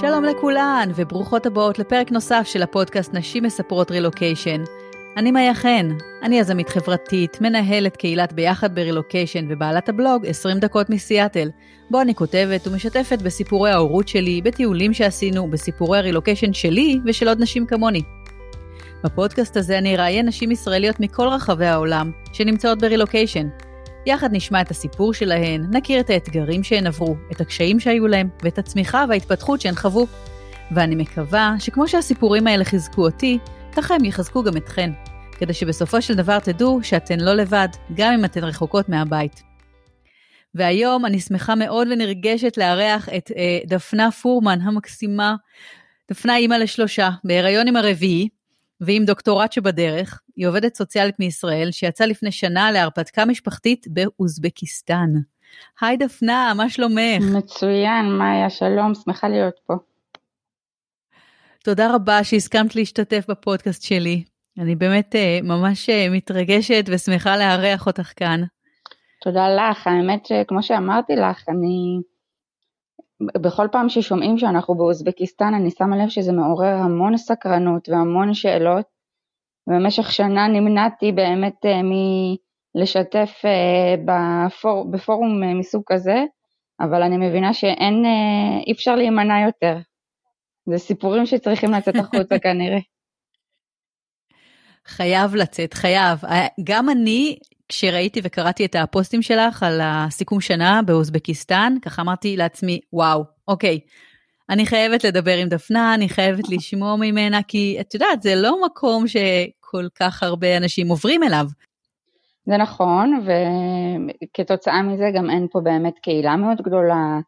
שלום 0.00 0.24
לכולן, 0.24 0.88
וברוכות 0.94 1.46
הבאות 1.46 1.78
לפרק 1.78 2.12
נוסף 2.12 2.42
של 2.46 2.62
הפודקאסט 2.62 3.14
נשים 3.14 3.42
מספרות 3.42 3.90
רילוקיישן. 3.90 4.64
אני 5.16 5.30
מאיה 5.30 5.54
חן, 5.54 5.88
אני 6.22 6.38
יזמית 6.38 6.68
חברתית, 6.68 7.40
מנהלת 7.40 7.96
קהילת 7.96 8.32
ביחד 8.32 8.74
ברילוקיישן 8.74 9.46
ובעלת 9.48 9.88
הבלוג 9.88 10.26
20 10.26 10.58
דקות 10.58 10.90
מסיאטל, 10.90 11.50
בו 11.90 12.00
אני 12.00 12.14
כותבת 12.14 12.66
ומשתפת 12.66 13.22
בסיפורי 13.22 13.70
ההורות 13.70 14.08
שלי, 14.08 14.42
בטיולים 14.42 14.94
שעשינו, 14.94 15.50
בסיפורי 15.50 15.98
הרילוקיישן 15.98 16.52
שלי 16.52 16.98
ושל 17.06 17.28
עוד 17.28 17.40
נשים 17.40 17.66
כמוני. 17.66 18.02
בפודקאסט 19.04 19.56
הזה 19.56 19.78
אני 19.78 19.96
אראיין 19.96 20.26
נשים 20.26 20.50
ישראליות 20.50 21.00
מכל 21.00 21.28
רחבי 21.28 21.66
העולם 21.66 22.10
שנמצאות 22.32 22.78
ברילוקיישן, 22.78 23.48
יחד 24.06 24.28
נשמע 24.32 24.60
את 24.60 24.70
הסיפור 24.70 25.14
שלהן, 25.14 25.66
נכיר 25.70 26.00
את 26.00 26.10
האתגרים 26.10 26.62
שהן 26.62 26.86
עברו, 26.86 27.16
את 27.32 27.40
הקשיים 27.40 27.80
שהיו 27.80 28.06
להן, 28.06 28.28
ואת 28.42 28.58
הצמיחה 28.58 29.04
וההתפתחות 29.08 29.60
שהן 29.60 29.74
חוו. 29.74 30.06
ואני 30.74 30.94
מקווה 30.94 31.54
שכמו 31.58 31.88
שהסיפורים 31.88 32.46
האלה 32.46 32.64
חיזקו 32.64 33.04
אותי, 33.04 33.38
ככה 33.72 33.94
הם 33.94 34.04
יחזקו 34.04 34.42
גם 34.42 34.56
אתכן, 34.56 34.90
כדי 35.38 35.52
שבסופו 35.52 36.02
של 36.02 36.14
דבר 36.14 36.38
תדעו 36.38 36.80
שאתן 36.82 37.20
לא 37.20 37.32
לבד, 37.32 37.68
גם 37.94 38.12
אם 38.12 38.24
אתן 38.24 38.44
רחוקות 38.44 38.88
מהבית. 38.88 39.42
והיום 40.54 41.06
אני 41.06 41.20
שמחה 41.20 41.54
מאוד 41.54 41.88
ונרגשת 41.90 42.56
לארח 42.56 43.08
את 43.08 43.30
אה, 43.36 43.58
דפנה 43.66 44.10
פורמן 44.10 44.60
המקסימה. 44.60 45.34
דפנה 46.10 46.36
אימא 46.36 46.54
לשלושה, 46.54 47.10
בהיריון 47.24 47.68
עם 47.68 47.76
הרביעי, 47.76 48.28
ועם 48.80 49.04
דוקטורט 49.04 49.52
שבדרך, 49.52 50.20
היא 50.36 50.46
עובדת 50.48 50.74
סוציאלית 50.74 51.18
מישראל 51.18 51.70
שיצאה 51.70 52.06
לפני 52.06 52.32
שנה 52.32 52.72
להרפתקה 52.72 53.24
משפחתית 53.24 53.86
באוזבקיסטן. 53.88 55.10
היי 55.80 55.96
דפנה, 55.96 56.52
מה 56.56 56.68
שלומך? 56.70 57.22
מצוין, 57.36 58.18
מאיה, 58.18 58.50
שלום, 58.50 58.94
שמחה 58.94 59.28
להיות 59.28 59.54
פה. 59.66 59.74
תודה 61.64 61.94
רבה 61.94 62.24
שהסכמת 62.24 62.76
להשתתף 62.76 63.24
בפודקאסט 63.28 63.82
שלי. 63.82 64.24
אני 64.58 64.76
באמת 64.76 65.14
אה, 65.14 65.38
ממש 65.42 65.90
אה, 65.90 66.06
מתרגשת 66.10 66.84
ושמחה 66.88 67.36
לארח 67.36 67.86
אותך 67.86 68.12
כאן. 68.16 68.40
תודה 69.20 69.48
לך, 69.48 69.86
האמת 69.86 70.26
שכמו 70.26 70.62
שאמרתי 70.62 71.16
לך, 71.16 71.44
אני... 71.48 72.00
בכל 73.22 73.68
פעם 73.72 73.88
ששומעים 73.88 74.38
שאנחנו 74.38 74.74
באוזבקיסטן, 74.74 75.54
אני 75.54 75.70
שמה 75.70 75.96
לב 75.96 76.08
שזה 76.08 76.32
מעורר 76.32 76.74
המון 76.74 77.16
סקרנות 77.16 77.88
והמון 77.88 78.34
שאלות, 78.34 78.96
במשך 79.68 80.12
שנה 80.12 80.48
נמנעתי 80.48 81.12
באמת 81.12 81.66
אה, 81.66 81.80
מלשתף 82.74 83.42
אה, 83.44 83.94
בפור, 84.06 84.90
בפורום 84.90 85.42
אה, 85.42 85.54
מסוג 85.54 85.82
כזה, 85.86 86.24
אבל 86.80 87.02
אני 87.02 87.16
מבינה 87.16 87.54
שאין, 87.54 88.04
אי 88.66 88.72
אפשר 88.72 88.96
להימנע 88.96 89.46
יותר. 89.46 89.78
זה 90.66 90.78
סיפורים 90.78 91.26
שצריכים 91.26 91.70
לצאת 91.70 91.96
החוצה 91.96 92.38
כנראה. 92.44 92.78
חייב 94.86 95.34
לצאת, 95.34 95.74
חייב. 95.74 96.18
גם 96.64 96.90
אני, 96.90 97.38
כשראיתי 97.68 98.20
וקראתי 98.24 98.64
את 98.64 98.74
הפוסטים 98.74 99.22
שלך 99.22 99.62
על 99.62 99.80
הסיכום 99.82 100.40
שנה 100.40 100.80
באוזבקיסטן, 100.86 101.76
ככה 101.82 102.02
אמרתי 102.02 102.36
לעצמי, 102.36 102.80
וואו, 102.92 103.24
אוקיי, 103.48 103.80
אני 104.50 104.66
חייבת 104.66 105.04
לדבר 105.04 105.36
עם 105.36 105.48
דפנה, 105.48 105.94
אני 105.94 106.08
חייבת 106.08 106.48
לשמוע 106.48 106.96
ממנה, 106.96 107.42
כי 107.42 107.76
את 107.80 107.94
יודעת, 107.94 108.22
זה 108.22 108.34
לא 108.34 108.64
מקום 108.66 109.04
שכל 109.08 109.86
כך 109.94 110.22
הרבה 110.22 110.56
אנשים 110.56 110.88
עוברים 110.88 111.22
אליו. 111.22 111.46
זה 112.46 112.56
נכון, 112.56 113.20
וכתוצאה 114.22 114.82
מזה 114.82 115.10
גם 115.14 115.30
אין 115.30 115.46
פה 115.52 115.60
באמת 115.60 115.98
קהילה 115.98 116.36
מאוד 116.36 116.58
גדולה, 116.62 117.20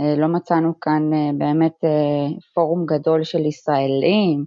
אה, 0.00 0.16
לא 0.16 0.28
מצאנו 0.28 0.80
כאן 0.80 1.12
אה, 1.14 1.30
באמת 1.38 1.84
אה, 1.84 2.36
פורום 2.54 2.86
גדול 2.86 3.24
של 3.24 3.46
ישראלים, 3.46 4.44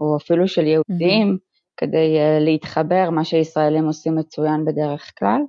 או 0.00 0.16
אפילו 0.16 0.48
של 0.48 0.66
יהודים, 0.66 1.36
mm-hmm. 1.36 1.53
כדי 1.76 2.16
להתחבר, 2.40 3.10
מה 3.10 3.24
שישראלים 3.24 3.86
עושים 3.86 4.16
מצוין 4.16 4.64
בדרך 4.64 5.12
כלל. 5.18 5.40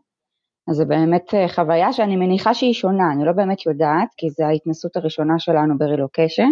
אז 0.69 0.75
זה 0.75 0.85
באמת 0.85 1.33
אה, 1.33 1.47
חוויה 1.47 1.93
שאני 1.93 2.15
מניחה 2.15 2.53
שהיא 2.53 2.73
שונה, 2.73 3.11
אני 3.13 3.25
לא 3.25 3.31
באמת 3.31 3.65
יודעת, 3.65 4.07
כי 4.17 4.29
זו 4.29 4.43
ההתנסות 4.43 4.95
הראשונה 4.95 5.39
שלנו 5.39 5.77
ברילוקיישן, 5.77 6.49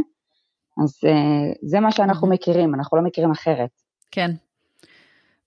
אז 0.83 0.99
אה, 1.05 1.53
זה 1.61 1.79
מה 1.79 1.91
שאנחנו 1.91 2.29
מכירים, 2.29 2.75
אנחנו 2.75 2.97
לא 2.97 3.03
מכירים 3.03 3.31
אחרת. 3.31 3.69
כן, 4.11 4.31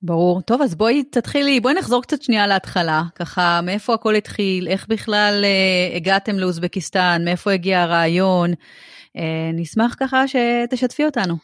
ברור. 0.02 0.40
טוב, 0.40 0.62
אז 0.62 0.74
בואי 0.74 1.04
תתחילי, 1.04 1.60
בואי 1.60 1.74
נחזור 1.74 2.02
קצת 2.02 2.22
שנייה 2.22 2.46
להתחלה, 2.46 3.02
ככה 3.14 3.60
מאיפה 3.62 3.94
הכל 3.94 4.14
התחיל, 4.14 4.68
איך 4.68 4.86
בכלל 4.88 5.44
אה, 5.44 5.96
הגעתם 5.96 6.38
לאוזבקיסטן, 6.38 7.22
מאיפה 7.24 7.52
הגיע 7.52 7.82
הרעיון, 7.82 8.50
אה, 9.16 9.50
נשמח 9.54 9.96
ככה 10.00 10.24
שתשתפי 10.28 11.04
אותנו. 11.04 11.34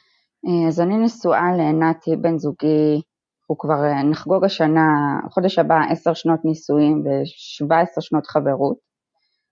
אה, 0.47 0.69
אז 0.69 0.80
אני 0.80 0.97
נשואה 0.98 1.56
לנתי, 1.56 2.16
בן 2.16 2.38
זוגי, 2.38 3.03
אנחנו 3.41 3.58
כבר 3.58 3.84
אה, 3.84 4.03
נחגוג 4.03 4.44
השנה, 4.44 5.20
חודש 5.30 5.58
הבא 5.58 5.80
עשר 5.91 6.14
שנות 6.14 6.44
נישואים 6.44 7.03
ו-17 7.06 8.00
שנות 8.00 8.26
חברות, 8.26 8.76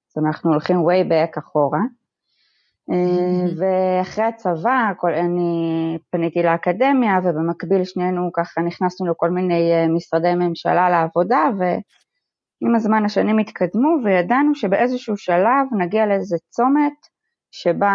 אז 0.08 0.24
אנחנו 0.24 0.50
הולכים 0.50 0.76
way 0.76 1.10
back 1.10 1.38
אחורה. 1.38 1.80
אה, 2.90 3.52
ואחרי 3.58 4.24
הצבא 4.24 4.92
אני 5.04 5.98
פניתי 6.10 6.42
לאקדמיה 6.42 7.18
ובמקביל 7.24 7.84
שנינו 7.84 8.30
ככה 8.32 8.60
נכנסנו 8.60 9.06
לכל 9.10 9.30
מיני 9.30 9.86
משרדי 9.88 10.34
ממשלה 10.34 10.90
לעבודה 10.90 11.48
ועם 11.58 12.74
הזמן 12.74 13.04
השנים 13.04 13.38
התקדמו 13.38 13.96
וידענו 14.04 14.54
שבאיזשהו 14.54 15.16
שלב 15.16 15.66
נגיע 15.78 16.06
לאיזה 16.06 16.36
צומת 16.50 16.92
שבה 17.50 17.92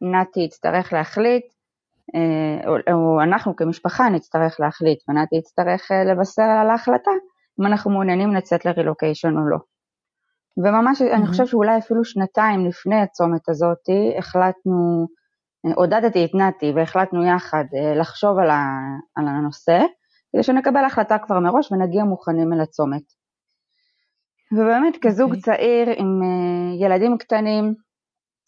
נתי 0.00 0.40
יצטרך 0.40 0.92
להחליט 0.92 1.44
או, 2.66 2.76
או 2.92 3.22
אנחנו 3.22 3.56
כמשפחה 3.56 4.08
נצטרך 4.08 4.60
להחליט 4.60 4.98
ונתי 5.08 5.36
יצטרך 5.36 5.92
אה, 5.92 6.04
לבשר 6.04 6.42
על 6.42 6.70
ההחלטה 6.70 7.10
אם 7.60 7.66
אנחנו 7.66 7.90
מעוניינים 7.90 8.34
לצאת 8.34 8.64
לרילוקיישן 8.64 9.36
או 9.36 9.48
לא. 9.48 9.58
וממש 10.56 11.02
mm-hmm. 11.02 11.14
אני 11.14 11.26
חושב 11.26 11.46
שאולי 11.46 11.78
אפילו 11.78 12.04
שנתיים 12.04 12.66
לפני 12.66 13.00
הצומת 13.00 13.48
הזאתי 13.48 14.14
החלטנו, 14.18 15.06
אה, 15.66 15.74
עודדתי 15.74 16.24
את 16.24 16.34
נתי 16.34 16.72
והחלטנו 16.76 17.26
יחד 17.26 17.64
לחשוב 18.00 18.38
על, 18.38 18.50
ה, 18.50 18.64
על 19.16 19.28
הנושא 19.28 19.78
כדי 20.32 20.42
שנקבל 20.42 20.84
החלטה 20.84 21.18
כבר 21.18 21.40
מראש 21.40 21.72
ונגיע 21.72 22.04
מוכנים 22.04 22.52
אל 22.52 22.60
הצומת. 22.60 23.02
ובאמת 24.52 24.96
כזוג 25.02 25.32
okay. 25.32 25.36
אוקיי. 25.36 25.42
צעיר 25.42 25.88
עם 25.96 26.20
ילדים 26.80 27.18
קטנים 27.18 27.74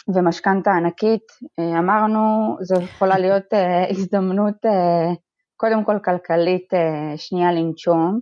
ומשכנתה 0.09 0.71
ענקית, 0.73 1.23
אה, 1.59 1.79
אמרנו 1.79 2.57
זו 2.61 2.83
יכולה 2.83 3.19
להיות 3.19 3.45
אה, 3.53 3.91
הזדמנות 3.91 4.67
אה, 4.67 5.15
קודם 5.57 5.85
כל 5.85 5.99
כלכלית 6.05 6.69
שנייה 7.17 7.53
לנשום 7.53 8.21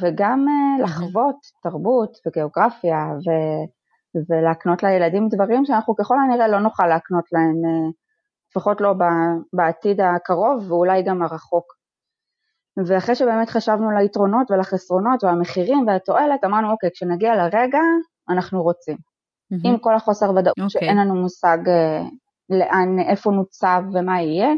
וגם 0.00 0.46
לחוות 0.82 1.36
תרבות 1.62 2.18
וגיאוגרפיה 2.26 2.96
ו... 2.96 3.30
ולהקנות 4.30 4.82
לילדים 4.82 5.28
דברים 5.28 5.64
שאנחנו 5.64 5.96
ככל 5.96 6.16
הנראה 6.18 6.48
לא 6.48 6.60
נוכל 6.60 6.86
להקנות 6.86 7.24
להם, 7.32 7.54
לפחות 8.50 8.80
לא 8.80 8.94
בעתיד 9.52 10.00
הקרוב 10.00 10.70
ואולי 10.70 11.02
גם 11.02 11.22
הרחוק. 11.22 11.64
ואחרי 12.86 13.14
שבאמת 13.14 13.50
חשבנו 13.50 13.90
על 13.90 13.96
היתרונות 13.96 14.50
ולחסרונות 14.50 15.24
והמחירים 15.24 15.86
והתועלת, 15.86 16.44
אמרנו 16.44 16.70
אוקיי, 16.70 16.90
כשנגיע 16.94 17.34
לרגע 17.34 17.80
אנחנו 18.28 18.62
רוצים. 18.62 19.13
Mm-hmm. 19.54 19.68
עם 19.68 19.78
כל 19.78 19.94
החוסר 19.94 20.30
ודאות 20.30 20.58
okay. 20.58 20.62
אוקיי. 20.62 20.80
שאין 20.80 20.96
לנו 20.96 21.14
מושג 21.14 21.58
uh, 21.66 22.04
לאן, 22.50 22.98
איפה 23.08 23.30
נוצב 23.30 23.82
ומה 23.92 24.22
יהיה. 24.22 24.48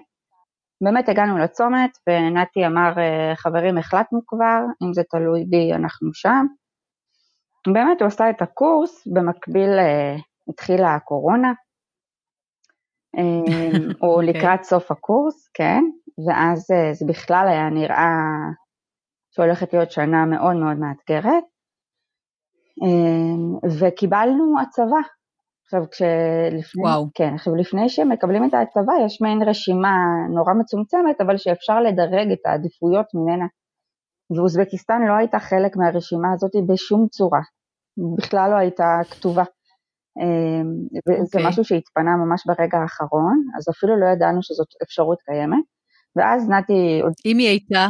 באמת 0.84 1.08
הגענו 1.08 1.38
לצומת 1.38 1.90
ונתי 2.08 2.66
אמר, 2.66 2.92
uh, 2.92 3.36
חברים 3.36 3.78
החלטנו 3.78 4.20
כבר, 4.26 4.60
אם 4.82 4.94
זה 4.94 5.02
תלוי 5.10 5.44
בי 5.44 5.72
אנחנו 5.74 6.14
שם. 6.14 6.46
באמת 7.72 8.00
הוא 8.00 8.06
עשה 8.06 8.30
את 8.30 8.42
הקורס, 8.42 9.06
במקביל 9.14 9.70
uh, 9.78 10.20
התחילה 10.48 10.94
הקורונה, 10.94 11.52
או 13.16 13.20
okay. 13.20 14.02
אוקיי. 14.02 14.26
לקראת 14.26 14.62
סוף 14.62 14.90
הקורס, 14.90 15.48
כן, 15.54 15.84
ואז 16.26 16.66
זה 16.92 17.06
בכלל 17.08 17.48
היה 17.48 17.70
נראה 17.70 18.18
שהולכת 19.30 19.72
להיות 19.72 19.90
שנה 19.90 20.24
מאוד 20.26 20.56
מאוד 20.56 20.76
מאתגרת. 20.76 21.44
אמ, 22.82 23.70
וקיבלנו 23.80 24.54
הצבה. 24.62 25.00
עכשיו 25.64 25.82
כשלפני, 25.90 26.82
וואו. 26.82 27.06
כן, 27.14 27.34
עכשיו 27.34 27.54
לפני 27.54 27.88
שמקבלים 27.88 28.44
את 28.44 28.54
ההצבה 28.54 28.92
יש 29.06 29.20
מעין 29.22 29.42
רשימה 29.42 29.96
נורא 30.34 30.52
מצומצמת 30.54 31.20
אבל 31.20 31.36
שאפשר 31.36 31.80
לדרג 31.80 32.32
את 32.32 32.46
העדיפויות 32.46 33.06
ממנה. 33.14 33.46
ואוזבקיסטן 34.36 35.02
לא 35.08 35.12
הייתה 35.12 35.38
חלק 35.38 35.76
מהרשימה 35.76 36.32
הזאת 36.34 36.50
בשום 36.68 37.06
צורה, 37.10 37.40
בכלל 38.18 38.50
לא 38.50 38.56
הייתה 38.56 39.00
כתובה. 39.10 39.44
אמ, 40.20 40.70
וזה 41.08 41.22
okay. 41.22 41.24
אוקיי. 41.24 41.48
משהו 41.48 41.64
שהתפנה 41.64 42.10
ממש 42.16 42.42
ברגע 42.46 42.78
האחרון, 42.78 43.42
אז 43.58 43.68
אפילו 43.68 44.00
לא 44.00 44.06
ידענו 44.06 44.42
שזאת 44.42 44.68
אפשרות 44.82 45.18
קיימת. 45.22 45.64
ואז 46.16 46.48
נתי... 46.48 47.02
אם 47.26 47.38
היא 47.38 47.48
הייתה, 47.48 47.86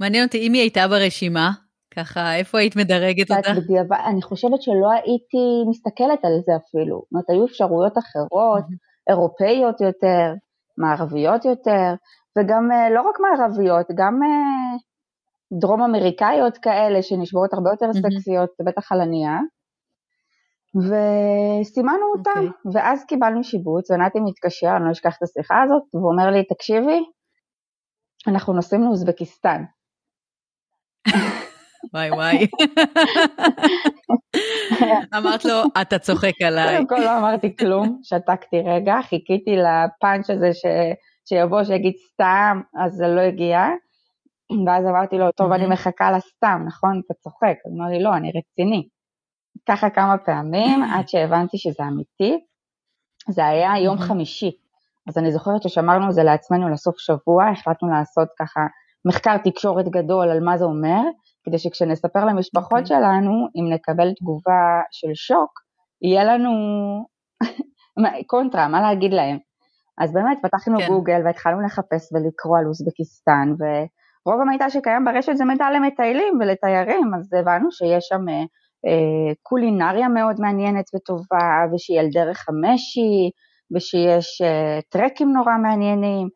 מעניין 0.00 0.24
אותי, 0.24 0.38
אם 0.46 0.52
היא 0.52 0.62
הייתה 0.62 0.88
ברשימה, 0.88 1.50
ככה, 1.96 2.36
איפה 2.36 2.58
היית 2.58 2.76
מדרגת 2.76 3.30
אותה? 3.30 3.52
בדיעבד, 3.60 3.96
אני 4.06 4.22
חושבת 4.22 4.62
שלא 4.62 4.90
הייתי 4.92 5.64
מסתכלת 5.70 6.24
על 6.24 6.32
זה 6.46 6.52
אפילו. 6.56 6.96
זאת 6.96 7.12
אומרת, 7.12 7.30
היו 7.30 7.44
אפשרויות 7.46 7.98
אחרות, 7.98 8.64
אירופאיות 9.10 9.80
יותר, 9.80 10.34
מערביות 10.78 11.44
יותר, 11.44 11.94
וגם 12.38 12.68
לא 12.94 13.02
רק 13.02 13.16
מערביות, 13.20 13.86
גם 13.94 14.20
דרום 15.60 15.82
אמריקאיות 15.82 16.58
כאלה 16.58 17.02
שנשמעות 17.02 17.52
הרבה 17.52 17.70
יותר. 17.70 17.86
סקסיות, 17.92 18.50
בטח 18.66 18.92
על 18.92 19.00
הנייר. 19.00 19.40
וסימנו 20.74 22.12
אותם, 22.16 22.30
okay. 22.30 22.66
אוקיי. 22.66 22.82
ואז 22.82 23.04
קיבלנו 23.04 23.44
שיבוץ, 23.44 23.90
ונתי 23.90 24.20
מתקשר, 24.20 24.76
אני 24.76 24.84
לא 24.84 24.90
אשכח 24.90 25.16
את 25.16 25.22
השיחה 25.22 25.62
הזאת, 25.62 25.94
והוא 25.94 26.12
אומר 26.12 26.30
לי, 26.30 26.44
תקשיבי, 26.44 27.00
אנחנו 28.28 28.52
נוסעים 28.52 28.82
לאוזבקיסטן. 28.82 29.64
וואי 31.94 32.10
וואי. 32.10 32.46
אמרת 35.18 35.44
לו, 35.44 35.62
אתה 35.80 35.98
צוחק 35.98 36.42
עליי. 36.46 36.76
קודם 36.76 36.88
כל 36.88 36.98
לא 36.98 37.18
אמרתי 37.18 37.56
כלום, 37.56 37.98
שתקתי 38.08 38.60
רגע, 38.60 38.94
חיכיתי 39.02 39.56
לפאנץ' 39.56 40.30
הזה 40.30 40.50
ש... 40.52 40.64
שיבוא, 41.28 41.64
שיגיד 41.64 41.94
סתם, 42.12 42.60
אז 42.84 42.92
זה 42.92 43.06
לא 43.06 43.20
הגיע. 43.20 43.60
ואז 44.66 44.86
אמרתי 44.86 45.18
לו, 45.18 45.32
טוב, 45.32 45.52
אני 45.52 45.66
מחכה 45.66 46.10
לסתם, 46.12 46.62
נכון? 46.66 47.00
אתה 47.06 47.14
צוחק. 47.14 47.56
אז 47.66 47.72
אמר 47.78 47.88
לי, 47.88 48.02
לא, 48.02 48.16
אני 48.16 48.28
רציני. 48.28 48.88
ככה 49.68 49.90
כמה 49.90 50.18
פעמים, 50.18 50.82
עד 50.94 51.08
שהבנתי 51.08 51.58
שזה 51.58 51.82
אמיתי. 51.82 52.38
זה 53.28 53.46
היה 53.46 53.78
יום 53.78 53.98
חמישי, 53.98 54.50
אז 55.08 55.18
אני 55.18 55.32
זוכרת 55.32 55.62
ששמרנו 55.62 56.08
את 56.08 56.14
זה 56.14 56.22
לעצמנו 56.22 56.68
לסוף 56.68 56.98
שבוע, 56.98 57.48
החלטנו 57.48 57.88
לעשות 57.88 58.28
ככה 58.38 58.60
מחקר 59.04 59.36
תקשורת 59.44 59.88
גדול 59.88 60.30
על 60.30 60.40
מה 60.40 60.58
זה 60.58 60.64
אומר, 60.64 61.00
כדי 61.44 61.58
שכשנספר 61.58 62.24
למשפחות 62.24 62.78
okay. 62.78 62.82
אוקיי. 62.82 62.96
שלנו, 62.96 63.48
אם 63.56 63.72
נקבל 63.74 64.12
תגובה 64.12 64.80
של 64.90 65.14
שוק, 65.14 65.60
יהיה 66.02 66.24
לנו 66.24 66.50
קונטרה, 68.30 68.68
מה 68.68 68.80
להגיד 68.80 69.12
להם. 69.12 69.38
אז 69.98 70.12
באמת 70.12 70.38
פתחנו 70.42 70.78
כן. 70.78 70.86
גוגל 70.88 71.20
והתחלנו 71.24 71.60
לחפש 71.60 72.12
ולקרוא 72.12 72.58
על 72.58 72.66
אוזבקיסטן, 72.66 73.48
ורוב 73.58 74.40
המידע 74.40 74.70
שקיים 74.70 75.04
ברשת 75.04 75.36
זה 75.36 75.44
מידע 75.44 75.70
למטיילים 75.70 76.38
ולתיירים, 76.40 77.14
אז 77.14 77.32
הבנו 77.32 77.72
שיש 77.72 78.04
שם 78.08 78.28
אה, 78.28 78.44
אה, 78.86 79.34
קולינריה 79.42 80.08
מאוד 80.08 80.40
מעניינת 80.40 80.84
וטובה, 80.94 81.64
ושיהיה 81.72 82.02
על 82.02 82.08
דרך 82.12 82.48
המשי, 82.48 83.30
ושיש 83.74 84.42
אה, 84.42 84.80
טרקים 84.88 85.32
נורא 85.32 85.56
מעניינים, 85.62 86.28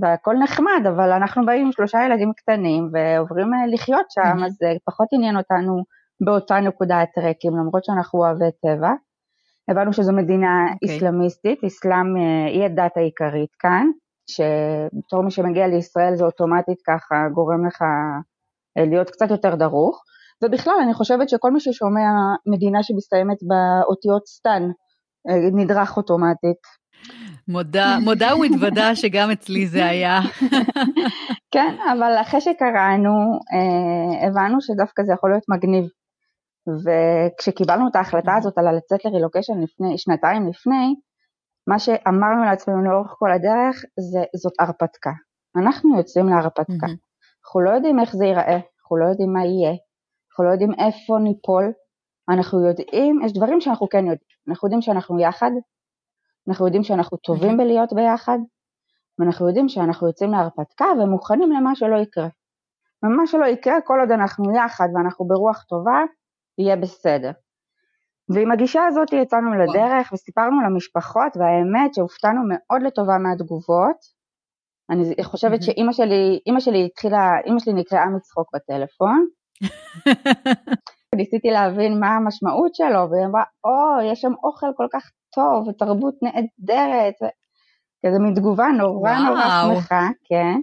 והכל 0.00 0.34
נחמד, 0.42 0.82
אבל 0.88 1.12
אנחנו 1.12 1.46
באים 1.46 1.66
עם 1.66 1.72
שלושה 1.72 1.98
ילדים 2.06 2.32
קטנים 2.36 2.90
ועוברים 2.92 3.54
אה, 3.54 3.66
לחיות 3.74 4.06
שם, 4.10 4.44
אז 4.44 4.52
זה 4.52 4.72
פחות 4.84 5.08
עניין 5.12 5.36
אותנו 5.36 5.82
באותה 6.24 6.60
נקודה 6.60 7.00
הטרקים, 7.00 7.52
למרות 7.56 7.84
שאנחנו 7.84 8.18
אוהבי 8.18 8.50
טבע. 8.62 8.92
הבנו 9.70 9.92
שזו 9.92 10.12
מדינה 10.12 10.66
okay. 10.66 10.72
אוקיי. 10.72 10.94
איסלאמיסטית, 10.94 11.64
אסלאם 11.64 12.16
היא 12.46 12.64
הדת 12.64 12.96
העיקרית 12.96 13.54
כאן, 13.58 13.86
שבתור 14.30 15.22
מי 15.22 15.30
שמגיע 15.30 15.66
לישראל 15.66 16.14
זה 16.16 16.24
אוטומטית 16.24 16.78
ככה 16.86 17.16
גורם 17.34 17.66
לך 17.66 17.82
להיות 18.76 19.10
קצת 19.10 19.30
יותר 19.30 19.54
דרוך. 19.54 20.02
ובכלל, 20.44 20.74
אני 20.82 20.94
חושבת 20.94 21.28
שכל 21.28 21.50
מי 21.50 21.60
ששומע 21.60 22.08
מדינה 22.46 22.82
שמסתיימת 22.82 23.36
באותיות 23.42 24.26
סטן, 24.26 24.62
אה, 25.28 25.50
נדרך 25.52 25.96
אוטומטית. 25.96 26.77
מודה, 27.48 27.98
מודה 28.04 28.36
ומתוודה 28.36 28.94
שגם 28.94 29.30
אצלי 29.30 29.66
זה 29.66 29.86
היה. 29.86 30.20
כן, 31.52 31.76
אבל 31.92 32.12
אחרי 32.20 32.40
שקראנו, 32.40 33.38
אה, 33.52 34.26
הבנו 34.26 34.60
שדווקא 34.60 35.02
זה 35.02 35.12
יכול 35.12 35.30
להיות 35.30 35.44
מגניב. 35.48 35.84
וכשקיבלנו 36.84 37.88
את 37.88 37.96
ההחלטה 37.96 38.36
הזאת 38.36 38.58
על 38.58 38.76
לצאת 38.76 39.04
לרילוקיישן 39.04 39.60
לפני, 39.62 39.98
שנתיים 39.98 40.48
לפני, 40.48 40.94
מה 41.68 41.78
שאמרנו 41.78 42.44
לעצמנו 42.44 42.82
לאורך 42.84 43.14
כל 43.18 43.32
הדרך, 43.32 43.84
זה, 44.12 44.20
זאת 44.36 44.52
הרפתקה. 44.58 45.10
אנחנו 45.56 45.98
יוצאים 45.98 46.28
להרפתקה. 46.28 46.86
אנחנו 47.44 47.60
לא 47.60 47.70
יודעים 47.70 48.00
איך 48.00 48.16
זה 48.16 48.24
ייראה, 48.24 48.58
אנחנו 48.80 48.96
לא 48.96 49.04
יודעים 49.04 49.32
מה 49.32 49.44
יהיה, 49.44 49.76
אנחנו 50.30 50.44
לא 50.44 50.50
יודעים 50.50 50.72
איפה 50.72 51.18
ניפול, 51.18 51.72
אנחנו 52.28 52.68
יודעים, 52.68 53.20
יש 53.24 53.32
דברים 53.32 53.60
שאנחנו 53.60 53.88
כן 53.88 53.98
יודעים, 53.98 54.28
אנחנו 54.48 54.66
יודעים 54.66 54.82
שאנחנו 54.82 55.20
יחד, 55.20 55.50
אנחנו 56.48 56.66
יודעים 56.66 56.82
שאנחנו 56.82 57.16
טובים 57.16 57.56
בלהיות 57.56 57.92
ביחד, 57.92 58.38
ואנחנו 59.18 59.48
יודעים 59.48 59.68
שאנחנו 59.68 60.06
יוצאים 60.06 60.30
להרפתקה 60.30 60.86
ומוכנים 60.98 61.52
למה 61.52 61.74
שלא 61.74 61.96
יקרה. 61.96 62.28
ומה 63.02 63.26
שלא 63.26 63.44
יקרה, 63.44 63.80
כל 63.80 64.00
עוד 64.00 64.10
אנחנו 64.10 64.56
יחד 64.56 64.88
ואנחנו 64.94 65.26
ברוח 65.26 65.62
טובה, 65.62 66.02
יהיה 66.58 66.76
בסדר. 66.76 67.30
ועם 68.34 68.52
הגישה 68.52 68.86
הזאת 68.86 69.12
יצאנו 69.12 69.54
לדרך 69.54 70.12
וסיפרנו 70.12 70.60
למשפחות, 70.60 71.36
והאמת 71.36 71.94
שהופתענו 71.94 72.40
מאוד 72.48 72.82
לטובה 72.82 73.18
מהתגובות. 73.18 74.18
אני 74.90 75.24
חושבת 75.24 75.62
שאימא 75.62 75.92
שלי, 75.92 76.40
אימא 76.46 76.60
שלי 76.60 76.86
התחילה, 76.86 77.30
אימא 77.46 77.58
שלי 77.58 77.72
נקראה 77.72 78.06
מצחוק 78.06 78.50
בטלפון, 78.54 79.26
ניסיתי 81.18 81.50
להבין 81.50 82.00
מה 82.00 82.16
המשמעות 82.16 82.74
שלו, 82.74 83.10
והיא 83.10 83.26
אמרה, 83.26 83.42
או, 83.64 84.10
יש 84.12 84.20
שם 84.20 84.32
אוכל 84.44 84.66
כל 84.76 84.86
כך 84.92 85.10
טוב, 85.34 85.68
ותרבות 85.68 86.14
נהדרת, 86.22 87.14
כזה 88.06 88.18
מין 88.18 88.34
תגובה 88.34 88.66
נורא 88.78 89.10
וואו. 89.10 89.24
נורא 89.24 89.74
שמחה, 89.74 90.08
כן. 90.24 90.60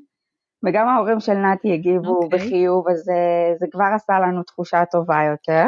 וגם 0.66 0.88
ההורים 0.88 1.20
של 1.20 1.34
נתי 1.34 1.74
הגיבו 1.74 2.20
okay. 2.22 2.24
אוקיי. 2.26 2.40
בחיוב, 2.40 2.90
אז 2.90 2.98
זה, 2.98 3.14
זה 3.60 3.66
כבר 3.72 3.86
עשה 3.96 4.14
לנו 4.20 4.44
תחושה 4.44 4.84
טובה 4.92 5.20
יותר. 5.32 5.66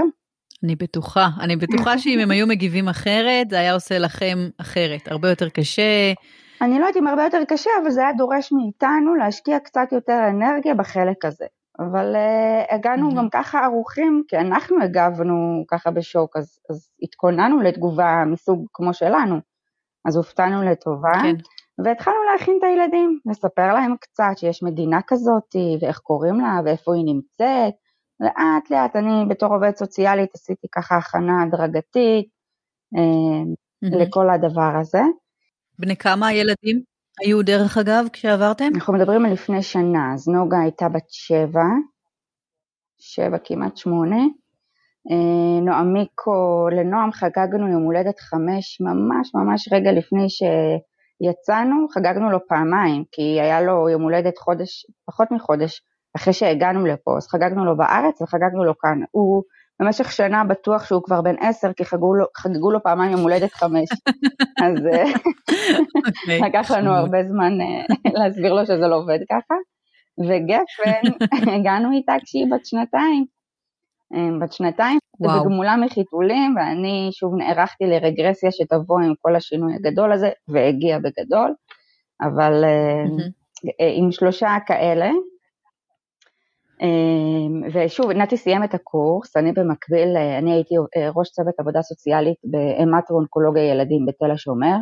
אני 0.64 0.76
בטוחה, 0.76 1.28
אני 1.40 1.56
בטוחה 1.56 1.98
שאם 2.02 2.20
הם 2.20 2.32
היו 2.32 2.48
מגיבים 2.48 2.88
אחרת, 2.88 3.50
זה 3.50 3.60
היה 3.60 3.74
עושה 3.74 4.00
לכם 4.00 4.38
אחרת, 4.58 5.08
הרבה 5.08 5.30
יותר 5.30 5.50
קשה. 5.50 6.14
אני 6.62 6.80
לא 6.80 6.86
יודעת 6.86 6.98
אם 6.98 7.08
הרבה 7.08 7.24
יותר 7.24 7.42
קשה, 7.48 7.70
אבל 7.84 7.92
זה 7.92 8.02
היה 8.02 8.14
דורש 8.14 8.52
מאיתנו 8.52 9.16
להשקיע 9.16 9.60
קצת 9.60 9.92
יותר 9.92 10.20
אנרגיה 10.30 10.74
בחלק 10.74 11.26
הזה. 11.26 11.46
אבל 11.80 12.16
uh, 12.16 12.76
הגענו 12.76 13.10
mm-hmm. 13.10 13.16
גם 13.16 13.30
ככה 13.30 13.60
ערוכים, 13.60 14.24
כי 14.28 14.38
אנחנו 14.38 14.84
הגבנו 14.84 15.64
ככה 15.68 15.92
בשוק, 15.92 16.38
אז, 16.38 16.60
אז 16.70 16.90
התכוננו 17.02 17.62
לתגובה 17.62 18.24
מסוג 18.26 18.68
כמו 18.74 18.94
שלנו, 18.94 19.36
אז 20.06 20.16
הופתענו 20.16 20.64
לטובה, 20.64 21.12
כן. 21.24 21.36
והתחלנו 21.86 22.18
להכין 22.32 22.56
את 22.60 22.64
הילדים, 22.64 23.20
לספר 23.26 23.74
להם 23.74 23.96
קצת 24.02 24.38
שיש 24.38 24.64
מדינה 24.64 25.00
כזאת, 25.08 25.56
ואיך 25.82 26.00
קוראים 26.00 26.40
לה, 26.40 26.60
ואיפה 26.66 26.96
היא 26.96 27.06
נמצאת, 27.06 27.74
לאט 28.20 28.70
לאט 28.70 28.96
אני 28.96 29.26
בתור 29.30 29.54
עובדת 29.54 29.78
סוציאלית 29.78 30.30
עשיתי 30.36 30.68
ככה 30.72 30.98
הכנה 30.98 31.44
הדרגתית 31.44 32.28
mm-hmm. 32.96 33.98
לכל 33.98 34.30
הדבר 34.30 34.78
הזה. 34.82 35.02
בני 35.80 35.96
כמה 35.96 36.28
הילדים? 36.28 36.97
היו 37.22 37.44
דרך 37.44 37.78
אגב 37.78 38.06
כשעברתם? 38.14 38.70
אנחנו 38.76 38.94
מדברים 38.94 39.26
על 39.26 39.32
לפני 39.34 39.62
שנה, 39.62 40.14
אז 40.14 40.28
נוגה 40.28 40.58
הייתה 40.60 40.90
בת 40.90 41.10
שבע, 41.10 41.64
שבע 43.00 43.38
כמעט 43.44 43.78
שמונה. 43.78 44.24
אה, 45.12 45.62
נועמיקו, 45.62 46.68
לנועם 46.72 47.12
חגגנו 47.12 47.68
יום 47.72 47.84
הולדת 47.84 48.20
חמש, 48.20 48.82
ממש 48.82 49.32
ממש 49.36 49.70
רגע 49.74 49.92
לפני 49.92 50.28
שיצאנו, 50.30 51.88
חגגנו 51.94 52.32
לו 52.32 52.48
פעמיים, 52.48 53.04
כי 53.12 53.42
היה 53.42 53.62
לו 53.62 53.90
יום 53.90 54.02
הולדת 54.02 54.38
חודש, 54.38 54.86
פחות 55.06 55.32
מחודש, 55.32 55.82
אחרי 56.16 56.34
שהגענו 56.34 56.86
לפה, 56.86 57.18
אז 57.18 57.28
חגגנו 57.28 57.66
לו 57.66 57.78
בארץ 57.78 58.22
וחגגנו 58.22 58.64
לו 58.64 58.78
כאן. 58.78 59.00
הוא 59.12 59.44
במשך 59.80 60.12
שנה 60.12 60.44
בטוח 60.44 60.86
שהוא 60.86 61.04
כבר 61.04 61.22
בן 61.22 61.36
עשר, 61.40 61.74
כי 61.74 61.86
חגגו 61.86 62.16
לו, 62.16 62.26
חגגו 62.38 62.72
לו 62.72 62.84
פעמיים 62.84 63.12
יום 63.12 63.22
הולדת 63.22 63.54
חמש. 63.54 63.90
אז 64.66 64.86
אה, 64.86 65.04
okay. 65.04 65.30
אוקיי. 65.96 66.40
לקח 66.50 66.72
לנו 66.72 66.92
הרבה 66.92 67.24
זמן 67.24 67.62
אה, 67.62 68.12
להסביר 68.14 68.54
לו 68.54 68.66
שזה 68.66 68.88
לא 68.88 68.96
עובד 68.96 69.20
ככה. 69.32 69.56
וגפן, 70.20 71.28
הגענו 71.56 71.92
איתה 71.92 72.16
כשהיא 72.24 72.46
בת 72.52 72.66
שנתיים. 72.66 73.26
אה, 74.14 74.40
בת 74.42 74.54
שנתיים. 74.54 75.00
ובגמולה 75.20 75.78
מחיתולים, 75.78 76.56
ואני 76.58 77.10
שוב 77.12 77.36
נערכתי 77.36 77.86
לרגרסיה 77.86 78.52
שתבוא 78.52 79.02
עם 79.02 79.14
כל 79.22 79.36
השינוי 79.36 79.76
הגדול 79.76 80.14
הזה, 80.14 80.30
והגיע 80.48 81.00
בגדול, 81.00 81.54
אבל. 82.22 82.64
עם 83.98 84.12
שלושה 84.12 84.58
כאלה, 84.66 85.10
ושוב, 87.74 88.12
נתי 88.12 88.38
סיים 88.38 88.64
את 88.64 88.74
הקורס, 88.74 89.38
אני 89.38 89.52
במקביל, 89.52 90.18
אה, 90.18 90.38
אני 90.38 90.54
הייתי 90.54 90.76
אה, 90.98 91.10
ראש 91.16 91.30
צוות 91.30 91.60
עבודה 91.60 91.82
סוציאלית 91.82 92.38
בהמטו-אונקולוגיה 92.44 93.72
ילדים 93.72 94.06
בתל 94.06 94.32
השומר, 94.32 94.76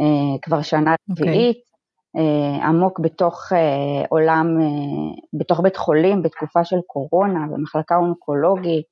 אה, 0.00 0.38
כבר 0.42 0.62
שנה 0.62 0.94
אוקיי. 1.10 1.28
רביעית, 1.28 1.56
okay. 1.56 1.74
עמוק 2.64 3.00
בתוך 3.00 3.52
עולם, 4.08 4.46
בתוך 5.38 5.60
בית 5.60 5.76
חולים, 5.76 6.22
בתקופה 6.22 6.64
של 6.64 6.76
קורונה, 6.86 7.46
במחלקה 7.52 7.96
אונקולוגית, 7.96 8.86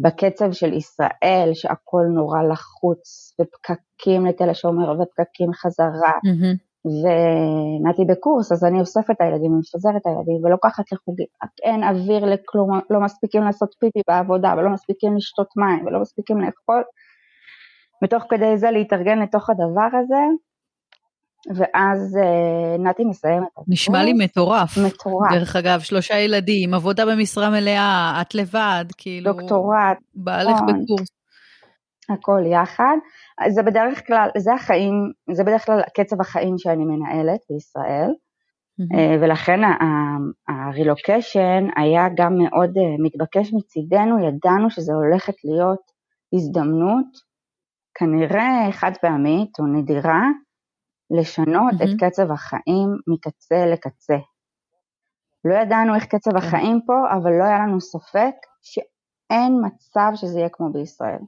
בקצב 0.00 0.52
של 0.52 0.72
ישראל, 0.72 1.50
שהכל 1.54 2.02
נורא 2.14 2.42
לחוץ, 2.42 3.34
ופקקים 3.40 4.26
לתל 4.26 4.50
השומר 4.50 4.92
ופקקים 5.00 5.52
חזרה. 5.52 6.12
Mm-hmm. 6.12 6.71
ונתי 6.84 8.04
בקורס, 8.04 8.52
אז 8.52 8.64
אני 8.64 8.80
אוספת 8.80 9.10
את 9.10 9.20
הילדים, 9.20 9.58
מפזרת 9.58 9.96
את 9.96 10.06
הילדים 10.06 10.44
ולוקחת 10.44 10.92
לחוגים. 10.92 11.26
אין 11.62 11.84
אוויר 11.84 12.24
לכלום, 12.24 12.80
לא 12.90 13.00
מספיקים 13.00 13.42
לעשות 13.42 13.74
פיפי 13.78 14.00
בעבודה, 14.08 14.54
ולא 14.58 14.70
מספיקים 14.70 15.16
לשתות 15.16 15.48
מים, 15.56 15.86
ולא 15.86 16.00
מספיקים 16.00 16.40
לאכול. 16.40 16.82
ותוך 18.04 18.24
כדי 18.28 18.58
זה 18.58 18.70
להתארגן 18.70 19.18
לתוך 19.18 19.50
הדבר 19.50 19.98
הזה, 19.98 20.22
ואז 21.54 22.16
אה, 22.16 22.76
נתי 22.78 23.04
מסיימת. 23.04 23.46
נשמע 23.68 24.04
לי 24.04 24.12
מטורף. 24.12 24.78
מטורף. 24.86 25.32
דרך 25.32 25.56
אגב, 25.56 25.80
שלושה 25.80 26.18
ילדים, 26.18 26.74
עבודה 26.74 27.06
במשרה 27.06 27.50
מלאה, 27.50 28.18
את 28.20 28.34
לבד, 28.34 28.84
כאילו... 28.96 29.32
דוקטורט. 29.32 29.98
בעלך 30.14 30.54
נכון. 30.54 30.84
בקורס. 30.84 31.08
הכל 32.10 32.40
יחד. 32.46 32.96
זה 33.48 33.62
בדרך 33.62 34.06
כלל, 34.06 34.28
זה 34.38 34.54
החיים, 34.54 34.92
זה 35.32 35.44
בדרך 35.44 35.66
כלל 35.66 35.80
קצב 35.96 36.20
החיים 36.20 36.58
שאני 36.58 36.84
מנהלת 36.84 37.40
בישראל, 37.50 38.10
mm-hmm. 38.10 39.22
ולכן 39.22 39.60
הרילוקיישן 40.48 41.66
היה 41.76 42.08
גם 42.16 42.32
מאוד 42.38 42.70
אה, 42.76 42.96
מתבקש 43.04 43.52
מצידנו, 43.52 44.18
ידענו 44.18 44.70
שזה 44.70 44.92
הולכת 44.92 45.34
להיות 45.44 45.82
הזדמנות, 46.34 47.32
כנראה 47.94 48.72
חד 48.72 48.92
פעמית 49.00 49.58
או 49.58 49.66
נדירה, 49.66 50.22
לשנות 51.10 51.72
mm-hmm. 51.72 51.84
את 51.84 52.00
קצב 52.00 52.32
החיים 52.32 52.88
מקצה 53.06 53.66
לקצה. 53.72 54.16
לא 55.44 55.54
ידענו 55.54 55.94
איך 55.94 56.04
קצב. 56.04 56.30
כן. 56.30 56.36
החיים 56.36 56.80
פה, 56.86 56.94
אבל 57.16 57.30
לא 57.38 57.44
היה 57.44 57.58
לנו 57.58 57.80
ספק 57.80 58.34
שאין 58.62 59.52
מצב 59.66 60.10
שזה 60.14 60.38
יהיה 60.38 60.48
כמו 60.48 60.72
בישראל. 60.72 61.20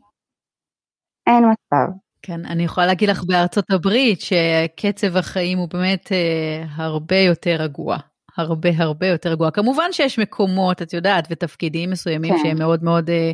אין 1.26 1.44
מצב. 1.44 1.92
כן, 2.22 2.46
אני 2.46 2.64
יכולה 2.64 2.86
להגיד 2.86 3.08
לך 3.08 3.24
בארצות 3.24 3.70
הברית 3.70 4.20
שקצב 4.20 5.16
החיים 5.16 5.58
הוא 5.58 5.68
באמת 5.68 6.12
אה, 6.12 6.64
הרבה 6.74 7.16
יותר 7.16 7.56
רגוע. 7.58 7.96
הרבה 8.36 8.68
הרבה 8.76 9.06
יותר 9.06 9.30
רגוע. 9.30 9.50
כמובן 9.50 9.92
שיש 9.92 10.18
מקומות, 10.18 10.82
את 10.82 10.92
יודעת, 10.92 11.26
ותפקידים 11.30 11.90
מסוימים 11.90 12.34
כן. 12.34 12.40
שהם 12.42 12.58
מאוד 12.58 12.84
מאוד 12.84 13.10
אה, 13.10 13.32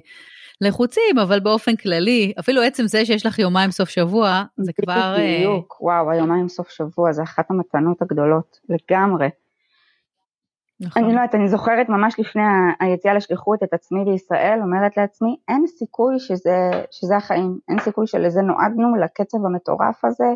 לחוצים, 0.60 1.18
אבל 1.22 1.40
באופן 1.40 1.76
כללי, 1.76 2.32
אפילו 2.40 2.62
עצם 2.62 2.86
זה 2.86 3.04
שיש 3.04 3.26
לך 3.26 3.38
יומיים 3.38 3.70
סוף 3.70 3.88
שבוע, 3.88 4.42
זה 4.58 4.72
כבר... 4.82 5.14
אה, 5.18 5.36
בדיוק, 5.36 5.78
אה... 5.80 5.84
וואו, 5.86 6.10
היומיים 6.10 6.48
סוף 6.48 6.70
שבוע 6.70 7.12
זה 7.12 7.22
אחת 7.22 7.50
המתנות 7.50 8.02
הגדולות, 8.02 8.58
לגמרי. 8.68 9.28
נכון. 10.80 11.04
אני 11.04 11.14
לא 11.14 11.20
יודעת, 11.20 11.34
אני 11.34 11.48
זוכרת 11.48 11.88
ממש 11.88 12.20
לפני 12.20 12.42
היציאה 12.80 13.14
לשליחות 13.14 13.62
את 13.62 13.72
עצמי 13.72 14.04
בישראל, 14.04 14.58
אומרת 14.62 14.96
לעצמי, 14.96 15.36
אין 15.48 15.66
סיכוי 15.66 16.18
שזה, 16.18 16.70
שזה 16.90 17.16
החיים, 17.16 17.58
אין 17.68 17.78
סיכוי 17.78 18.06
שלזה 18.06 18.42
נועדנו, 18.42 18.96
לקצב 18.96 19.38
המטורף 19.46 20.04
הזה, 20.04 20.34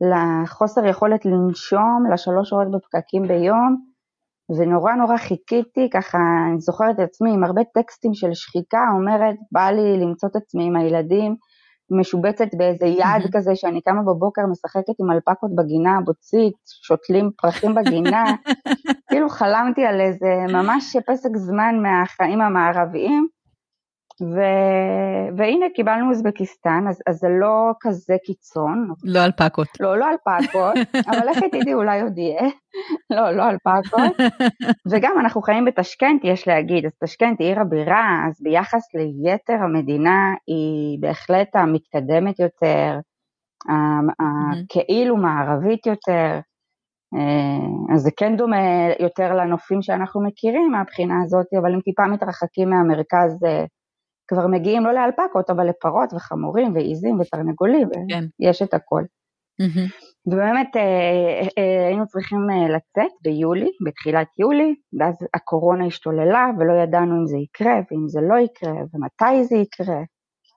לחוסר 0.00 0.86
יכולת 0.86 1.24
לנשום, 1.24 2.04
לשלוש 2.12 2.48
שעות 2.48 2.70
בפקקים 2.70 3.22
ביום, 3.22 3.76
ונורא 4.58 4.92
נורא 4.92 5.16
חיכיתי, 5.16 5.90
ככה 5.92 6.18
אני 6.50 6.60
זוכרת 6.60 6.94
את 6.94 7.00
עצמי 7.00 7.30
עם 7.34 7.44
הרבה 7.44 7.62
טקסטים 7.74 8.14
של 8.14 8.34
שחיקה, 8.34 8.84
אומרת, 8.94 9.36
בא 9.52 9.70
לי 9.70 9.96
למצוא 10.00 10.28
את 10.28 10.36
עצמי 10.36 10.64
עם 10.66 10.76
הילדים, 10.76 11.36
משובצת 11.90 12.48
באיזה 12.56 12.86
יעד 12.86 13.22
כזה 13.32 13.50
שאני 13.54 13.80
קמה 13.80 14.02
בבוקר 14.02 14.42
משחקת 14.46 14.94
עם 15.00 15.10
אלפקות 15.10 15.50
בגינה 15.54 15.96
הבוצית, 15.96 16.54
שותלים 16.82 17.30
פרחים 17.36 17.74
בגינה, 17.74 18.24
כאילו 19.10 19.28
חלמתי 19.28 19.84
על 19.84 20.00
איזה 20.00 20.26
ממש 20.52 20.96
פסק 21.06 21.36
זמן 21.36 21.74
מהחיים 21.82 22.40
המערביים, 22.40 23.28
ו... 24.22 24.40
והנה 25.36 25.66
קיבלנו 25.74 26.08
אוזבקיסטן, 26.08 26.84
אז, 26.88 27.02
אז 27.06 27.16
זה 27.16 27.28
לא 27.40 27.72
כזה 27.80 28.14
קיצון. 28.24 28.88
לא 29.04 29.24
אלפקות. 29.24 29.68
לא, 29.80 29.98
לא 29.98 30.06
אלפקות, 30.10 30.74
אבל 31.10 31.28
איך 31.28 31.38
תדעי, 31.38 31.74
אולי 31.74 32.00
עוד 32.00 32.18
יהיה. 32.18 32.48
לא, 33.10 33.30
לא 33.30 33.48
אלפקות. 33.48 34.16
וגם 34.90 35.12
אנחנו 35.20 35.42
חיים 35.42 35.64
בתשכנט, 35.64 36.24
יש 36.24 36.48
להגיד, 36.48 36.86
אז 36.86 36.92
תשכנט 37.04 37.40
היא 37.40 37.48
עיר 37.48 37.60
הבירה, 37.60 38.24
אז 38.28 38.42
ביחס 38.42 38.82
ליתר 38.94 39.64
המדינה 39.64 40.34
היא 40.46 40.98
בהחלט 41.00 41.56
המתקדמת 41.56 42.38
יותר, 42.38 42.98
הכאילו 43.68 45.16
מערבית 45.16 45.86
יותר. 45.86 46.40
אה, 47.14 47.94
אז 47.94 48.00
זה 48.00 48.10
כן 48.16 48.36
דומה 48.36 48.56
יותר 49.00 49.34
לנופים 49.34 49.82
שאנחנו 49.82 50.24
מכירים 50.24 50.72
מהבחינה 50.72 51.14
הזאת, 51.24 51.46
אבל 51.62 51.74
הם 51.74 51.80
טיפה 51.80 52.06
מתרחקים 52.06 52.70
מהמרכז 52.70 53.44
אה, 53.46 53.64
כבר 54.30 54.46
מגיעים 54.46 54.84
לא 54.84 54.92
לאלפקות, 54.92 55.50
אבל 55.50 55.68
לפרות 55.68 56.12
וחמורים 56.12 56.74
ועיזים 56.74 57.20
ותרנגולים, 57.20 57.88
כן. 58.08 58.24
יש 58.40 58.62
את 58.62 58.74
הכל. 58.74 59.02
Mm-hmm. 59.62 59.90
ובאמת 60.26 60.76
אה, 60.76 60.82
אה, 61.58 61.86
היינו 61.86 62.06
צריכים 62.06 62.38
אה, 62.50 62.68
לצאת 62.76 63.12
ביולי, 63.22 63.70
בתחילת 63.86 64.26
יולי, 64.38 64.74
ואז 64.98 65.14
הקורונה 65.34 65.86
השתוללה 65.86 66.46
ולא 66.58 66.72
ידענו 66.82 67.20
אם 67.20 67.26
זה 67.26 67.36
יקרה 67.38 67.74
ואם 67.90 68.08
זה 68.08 68.20
לא 68.20 68.38
יקרה 68.38 68.72
ומתי 68.72 69.44
זה 69.44 69.56
יקרה. 69.56 70.02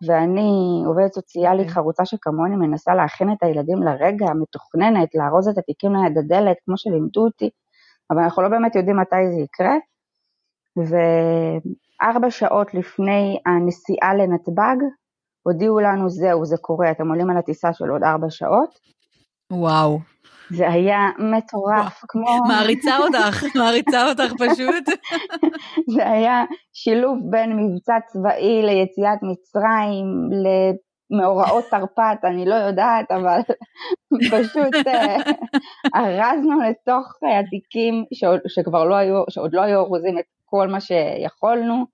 ואני 0.08 0.84
עובדת 0.86 1.14
סוציאלית. 1.14 1.60
אוקיי. 1.60 1.74
חרוצה 1.74 2.06
שכמוני 2.06 2.56
מנסה 2.56 2.96
להכין 2.96 3.32
את 3.32 3.44
הילדים 3.44 3.84
לרגע, 3.84 4.26
המתוכננת, 4.26 5.10
לארוז 5.16 5.48
את 5.48 5.58
התיקים 5.58 5.92
ליד 5.96 6.18
הדלת, 6.18 6.58
כמו 6.66 6.78
שלימדו 6.78 7.22
אותי, 7.26 7.50
אבל 8.12 8.20
אנחנו 8.20 8.42
לא 8.44 8.50
באמת 8.50 8.76
יודעים 8.76 8.98
מתי 8.98 9.16
זה 9.36 9.42
יקרה. 9.42 9.76
ארבע 12.04 12.32
שעות 12.32 12.74
לפני 12.74 13.38
הנסיעה 13.46 14.14
לנתב"ג, 14.16 14.78
הודיעו 15.44 15.80
לנו 15.80 16.10
זהו, 16.10 16.46
זה 16.46 16.58
קורה, 16.58 16.92
אתם 16.92 17.10
עולים 17.10 17.30
על 17.30 17.38
הטיסה 17.38 17.74
של 17.74 17.90
עוד 17.90 18.04
ארבע 18.04 18.30
שעות. 18.30 18.80
וואו. 19.52 20.00
זה 20.50 20.70
היה 20.70 21.00
מטורף, 21.20 22.02
כמו... 22.08 22.26
מעריצה 22.48 22.98
אותך, 22.98 23.44
מעריצה 23.60 24.10
אותך 24.10 24.34
פשוט. 24.34 24.86
זה 25.96 26.10
היה 26.10 26.44
שילוב 26.74 27.18
בין 27.30 27.58
מבצע 27.58 27.94
צבאי 28.08 28.62
ליציאת 28.64 29.20
מצרים, 29.22 30.06
למאורעות 30.44 31.64
תרפ"ט, 31.70 32.26
אני 32.26 32.46
לא 32.46 32.56
יודעת, 32.56 33.12
אבל 33.12 33.40
פשוט 34.32 34.88
אה, 34.88 35.18
ארזנו 35.96 36.62
לתוך 36.62 37.14
התיקים 37.40 38.06
שעוד, 38.14 38.40
שכבר 38.48 38.86
לא 38.86 38.96
היו, 38.96 39.24
שעוד 39.30 39.54
לא 39.54 39.62
היו 39.62 39.80
אורזים 39.80 40.20
את 40.20 40.26
כל 40.56 40.68
מה 40.68 40.80
שיכולנו. 40.82 41.86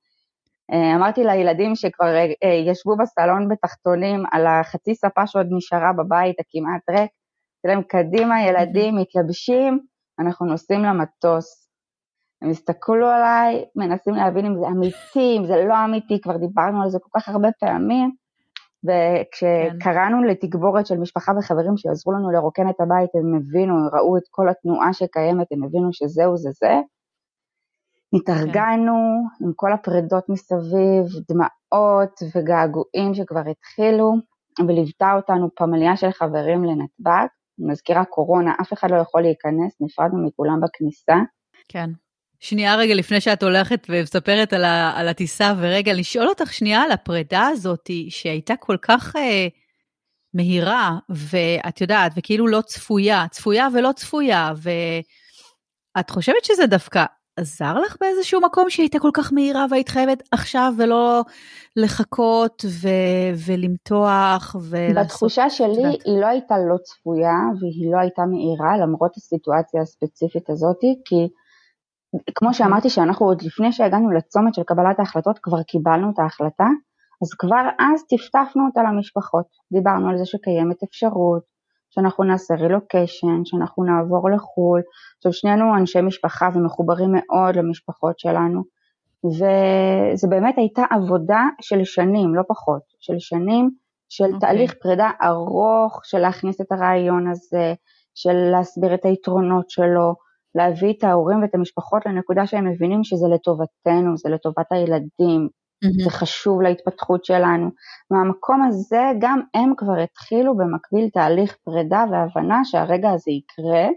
אה, 0.72 0.96
אמרתי 0.96 1.24
לילדים 1.24 1.76
שכבר 1.76 2.16
אה, 2.44 2.72
ישבו 2.72 2.98
בסלון 2.98 3.48
בתחתונים 3.50 4.24
על 4.32 4.48
החצי 4.48 4.96
ספה 4.96 5.28
שעוד 5.28 5.48
נשארה 5.52 5.94
בבית 5.94 6.36
הכמעט 6.40 6.90
ריק, 6.90 7.12
אמרתי 7.66 7.68
להם, 7.68 7.82
קדימה 7.84 8.44
ילדים, 8.44 8.96
מתלבשים, 9.02 9.80
אנחנו 10.20 10.46
נוסעים 10.46 10.84
למטוס. 10.84 11.70
הם 12.42 12.50
הסתכלו 12.50 13.08
עליי, 13.08 13.66
מנסים 13.76 14.14
להבין 14.14 14.46
אם 14.46 14.60
זה 14.60 14.68
אמיתי, 14.68 15.38
אם 15.38 15.46
זה 15.46 15.56
לא 15.68 15.86
אמיתי, 15.86 16.22
כבר 16.22 16.38
דיברנו 16.38 16.84
על 16.84 16.90
זה 16.90 17.00
כל 17.02 17.20
כך 17.20 17.30
הרבה 17.30 17.50
פעמים, 17.60 18.12
וכשקראנו 18.84 20.18
כן. 20.22 20.28
לתגבורת 20.28 20.86
של 20.86 20.98
משפחה 20.98 21.32
וחברים 21.40 21.78
שיעזרו 21.78 22.14
לנו 22.14 22.32
לרוקן 22.32 22.70
את 22.70 22.82
הבית, 22.82 23.10
הם 23.16 23.36
הבינו, 23.36 23.76
ראו 23.94 24.18
את 24.18 24.24
כל 24.30 24.50
התנועה 24.50 24.94
שקיימת, 24.94 25.48
הם 25.52 25.64
הבינו 25.64 25.94
שזהו 25.94 26.38
זה 26.38 26.50
זה. 26.52 26.74
התארגנו 28.14 29.24
כן. 29.40 29.46
עם 29.46 29.52
כל 29.56 29.74
הפרדות 29.74 30.30
מסביב, 30.30 31.06
דמעות 31.30 32.20
וגעגועים 32.36 33.14
שכבר 33.14 33.44
התחילו, 33.52 34.14
וליוותה 34.68 35.14
אותנו 35.16 35.50
פמליה 35.56 35.98
של 35.98 36.12
חברים 36.12 36.64
לנתב"ג. 36.64 37.28
מזכירה 37.60 38.06
קורונה, 38.06 38.54
אף 38.62 38.74
אחד 38.74 38.92
לא 38.92 38.98
יכול 38.98 39.22
להיכנס, 39.22 39.76
נפרדנו 39.82 40.28
מכולם 40.28 40.60
בכניסה. 40.62 41.16
כן. 41.70 41.90
שנייה 42.40 42.76
רגע 42.76 42.96
לפני 42.96 43.22
שאת 43.22 43.44
הולכת 43.44 43.88
ומספרת 43.90 44.54
על, 44.54 44.66
על 44.96 45.08
הטיסה, 45.08 45.54
ורגע 45.58 45.94
לשאול 45.94 46.28
אותך 46.28 46.54
שנייה 46.54 46.82
על 46.82 46.92
הפרידה 46.92 47.48
הזאת 47.48 47.90
שהייתה 48.10 48.56
כל 48.56 48.78
כך 48.82 49.16
אה, 49.16 49.48
מהירה, 50.34 50.98
ואת 51.10 51.82
יודעת, 51.82 52.12
וכאילו 52.16 52.48
לא 52.48 52.62
צפויה, 52.62 53.26
צפויה 53.32 53.68
ולא 53.74 53.92
צפויה, 53.96 54.52
ואת 55.98 56.10
חושבת 56.10 56.46
שזה 56.46 56.66
דווקא 56.66 57.06
עזר 57.40 57.80
לך 57.80 57.98
באיזשהו 58.02 58.42
מקום 58.42 58.70
שהיא 58.70 58.84
הייתה 58.84 59.00
כל 59.00 59.12
כך 59.14 59.34
מהירה 59.34 59.66
והיית 59.70 59.90
חייבת 59.90 60.24
עכשיו 60.32 60.74
ולא 60.78 61.24
לחכות 61.76 62.66
ו- 62.66 63.48
ולמתוח 63.48 64.56
ולעשות... 64.70 65.06
בתחושה 65.06 65.50
שלי 65.50 65.82
שאת... 65.92 66.06
היא 66.06 66.22
לא 66.22 66.26
הייתה 66.26 66.56
לא 66.58 66.78
צפויה 66.78 67.38
והיא 67.60 67.92
לא 67.92 67.98
הייתה 68.00 68.22
מהירה 68.26 68.78
למרות 68.78 69.18
הסיטואציה 69.18 69.82
הספציפית 69.82 70.50
הזאת 70.50 70.80
כי 71.06 71.28
כמו 72.36 72.54
שאמרתי 72.54 72.90
שאנחנו 72.90 73.26
עוד 73.26 73.42
לפני 73.42 73.72
שהגענו 73.72 74.12
לצומת 74.12 74.54
של 74.54 74.64
קבלת 74.64 75.00
ההחלטות 75.00 75.40
כבר 75.42 75.64
קיבלנו 75.64 76.12
את 76.14 76.20
ההחלטה 76.20 76.68
אז 77.24 77.34
כבר 77.40 77.70
אז 77.80 78.04
טפטפנו 78.10 78.66
אותה 78.66 78.82
למשפחות, 78.84 79.46
דיברנו 79.74 80.10
על 80.10 80.18
זה 80.18 80.26
שקיימת 80.26 80.84
אפשרות 80.84 81.44
שאנחנו 82.00 82.24
נעשה 82.24 82.56
רילוקיישן, 82.56 83.46
שאנחנו 83.46 83.84
נעבור 83.84 84.30
לחו"ל. 84.30 84.82
עכשיו 85.18 85.34
שנינו 85.34 85.76
אנשי 85.78 86.02
משפחה 86.02 86.50
ומחוברים 86.54 87.10
מאוד 87.12 87.56
למשפחות 87.56 88.20
שלנו, 88.20 88.64
וזה 89.26 90.28
באמת 90.30 90.58
הייתה 90.58 90.84
עבודה 90.92 91.42
של 91.62 91.84
שנים, 91.84 92.36
לא 92.36 92.44
פחות, 92.48 92.82
של 93.00 93.20
שנים 93.20 93.70
של 94.10 94.24
okay. 94.24 94.28
אוקיי. 94.28 94.40
תהליך 94.40 94.74
פרידה 94.82 95.12
ארוך, 95.24 96.02
של 96.04 96.18
להכניס 96.20 96.62
את 96.62 96.72
הרעיון 96.72 97.28
הזה, 97.28 97.74
של 98.16 98.34
להסביר 98.52 98.94
את 98.94 99.06
היתרונות 99.06 99.70
שלו, 99.70 100.16
להביא 100.56 100.94
את 100.98 101.04
ההורים 101.04 101.42
ואת 101.42 101.56
המשפחות 101.56 102.06
לנקודה 102.06 102.48
שהם 102.48 102.68
מבינים 102.68 103.04
שזה 103.04 103.28
לטובתנו, 103.28 104.18
זה 104.18 104.30
לטובת 104.30 104.72
הילדים, 104.72 105.50
mm-hmm. 105.86 106.04
זה 106.04 106.10
חשוב 106.10 106.62
להתפתחות 106.62 107.26
שלנו. 107.26 107.70
מהמקום 108.12 108.62
הזה 108.62 109.12
גם 109.20 109.42
הם 109.54 109.74
כבר 109.78 110.00
התחילו 110.00 110.58
במקביל 110.58 111.10
תהליך 111.10 111.58
פרידה 111.64 112.06
והבנה 112.12 112.60
שהרגע 112.64 113.10
הזה 113.10 113.32
יקרה, 113.32 113.88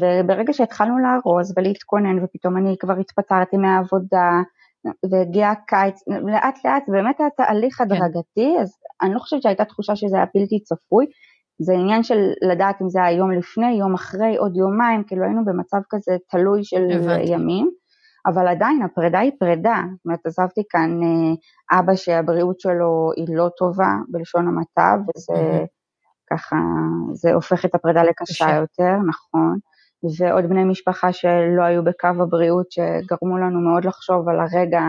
וברגע 0.00 0.52
שהתחלנו 0.52 0.98
לארוז 0.98 1.54
ולהתכונן 1.56 2.24
ופתאום 2.24 2.56
אני 2.56 2.76
כבר 2.78 2.98
התפטרתי 3.00 3.56
מהעבודה 3.56 4.30
והגיע 5.10 5.50
הקיץ, 5.50 6.00
לאט 6.08 6.64
לאט 6.64 6.82
באמת 6.88 7.20
היה 7.20 7.28
תהליך 7.36 7.76
כן. 7.76 7.84
הדרגתי, 7.84 8.56
אז 8.60 8.72
אני 9.02 9.14
לא 9.14 9.18
חושבת 9.18 9.42
שהייתה 9.42 9.64
תחושה 9.64 9.96
שזה 9.96 10.16
היה 10.16 10.26
בלתי 10.34 10.62
צפוי, 10.62 11.06
זה 11.62 11.72
עניין 11.72 12.02
של 12.02 12.18
לדעת 12.50 12.82
אם 12.82 12.88
זה 12.88 13.02
היה 13.02 13.16
יום 13.18 13.30
לפני, 13.30 13.70
יום 13.72 13.94
אחרי, 13.94 14.36
עוד 14.36 14.56
יומיים, 14.56 15.04
כאילו 15.06 15.24
היינו 15.24 15.44
במצב 15.44 15.78
כזה 15.90 16.16
תלוי 16.30 16.64
של 16.64 16.86
הבנתי. 16.90 17.32
ימים, 17.32 17.70
אבל 18.26 18.48
עדיין 18.48 18.82
הפרידה 18.82 19.18
היא 19.18 19.32
פרידה, 19.38 19.82
זאת 19.96 20.04
אומרת 20.04 20.26
עזבתי 20.26 20.62
כאן 20.70 21.00
אה, 21.02 21.78
אבא 21.78 21.94
שהבריאות 21.94 22.60
שלו 22.60 23.10
היא 23.16 23.26
לא 23.36 23.48
טובה 23.56 23.92
בלשון 24.08 24.48
המעטה, 24.48 24.96
וזה 25.02 25.32
mm-hmm. 25.32 25.66
ככה, 26.30 26.56
זה 27.12 27.32
הופך 27.32 27.64
את 27.64 27.74
הפרידה 27.74 28.02
לקשה 28.02 28.44
קשה. 28.44 28.56
יותר, 28.56 28.96
נכון, 29.08 29.58
ועוד 30.18 30.44
בני 30.44 30.64
משפחה 30.64 31.12
שלא 31.12 31.62
היו 31.62 31.84
בקו 31.84 32.08
הבריאות 32.22 32.72
שגרמו 32.72 33.38
לנו 33.38 33.60
מאוד 33.60 33.84
לחשוב 33.84 34.28
על 34.28 34.40
הרגע, 34.40 34.82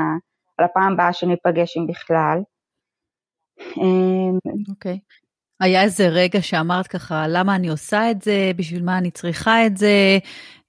על 0.57 0.65
הפעם 0.65 0.93
הבאה 0.93 1.13
שניפגש 1.13 1.77
אם 1.77 1.87
בכלל. 1.87 2.39
אוקיי. 4.69 4.99
Okay. 5.03 5.19
היה 5.59 5.83
איזה 5.83 6.07
רגע 6.07 6.41
שאמרת 6.41 6.87
ככה, 6.87 7.25
למה 7.27 7.55
אני 7.55 7.69
עושה 7.69 8.11
את 8.11 8.21
זה, 8.21 8.51
בשביל 8.55 8.83
מה 8.83 8.97
אני 8.97 9.11
צריכה 9.11 9.65
את 9.65 9.77
זה? 9.77 10.17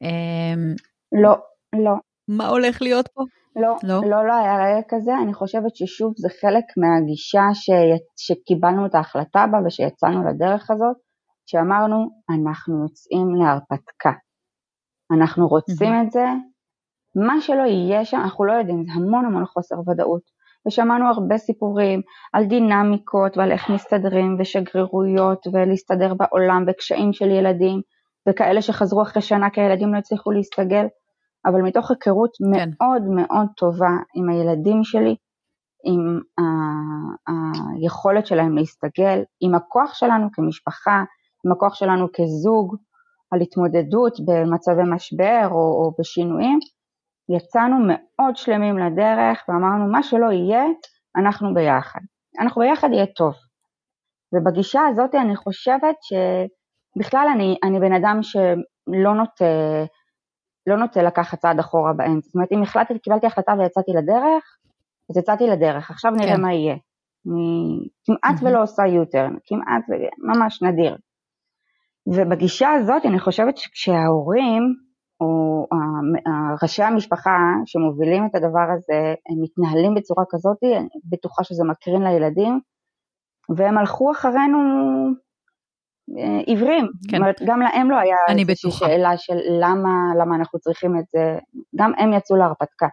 אמ, 0.02 0.75
לא, 1.23 1.37
לא. 1.85 1.95
מה 2.29 2.49
הולך 2.49 2.83
להיות 2.83 3.09
פה? 3.09 3.23
לא, 3.57 3.77
לא, 3.83 4.11
לא, 4.11 4.27
לא 4.27 4.35
היה 4.35 4.57
רגע 4.57 4.83
כזה, 4.89 5.12
אני 5.23 5.35
חושבת 5.35 5.77
ששוב 5.77 6.12
זה 6.17 6.29
חלק 6.41 6.65
מהגישה 6.77 7.45
ש... 7.55 7.71
שקיבלנו 8.17 8.87
את 8.87 8.95
ההחלטה 8.95 9.47
בה 9.53 9.59
ושיצאנו 9.67 10.25
לדרך 10.29 10.71
הזאת, 10.71 10.97
שאמרנו, 11.47 12.09
אנחנו 12.31 12.83
יוצאים 12.83 13.35
להרפתקה. 13.35 14.12
אנחנו 15.12 15.49
רוצים 15.49 15.93
את 16.03 16.11
זה, 16.11 16.25
מה 17.17 17.41
שלא 17.41 17.62
יהיה 17.62 18.05
שם, 18.05 18.17
אנחנו 18.17 18.45
לא 18.45 18.53
יודעים, 18.53 18.85
זה 18.85 18.93
המון 18.93 19.25
המון 19.25 19.47
חוסר 19.47 19.77
ודאות. 19.89 20.41
ושמענו 20.67 21.09
הרבה 21.09 21.39
סיפורים 21.39 22.00
על 22.33 22.45
דינמיקות 22.45 23.37
ועל 23.37 23.53
איך 23.53 23.71
מסתדרים 23.71 24.37
ושגרירויות 24.39 25.47
ולהסתדר 25.53 26.15
בעולם 26.15 26.65
וקשיים 26.69 27.12
של 27.12 27.31
ילדים 27.31 27.81
וכאלה 28.29 28.62
שחזרו 28.62 29.03
אחרי 29.03 29.23
שנה 29.23 29.50
כי 29.50 29.61
הילדים 29.61 29.95
לא 29.95 29.99
הצליחו 29.99 30.31
להסתגל, 30.31 30.87
אבל 31.47 31.62
מתוך 31.62 31.90
היכרות 31.90 32.30
כן. 32.54 32.70
מאוד 32.70 33.02
מאוד 33.02 33.47
טובה 33.56 33.97
עם 34.14 34.28
הילדים 34.28 34.85
שלי, 34.85 35.16
עם 35.85 36.20
ה- 36.38 37.80
היכולת 37.80 38.26
שלהם 38.26 38.56
להסתגל, 38.56 39.23
עם 39.40 39.54
הכוח 39.54 39.94
שלנו 39.94 40.28
כמשפחה, 40.32 41.04
עם 41.47 41.52
הכוח 41.52 41.75
שלנו 41.75 42.06
כזוג, 42.14 42.76
על 43.30 43.40
התמודדות 43.40 44.16
במצבי 44.26 44.82
משבר 44.94 45.49
או, 45.50 45.56
או 45.56 45.92
בשינויים, 45.99 46.59
יצאנו 47.37 47.76
מאוד 47.88 48.37
שלמים 48.37 48.78
לדרך 48.78 49.44
ואמרנו 49.49 49.92
מה 49.92 50.02
שלא 50.02 50.32
יהיה, 50.32 50.64
אנחנו 51.16 51.54
ביחד. 51.54 52.00
אנחנו 52.40 52.61
ביחד 52.62 52.88
יהיה 52.92 53.06
טוב. 53.06 53.35
ובגישה 54.35 54.80
הזאת 54.87 55.14
אני 55.14 55.37
חושבת 55.37 55.97
שבכלל 56.02 57.28
אני, 57.35 57.56
אני 57.64 57.80
בן 57.80 57.92
אדם 57.92 58.18
שלא 58.23 59.14
נוטה, 59.14 59.44
לא 60.67 60.76
נוטה 60.76 61.02
לקחת 61.02 61.38
צעד 61.38 61.59
אחורה 61.59 61.93
באמצע. 61.93 62.26
זאת 62.26 62.35
אומרת, 62.35 62.52
אם 62.52 62.62
החלטתי, 62.62 62.99
קיבלתי 62.99 63.26
החלטה 63.26 63.52
ויצאתי 63.59 63.93
לדרך, 63.93 64.45
אז 65.11 65.17
יצאתי 65.17 65.47
לדרך, 65.47 65.90
עכשיו 65.90 66.11
נראה 66.11 66.37
כן. 66.37 66.43
מה 66.43 66.52
יהיה. 66.52 66.76
אני 67.26 67.79
כמעט 68.05 68.40
mm-hmm. 68.40 68.47
ולא 68.47 68.62
עושה 68.62 68.83
U-turn, 68.83 69.38
כמעט, 69.45 69.85
ממש 70.19 70.62
נדיר. 70.62 70.96
ובגישה 72.07 72.70
הזאת 72.70 73.07
אני 73.07 73.20
חושבת 73.20 73.57
שכשההורים 73.57 74.62
או 75.20 75.66
ראשי 76.62 76.83
המשפחה 76.83 77.38
שמובילים 77.66 78.27
את 78.27 78.35
הדבר 78.35 78.66
הזה, 78.75 79.14
הם 79.29 79.37
מתנהלים 79.42 79.94
בצורה 79.94 80.25
כזאת, 80.31 80.59
אני 80.62 80.88
בטוחה 81.11 81.44
שזה 81.44 81.64
מקרין 81.64 82.03
לילדים, 82.03 82.61
והם 83.57 83.79
הלכו 83.79 84.12
אחרינו 84.12 84.59
עיוורים. 86.46 86.88
כן. 87.09 87.16
אומרת, 87.16 87.40
גם 87.46 87.61
להם 87.61 87.90
לא 87.90 87.96
היה 87.96 88.16
איזושהי 88.38 88.70
שאלה 88.70 89.16
של 89.16 89.37
למה, 89.61 89.90
למה 90.20 90.37
אנחנו 90.37 90.59
צריכים 90.59 90.99
את 90.99 91.05
זה, 91.12 91.38
גם 91.77 91.92
הם 91.99 92.12
יצאו 92.12 92.37
להרפתקה. 92.37 92.87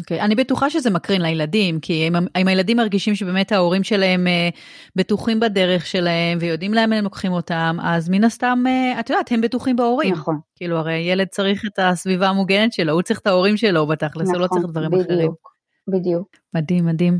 אוקיי, 0.00 0.20
okay. 0.20 0.24
אני 0.24 0.34
בטוחה 0.34 0.70
שזה 0.70 0.90
מקרין 0.90 1.22
לילדים, 1.22 1.80
כי 1.80 2.08
אם, 2.08 2.12
אם 2.36 2.48
הילדים 2.48 2.76
מרגישים 2.76 3.14
שבאמת 3.14 3.52
ההורים 3.52 3.82
שלהם 3.82 4.26
uh, 4.26 4.56
בטוחים 4.96 5.40
בדרך 5.40 5.86
שלהם 5.86 6.38
ויודעים 6.40 6.74
למה 6.74 6.96
הם 6.96 7.04
לוקחים 7.04 7.32
אותם, 7.32 7.76
אז 7.82 8.08
מן 8.08 8.24
הסתם, 8.24 8.62
uh, 8.66 9.00
את 9.00 9.10
יודעת, 9.10 9.32
הם 9.32 9.40
בטוחים 9.40 9.76
בהורים. 9.76 10.12
נכון. 10.12 10.38
כאילו, 10.56 10.76
הרי 10.76 10.94
ילד 10.94 11.26
צריך 11.26 11.62
את 11.66 11.78
הסביבה 11.78 12.28
המוגנת 12.28 12.72
שלו, 12.72 12.92
הוא 12.92 13.02
צריך 13.02 13.20
את 13.20 13.26
ההורים 13.26 13.56
שלו 13.56 13.86
בתכלס, 13.86 14.22
נכון, 14.22 14.34
הוא 14.34 14.42
לא 14.42 14.46
צריך 14.46 14.64
דברים 14.64 14.90
בדיוק. 14.90 15.10
אחרים. 15.10 15.51
בדיוק. 15.88 16.28
מדהים, 16.54 16.86
מדהים. 16.86 17.18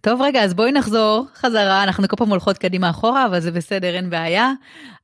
טוב, 0.00 0.22
רגע, 0.22 0.44
אז 0.44 0.54
בואי 0.54 0.72
נחזור 0.72 1.26
חזרה, 1.34 1.84
אנחנו 1.84 2.08
כל 2.08 2.16
פעם 2.16 2.30
הולכות 2.30 2.58
קדימה 2.58 2.90
אחורה, 2.90 3.26
אבל 3.26 3.40
זה 3.40 3.50
בסדר, 3.50 3.94
אין 3.96 4.10
בעיה. 4.10 4.52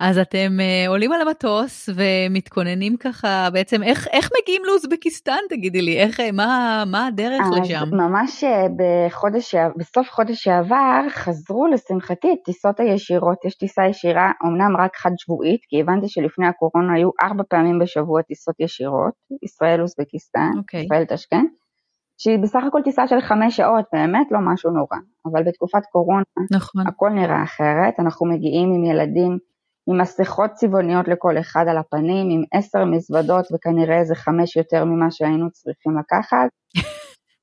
אז 0.01 0.19
אתם 0.19 0.59
uh, 0.59 0.89
עולים 0.89 1.13
על 1.13 1.21
המטוס 1.21 1.89
ומתכוננים 1.95 2.97
ככה, 2.97 3.49
בעצם, 3.53 3.83
איך, 3.83 4.09
איך 4.13 4.31
מגיעים 4.41 4.63
לאוזבקיסטן, 4.65 5.39
תגידי 5.49 5.83
לי, 5.83 5.99
איך, 5.99 6.21
מה, 6.33 6.85
מה 6.87 7.07
הדרך 7.07 7.41
אז 7.41 7.61
לשם? 7.61 7.75
אז 7.75 7.93
ממש 7.93 8.45
אה, 8.45 8.67
בחודש, 8.77 9.55
בסוף 9.77 10.11
חודש 10.11 10.43
שעבר, 10.43 11.09
חזרו 11.09 11.67
לשמחתי 11.67 12.33
את 12.33 12.39
טיסות 12.45 12.81
הישירות. 12.81 13.45
יש 13.45 13.55
טיסה 13.55 13.83
ישירה, 13.91 14.33
אמנם 14.45 14.77
רק 14.77 14.97
חד 14.97 15.11
שבועית, 15.17 15.61
כי 15.69 15.81
הבנתי 15.81 16.09
שלפני 16.09 16.47
הקורונה 16.47 16.95
היו 16.95 17.11
ארבע 17.23 17.43
פעמים 17.49 17.79
בשבוע 17.79 18.23
טיסות 18.23 18.55
ישירות, 18.61 19.15
ישראל-אוזבקיסטן, 19.43 20.51
okay. 20.55 20.59
אוקיי. 20.59 20.87
שהיא 22.23 22.39
בסך 22.39 22.61
הכל 22.69 22.81
טיסה 22.85 23.07
של 23.09 23.21
חמש 23.21 23.57
שעות, 23.57 23.85
באמת 23.93 24.27
לא 24.31 24.39
משהו 24.53 24.71
נורא, 24.71 24.99
אבל 25.27 25.43
בתקופת 25.43 25.87
קורונה 25.93 26.23
נכון. 26.51 26.87
הכל 26.87 27.11
נראה 27.11 27.43
אחרת, 27.43 27.95
אנחנו 28.01 28.27
מגיעים 28.27 28.73
עם 28.73 28.85
ילדים 28.85 29.39
עם 29.89 30.01
מסכות 30.01 30.51
צבעוניות 30.51 31.09
לכל 31.09 31.39
אחד 31.39 31.65
על 31.69 31.79
הפנים, 31.79 32.31
עם 32.31 32.43
עשר 32.53 32.85
מזוודות 32.85 33.47
וכנראה 33.53 33.99
איזה 33.99 34.15
חמש 34.15 34.57
יותר 34.57 34.85
ממה 34.85 35.11
שהיינו 35.11 35.51
צריכים 35.51 35.99
לקחת, 35.99 36.49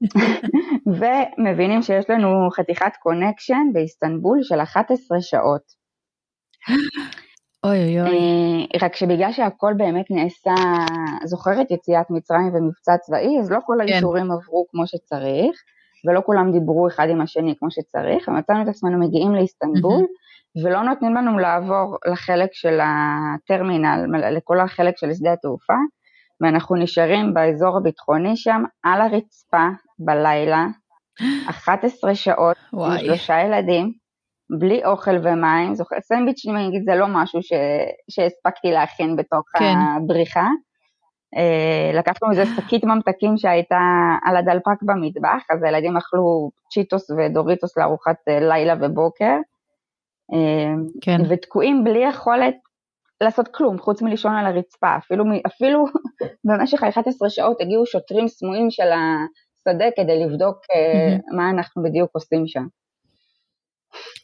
ומבינים 0.97 1.81
שיש 1.81 2.09
לנו 2.09 2.49
חתיכת 2.51 2.91
קונקשן 2.99 3.67
באיסטנבול 3.73 4.39
של 4.43 4.59
11 4.61 5.21
שעות. 5.21 5.61
אוי 7.67 7.83
אוי 7.83 8.01
אוי. 8.01 8.09
אה, 8.09 8.85
רק 8.85 8.95
שבגלל 8.95 9.31
שהכל 9.31 9.73
באמת 9.77 10.05
נעשה, 10.09 10.53
זוכרת 11.25 11.71
יציאת 11.71 12.05
מצרים 12.09 12.55
ומבצע 12.55 12.97
צבאי, 12.97 13.39
אז 13.39 13.51
לא 13.51 13.59
כל 13.65 13.73
כן. 13.79 13.93
האישורים 13.93 14.31
עברו 14.31 14.65
כמו 14.71 14.87
שצריך, 14.87 15.61
ולא 16.07 16.21
כולם 16.25 16.51
דיברו 16.51 16.87
אחד 16.87 17.07
עם 17.09 17.21
השני 17.21 17.53
כמו 17.59 17.71
שצריך, 17.71 18.27
ומצאנו 18.27 18.61
את 18.61 18.67
עצמנו 18.67 18.99
מגיעים 18.99 19.35
לאיסטנבול, 19.35 20.05
ולא 20.63 20.81
נותנים 20.81 21.15
לנו 21.15 21.39
לעבור 21.39 21.97
לחלק 22.11 22.49
של 22.53 22.79
הטרמינל, 22.83 24.05
לכל 24.31 24.59
החלק 24.59 24.97
של 24.97 25.13
שדה 25.13 25.33
התעופה, 25.33 25.73
ואנחנו 26.41 26.75
נשארים 26.75 27.33
באזור 27.33 27.77
הביטחוני 27.77 28.37
שם, 28.37 28.63
על 28.83 29.01
הרצפה, 29.01 29.67
בלילה, 29.99 30.67
11 31.49 32.15
שעות, 32.15 32.57
וואי. 32.73 32.91
עם 32.91 32.99
שלושה 32.99 33.39
ילדים, 33.39 33.91
בלי 34.49 34.85
אוכל 34.85 35.15
ומים, 35.23 35.75
זוכר, 35.75 35.95
סנדוויץ' 36.01 36.45
אני 36.49 36.67
אגיד 36.67 36.83
זה 36.85 36.95
לא 36.95 37.05
משהו 37.09 37.41
ש, 37.43 37.53
שהספקתי 38.11 38.71
להכין 38.71 39.15
בתוך 39.15 39.43
כן. 39.59 39.75
הבריחה. 39.97 40.47
Uh, 41.35 41.97
לקחנו 41.97 42.31
איזה 42.31 42.43
שקית 42.55 42.83
ממתקים 42.83 43.37
שהייתה 43.37 43.79
על 44.25 44.37
הדלפק 44.37 44.83
במטבח, 44.83 45.43
אז 45.51 45.63
הילדים 45.63 45.97
אכלו 45.97 46.49
צ'יטוס 46.71 47.11
ודוריטוס 47.11 47.77
לארוחת 47.77 48.15
uh, 48.29 48.43
לילה 48.43 48.73
ובוקר, 48.81 49.35
uh, 50.31 50.99
כן. 51.01 51.17
ותקועים 51.29 51.83
בלי 51.83 51.99
יכולת 51.99 52.55
לעשות 53.21 53.47
כלום, 53.47 53.79
חוץ 53.79 54.01
מלישון 54.01 54.35
על 54.35 54.45
הרצפה, 54.45 54.97
אפילו, 54.97 55.23
אפילו 55.47 55.85
במשך 56.47 56.83
ה-11 56.83 57.29
שעות 57.29 57.61
הגיעו 57.61 57.85
שוטרים 57.85 58.27
סמויים 58.27 58.71
של 58.71 58.87
השדה 58.91 59.85
כדי 59.95 60.25
לבדוק 60.25 60.57
מה 61.35 61.49
אנחנו 61.49 61.83
בדיוק 61.83 62.09
עושים 62.13 62.47
שם. 62.47 62.67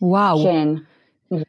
וואו. 0.03 0.43
כן. 0.43 0.69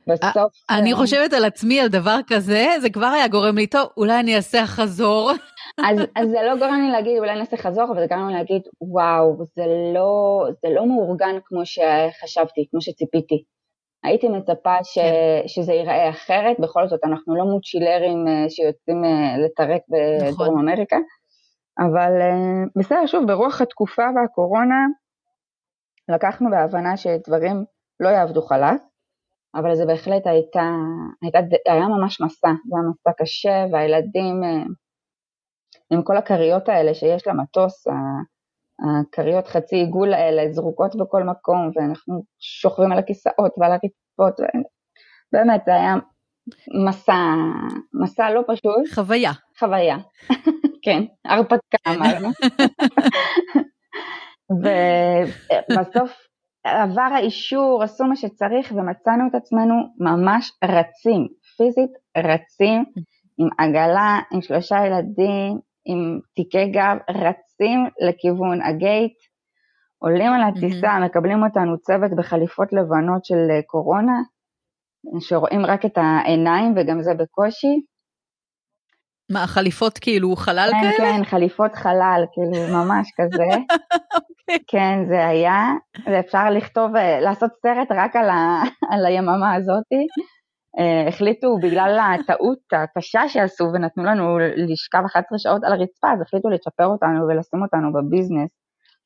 בסוף... 0.06 0.52
אני 0.70 0.90
כן. 0.90 0.96
חושבת 0.96 1.32
על 1.32 1.44
עצמי 1.44 1.80
על 1.80 1.88
דבר 1.88 2.18
כזה, 2.26 2.66
זה 2.80 2.90
כבר 2.90 3.06
היה 3.06 3.28
גורם 3.28 3.56
לי, 3.56 3.66
טוב, 3.66 3.88
אולי 3.96 4.20
אני 4.20 4.36
אעשה 4.36 4.66
חזור. 4.66 5.30
אז, 5.88 5.98
אז 6.16 6.28
זה 6.28 6.38
לא 6.46 6.56
גורם 6.58 6.80
לי 6.86 6.90
להגיד, 6.92 7.18
אולי 7.18 7.30
אני 7.30 7.40
אעשה 7.40 7.56
חזור, 7.56 7.84
אבל 7.84 8.00
זה 8.00 8.06
גורם 8.06 8.28
לי 8.28 8.34
להגיד, 8.34 8.62
וואו, 8.80 9.44
זה 9.56 9.64
לא, 9.94 10.44
זה 10.62 10.74
לא 10.74 10.86
מאורגן 10.86 11.38
כמו 11.44 11.60
שחשבתי, 11.64 12.66
כמו 12.70 12.80
שציפיתי. 12.80 13.44
הייתי 14.04 14.28
מצפה 14.28 14.84
ש, 14.84 14.98
כן. 14.98 15.48
שזה 15.48 15.72
ייראה 15.72 16.10
אחרת, 16.10 16.60
בכל 16.60 16.88
זאת 16.88 17.00
אנחנו 17.04 17.36
לא 17.36 17.44
מוצ'ילרים 17.44 18.28
אה, 18.28 18.44
שיוצאים 18.48 19.04
אה, 19.04 19.38
לטרק 19.38 19.82
בדרום 19.88 20.28
נכון. 20.28 20.58
אמריקה, 20.58 20.96
אבל 21.78 22.20
אה, 22.20 22.64
בסדר, 22.76 23.06
שוב, 23.06 23.26
ברוח 23.26 23.60
התקופה 23.60 24.02
והקורונה, 24.16 24.86
לקחנו 26.08 26.50
בהבנה 26.50 26.96
שדברים 26.96 27.64
לא 28.00 28.08
יעבדו 28.08 28.42
חלק, 28.42 28.80
אבל 29.54 29.74
זה 29.74 29.86
בהחלט 29.86 30.26
הייתה, 30.26 30.70
הייתה, 31.22 31.38
היה 31.66 31.88
ממש 31.88 32.20
מסע, 32.20 32.48
זה 32.68 32.76
היה 32.76 32.90
מסע 32.90 33.10
קשה, 33.18 33.64
והילדים 33.72 34.44
אה, 34.44 34.64
עם 35.90 36.02
כל 36.02 36.16
הכריות 36.16 36.68
האלה 36.68 36.94
שיש 36.94 37.26
למטוס, 37.26 37.86
הכריות 38.78 39.46
חצי 39.46 39.76
עיגול 39.76 40.14
האלה 40.14 40.52
זרוקות 40.52 40.96
בכל 40.96 41.22
מקום, 41.22 41.70
ואנחנו 41.74 42.22
שוכבים 42.38 42.92
על 42.92 42.98
הכיסאות 42.98 43.52
ועל 43.58 43.72
הרצפות, 43.72 44.40
באמת 45.32 45.62
זה 45.66 45.74
היה 45.74 45.94
מסע, 46.86 47.12
מסע 48.02 48.30
לא 48.30 48.42
פשוט. 48.46 48.94
חוויה. 48.94 49.32
חוויה, 49.58 49.96
כן, 50.84 51.04
הרפתקה 51.24 51.78
אמרנו. 51.88 52.28
ובסוף 55.70 56.33
עבר 56.64 57.08
האישור, 57.14 57.82
עשו 57.82 58.04
מה 58.04 58.16
שצריך 58.16 58.72
ומצאנו 58.72 59.28
את 59.30 59.34
עצמנו 59.34 59.74
ממש 59.98 60.52
רצים, 60.64 61.28
פיזית 61.56 61.90
רצים, 62.16 62.84
עם 63.38 63.48
עגלה, 63.58 64.18
עם 64.32 64.42
שלושה 64.42 64.76
ילדים, 64.86 65.58
עם 65.84 66.20
תיקי 66.34 66.66
גב, 66.66 66.96
רצים 67.10 67.86
לכיוון 68.00 68.62
הגייט, 68.62 69.12
עולים 69.98 70.32
על 70.32 70.42
הטיסה. 70.42 70.98
מקבלים 71.04 71.42
אותנו 71.42 71.78
צוות 71.78 72.10
בחליפות 72.16 72.72
לבנות 72.72 73.24
של 73.24 73.50
אה, 73.50 73.62
קורונה, 73.66 74.22
שרואים 75.20 75.66
רק 75.66 75.84
את 75.84 75.98
העיניים 75.98 76.74
וגם 76.76 77.02
זה 77.02 77.14
בקושי. 77.14 77.80
מה, 79.32 79.46
חליפות 79.46 79.98
כאילו 79.98 80.36
חלל 80.36 80.70
כן, 80.70 80.96
כאלה? 80.96 81.12
כן, 81.12 81.24
חליפות 81.24 81.74
חלל, 81.74 82.24
כאילו 82.32 82.78
ממש 82.78 83.12
כזה. 83.16 83.44
כן, 84.70 85.04
זה 85.08 85.26
היה, 85.26 85.72
זה 86.10 86.20
אפשר 86.20 86.50
לכתוב, 86.50 86.96
אה, 86.96 87.20
לעשות 87.20 87.50
סרט 87.62 87.88
רק 87.90 88.16
על, 88.16 88.30
ה, 88.30 88.62
על 88.90 89.06
היממה 89.06 89.54
הזאתי. 89.54 90.06
Uh, 90.78 91.08
החליטו 91.08 91.56
בגלל 91.62 91.98
הטעות 91.98 92.58
הקשה 92.72 93.28
שעשו 93.28 93.64
ונתנו 93.74 94.04
לנו 94.04 94.38
לשכב 94.56 95.02
11 95.06 95.38
שעות 95.38 95.64
על 95.64 95.72
הרצפה, 95.72 96.12
אז 96.12 96.20
החליטו 96.22 96.48
לצ'פר 96.48 96.86
אותנו 96.86 97.26
ולשים 97.28 97.62
אותנו 97.62 97.92
בביזנס. 97.92 98.50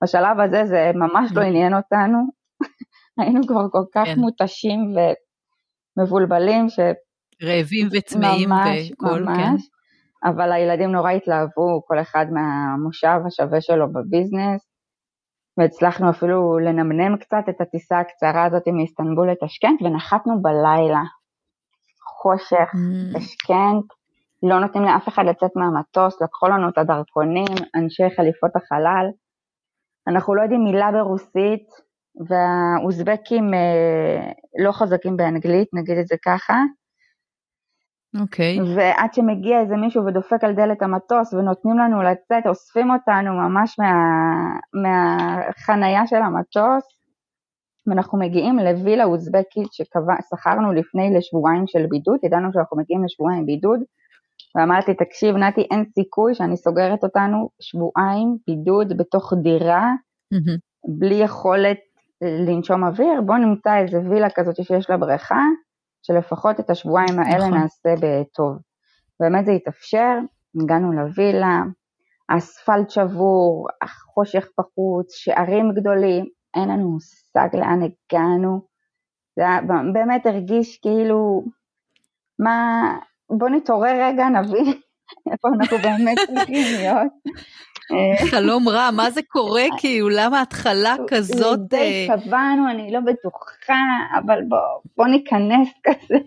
בשלב 0.04 0.40
הזה 0.40 0.64
זה 0.64 0.90
ממש 0.94 1.30
לא 1.34 1.40
עניין 1.40 1.74
אותנו, 1.74 2.18
היינו 3.18 3.46
כבר 3.46 3.68
כל 3.72 3.84
כך 3.94 4.04
כן. 4.06 4.20
מותשים 4.20 4.80
ומבולבלים 5.96 6.68
ש... 6.68 6.78
רעבים 7.42 7.88
וצמאים 7.92 8.50
וכל, 8.52 9.22
ממש, 9.22 9.36
כן. 9.38 10.28
אבל 10.30 10.52
הילדים 10.52 10.92
נורא 10.92 11.10
התלהבו, 11.10 11.82
כל 11.86 12.00
אחד 12.00 12.26
מהמושב 12.32 13.20
השווה 13.26 13.60
שלו 13.60 13.92
בביזנס, 13.92 14.67
והצלחנו 15.58 16.10
אפילו 16.10 16.58
לנמנם 16.58 17.16
קצת 17.16 17.44
את 17.48 17.60
הטיסה 17.60 17.98
הקצרה 17.98 18.44
הזאת 18.44 18.62
מאיסטנבול 18.72 19.30
לטשקנט, 19.30 19.82
ונחתנו 19.82 20.42
בלילה. 20.42 21.02
חושך, 22.22 22.74
mm. 22.74 23.16
השכנט, 23.18 23.84
לא 24.42 24.60
נותנים 24.60 24.84
לאף 24.84 25.08
אחד 25.08 25.24
לצאת 25.26 25.50
מהמטוס, 25.56 26.22
לקחו 26.22 26.48
לנו 26.48 26.68
את 26.68 26.78
הדרכונים, 26.78 27.54
אנשי 27.76 28.16
חליפות 28.16 28.50
החלל. 28.56 29.06
אנחנו 30.08 30.34
לא 30.34 30.42
יודעים 30.42 30.64
מילה 30.64 30.92
ברוסית, 30.92 31.66
והאוזבקים 32.28 33.54
אה, 33.54 34.32
לא 34.64 34.72
חזקים 34.72 35.16
באנגלית, 35.16 35.68
נגיד 35.74 35.98
את 35.98 36.06
זה 36.06 36.16
ככה. 36.24 36.54
אוקיי. 38.20 38.58
Okay. 38.58 38.62
ועד 38.76 39.14
שמגיע 39.14 39.60
איזה 39.60 39.76
מישהו 39.76 40.04
ודופק 40.06 40.44
על 40.44 40.54
דלת 40.54 40.82
המטוס 40.82 41.34
ונותנים 41.34 41.78
לנו 41.78 42.02
לצאת, 42.02 42.46
אוספים 42.46 42.90
אותנו 42.90 43.32
ממש 43.32 43.76
מה, 43.78 43.92
מהחנייה 44.82 46.06
של 46.06 46.16
המטוס, 46.16 46.84
ואנחנו 47.86 48.18
מגיעים 48.18 48.58
לווילה 48.58 49.04
אוזבקית 49.04 49.72
ששכרנו 49.72 50.72
לפני 50.72 51.10
לשבועיים 51.16 51.66
של 51.66 51.86
בידוד, 51.90 52.18
ידענו 52.22 52.52
שאנחנו 52.52 52.76
מגיעים 52.76 53.04
לשבועיים 53.04 53.46
בידוד, 53.46 53.80
ואמרתי, 54.56 54.94
תקשיב 54.94 55.36
נתי, 55.36 55.60
אין 55.60 55.84
סיכוי 55.94 56.34
שאני 56.34 56.56
סוגרת 56.56 57.04
אותנו 57.04 57.48
שבועיים 57.60 58.36
בידוד 58.46 58.98
בתוך 58.98 59.32
דירה, 59.42 59.92
mm-hmm. 60.34 60.58
בלי 60.98 61.14
יכולת 61.14 61.78
לנשום 62.46 62.84
אוויר, 62.84 63.20
בוא 63.26 63.36
נמצא 63.36 63.76
איזה 63.76 64.00
וילה 64.10 64.30
כזאת 64.30 64.56
שיש 64.56 64.90
לה 64.90 64.96
בריכה, 64.96 65.42
שלפחות 66.02 66.60
את 66.60 66.70
השבועיים 66.70 67.18
האלה 67.18 67.46
נכון. 67.46 67.58
נעשה 67.58 67.94
בטוב. 68.00 68.58
באמת 69.20 69.46
זה 69.46 69.52
התאפשר, 69.52 70.18
הגענו 70.62 70.92
לווילה, 70.92 71.62
אספלט 72.28 72.90
שבור, 72.90 73.68
חושך 74.14 74.46
בחוץ, 74.58 75.14
שערים 75.14 75.72
גדולים, 75.74 76.24
אין 76.56 76.68
לנו 76.68 76.90
מושג 76.90 77.56
לאן 77.56 77.80
הגענו. 77.82 78.60
זה 79.36 79.42
היה, 79.42 79.60
באמת 79.92 80.26
הרגיש 80.26 80.78
כאילו, 80.78 81.44
מה, 82.38 82.80
בוא 83.30 83.48
נתעורר 83.48 83.96
רגע, 84.02 84.28
נבין 84.28 84.64
איפה 85.32 85.48
אנחנו 85.48 85.78
באמת 85.78 86.18
צריכים 86.26 86.64
להיות. 86.78 87.12
חלום 88.30 88.68
רע, 88.68 88.90
מה 88.90 89.10
זה 89.10 89.20
קורה 89.28 89.64
כאילו, 89.78 90.08
למה 90.08 90.40
התחלה 90.40 90.96
כזאת... 91.08 91.60
לזה 91.72 91.76
אה, 91.76 92.14
התכוונו, 92.14 92.70
אני 92.70 92.92
לא 92.92 93.00
בטוחה, 93.00 93.74
אבל 94.24 94.40
בוא, 94.48 94.58
בוא 94.96 95.06
ניכנס 95.06 95.68
כזה. 95.86 96.18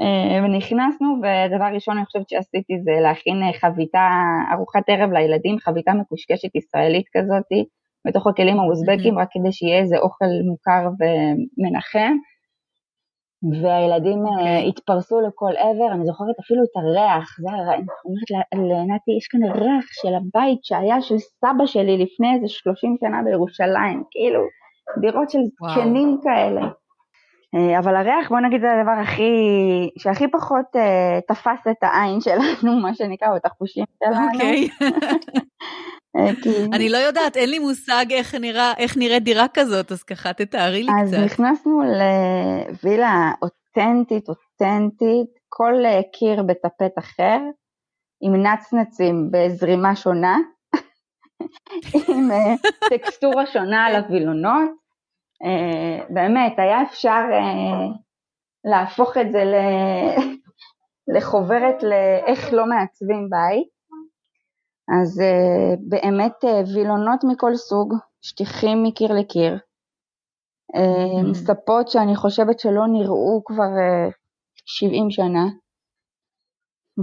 אה, 0.00 0.44
ונכנסנו, 0.44 1.16
ודבר 1.18 1.74
ראשון 1.74 1.96
אני 1.96 2.06
חושבת 2.06 2.28
שעשיתי 2.28 2.78
זה 2.84 2.92
להכין 3.02 3.36
חביתה, 3.60 4.08
ארוחת 4.52 4.82
ערב 4.86 5.12
לילדים, 5.12 5.58
חביתה 5.58 5.92
מקושקשת 5.92 6.56
ישראלית 6.56 7.06
כזאתי, 7.16 7.64
בתוך 8.06 8.26
הכלים 8.26 8.60
האוזבקים, 8.60 9.18
רק 9.18 9.28
כדי 9.32 9.52
שיהיה 9.52 9.78
איזה 9.78 9.96
אוכל 9.98 10.24
מוכר 10.50 10.88
ומנחם. 10.98 12.16
והילדים 13.42 14.26
okay. 14.26 14.28
אה, 14.28 14.32
אוקיי. 14.32 14.68
התפרסו 14.68 15.20
לכל 15.20 15.52
עבר, 15.56 15.92
אני 15.92 16.06
זוכרת 16.06 16.38
אפילו 16.40 16.62
את 16.64 16.76
הריח, 16.76 17.36
זה 17.40 17.48
היה, 17.52 17.74
אני 17.74 17.84
אומרת 18.04 18.88
לנתי, 18.88 19.10
יש 19.18 19.26
כאן 19.30 19.42
ריח 19.42 19.84
של 19.92 20.14
הבית 20.14 20.64
שהיה 20.64 21.00
של 21.00 21.18
סבא 21.18 21.66
שלי 21.66 21.98
לפני 21.98 22.34
איזה 22.34 22.48
30 22.48 22.96
שנה 23.00 23.22
בירושלים, 23.24 24.02
כאילו, 24.10 24.40
דירות 25.00 25.30
של 25.30 25.38
זקנים. 25.44 26.18
כאלה. 26.22 26.60
אה, 27.54 27.78
אבל 27.78 27.96
הריח, 27.96 28.28
בוא 28.28 28.40
נגיד, 28.40 28.60
זה 28.60 28.72
הדבר 28.72 29.00
הכי, 29.02 29.32
שהכי 29.98 30.28
פחות 30.28 30.66
uh, 30.76 31.20
תפס 31.28 31.66
את 31.70 31.82
העין 31.82 32.20
שלנו, 32.20 32.80
מה 32.82 32.94
שנקרא, 32.94 33.28
או 33.30 33.36
את 33.36 33.46
החושים 33.46 33.84
שלנו. 34.04 34.26
אוקיי. 34.32 34.68
כי... 36.42 36.50
אני 36.72 36.88
לא 36.88 36.96
יודעת, 36.96 37.36
אין 37.36 37.50
לי 37.50 37.58
מושג 37.58 38.06
איך, 38.10 38.34
נראה, 38.34 38.72
איך 38.78 38.96
נראית 38.96 39.22
דירה 39.22 39.46
כזאת, 39.54 39.92
אז 39.92 40.02
ככה 40.02 40.32
תתארי 40.32 40.82
לי 40.82 40.92
אז 41.02 41.08
קצת. 41.08 41.18
אז 41.18 41.24
נכנסנו 41.24 41.82
לווילה 41.82 43.32
אותנטית, 43.42 44.28
אותנטית, 44.28 45.38
כל 45.48 45.74
קיר 46.12 46.42
בטפט 46.42 46.98
אחר, 46.98 47.38
עם 48.22 48.46
נצנצים 48.46 49.30
בזרימה 49.30 49.96
שונה, 49.96 50.36
עם 52.08 52.28
טקסטורה 52.90 53.46
שונה 53.46 53.86
על 53.86 53.96
הווילונות. 53.96 54.70
באמת, 56.10 56.58
היה 56.58 56.82
אפשר 56.82 57.20
להפוך 58.64 59.16
את 59.16 59.32
זה 59.32 59.42
לחוברת 61.16 61.82
לאיך 61.82 62.52
לא 62.52 62.66
מעצבים 62.66 63.28
בית. 63.30 63.77
אז 64.88 65.20
uh, 65.20 65.80
באמת 65.88 66.44
uh, 66.44 66.74
וילונות 66.74 67.24
מכל 67.24 67.56
סוג, 67.56 67.94
שטיחים 68.22 68.82
מקיר 68.82 69.12
לקיר, 69.12 69.58
uh, 70.76 71.34
ספות 71.34 71.88
שאני 71.88 72.16
חושבת 72.16 72.60
שלא 72.60 72.86
נראו 72.92 73.42
כבר 73.44 73.72
uh, 74.08 74.12
70 74.66 75.10
שנה, 75.10 75.46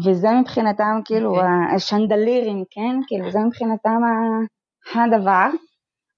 וזה 0.05 0.27
מבחינתם 0.41 0.99
כאילו 1.05 1.31
okay. 1.31 1.37
אוקיי. 1.37 1.75
השנדלירים, 1.75 2.63
כן? 2.71 2.99
כאילו 3.07 3.31
זה 3.31 3.39
מבחינתם 3.39 4.01
הדבר, 4.95 5.47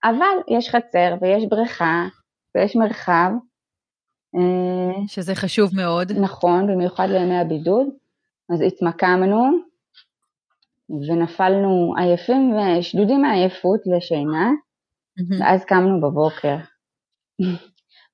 אבל 0.04 0.58
יש 0.58 0.70
חצר 0.70 1.16
ויש 1.22 1.46
בריכה 1.50 2.08
ויש 2.56 2.76
מרחב. 2.76 3.32
שזה 5.08 5.36
חשוב 5.36 5.76
מאוד. 5.76 6.12
נכון, 6.12 6.68
במיוחד 6.68 7.08
לימי 7.10 7.38
הבידוד. 7.38 7.88
אז 8.54 8.62
התמקמנו, 8.62 9.67
ונפלנו 10.90 11.94
עייפים 11.98 12.54
ושדודים 12.54 13.22
מעייפות 13.22 13.80
לשינה, 13.96 14.50
mm-hmm. 14.50 15.42
ואז 15.42 15.66
קמנו 15.66 16.02
בבוקר. 16.02 16.58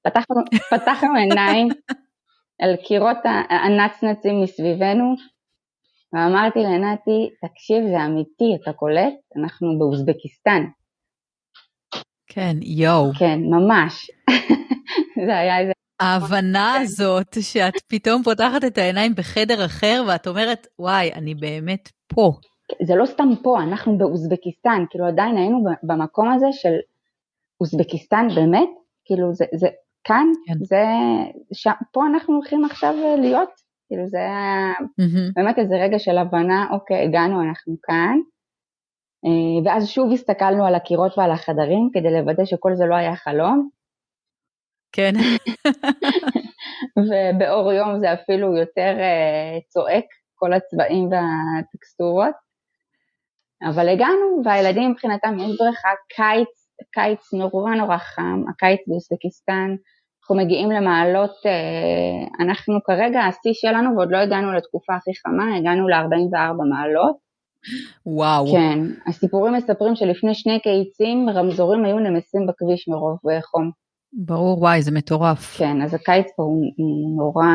פתחנו, 0.03 0.36
פתחנו 0.69 1.15
עיניים 1.15 1.67
על 2.62 2.75
קירות 2.75 3.17
הנצנצים 3.49 4.41
מסביבנו, 4.43 5.15
ואמרתי 6.13 6.59
לנתי, 6.59 7.29
תקשיב, 7.41 7.83
זה 7.91 8.05
אמיתי, 8.05 8.62
אתה 8.63 8.73
קולט? 8.73 9.13
אנחנו 9.38 9.79
באוזבקיסטן. 9.79 10.63
כן, 12.27 12.55
יואו. 12.62 13.12
כן, 13.19 13.39
ממש. 13.39 14.12
זה 15.27 15.38
היה 15.38 15.59
איזה... 15.59 15.71
ההבנה 15.99 16.75
הזאת 16.75 17.38
שאת 17.41 17.73
פתאום 17.88 18.23
פותחת 18.23 18.63
את 18.67 18.77
העיניים 18.77 19.15
בחדר 19.15 19.65
אחר 19.65 20.03
ואת 20.07 20.27
אומרת, 20.27 20.67
וואי, 20.79 21.13
אני 21.13 21.36
באמת 21.36 21.89
פה. 22.07 22.31
זה 22.84 22.95
לא 22.95 23.06
סתם 23.06 23.30
פה, 23.43 23.63
אנחנו 23.63 23.97
באוזבקיסטן, 23.97 24.84
כאילו 24.89 25.06
עדיין 25.06 25.38
היינו 25.38 25.63
במקום 25.84 26.32
הזה 26.32 26.47
של 26.52 26.73
אוזבקיסטן 27.62 28.28
באמת, 28.36 28.69
כאילו 29.06 29.34
זה, 29.34 29.45
זה 29.56 29.67
כאן, 30.04 30.28
כן. 30.47 30.54
זה, 30.63 30.84
ש, 31.54 31.67
פה 31.91 32.06
אנחנו 32.08 32.36
הולכים 32.36 32.65
עכשיו 32.65 32.93
להיות, 33.19 33.49
כאילו 33.88 34.08
זה 34.08 34.17
היה 34.17 34.73
mm-hmm. 34.80 35.32
באמת 35.36 35.60
איזה 35.60 35.76
רגע 35.76 35.99
של 35.99 36.17
הבנה, 36.17 36.67
אוקיי, 36.71 37.04
הגענו, 37.04 37.41
אנחנו 37.41 37.76
כאן, 37.84 38.17
אה, 39.26 39.71
ואז 39.71 39.88
שוב 39.88 40.12
הסתכלנו 40.12 40.65
על 40.65 40.76
הקירות 40.76 41.17
ועל 41.17 41.32
החדרים 41.32 41.89
כדי 41.93 42.12
לוודא 42.12 42.45
שכל 42.45 42.76
זה 42.76 42.86
לא 42.86 42.95
היה 42.95 43.15
חלום. 43.15 43.69
כן. 44.91 45.13
ובאור 46.97 47.71
יום 47.71 47.99
זה 47.99 48.13
אפילו 48.13 48.58
יותר 48.58 48.95
uh, 48.97 49.67
צועק, 49.69 50.06
כל 50.36 50.54
הצבעים 50.54 51.10
והטקסטורות. 51.12 52.36
אבל 53.69 53.89
הגענו, 53.89 54.41
והילדים 54.45 54.91
מבחינתם 54.91 55.38
יש 55.39 55.58
בריכה, 55.60 55.89
קיץ, 56.15 56.47
קיץ 56.91 57.34
נורא 57.34 57.76
נורא 57.76 57.97
חם, 57.97 58.43
הקיץ 58.49 58.80
באוסטקיסטן, 58.88 59.76
אנחנו 60.23 60.36
מגיעים 60.36 60.71
למעלות, 60.71 61.32
uh, 61.32 62.43
אנחנו 62.43 62.80
כרגע, 62.84 63.19
השיא 63.19 63.54
שלנו, 63.54 63.95
ועוד 63.95 64.12
לא 64.12 64.17
הגענו 64.17 64.54
לתקופה 64.54 64.95
הכי 64.95 65.12
חמה, 65.15 65.58
הגענו 65.58 65.88
ל-44 65.88 66.63
מעלות. 66.69 67.15
וואו. 68.06 68.52
כן, 68.52 68.80
הסיפורים 69.08 69.54
מספרים 69.54 69.95
שלפני 69.95 70.36
שני 70.36 70.60
קיצים 70.60 71.30
רמזורים 71.30 71.86
היו 71.86 71.99
נמסים 71.99 72.47
בכביש 72.47 72.88
מרוב 72.88 73.17
חום. 73.41 73.83
ברור, 74.15 74.62
וואי, 74.62 74.82
זה 74.82 74.91
מטורף. 74.91 75.58
כן, 75.58 75.82
אז 75.82 75.93
הקיץ 75.93 76.28
פה 76.36 76.43
הוא, 76.43 76.63
נורא, 77.17 77.45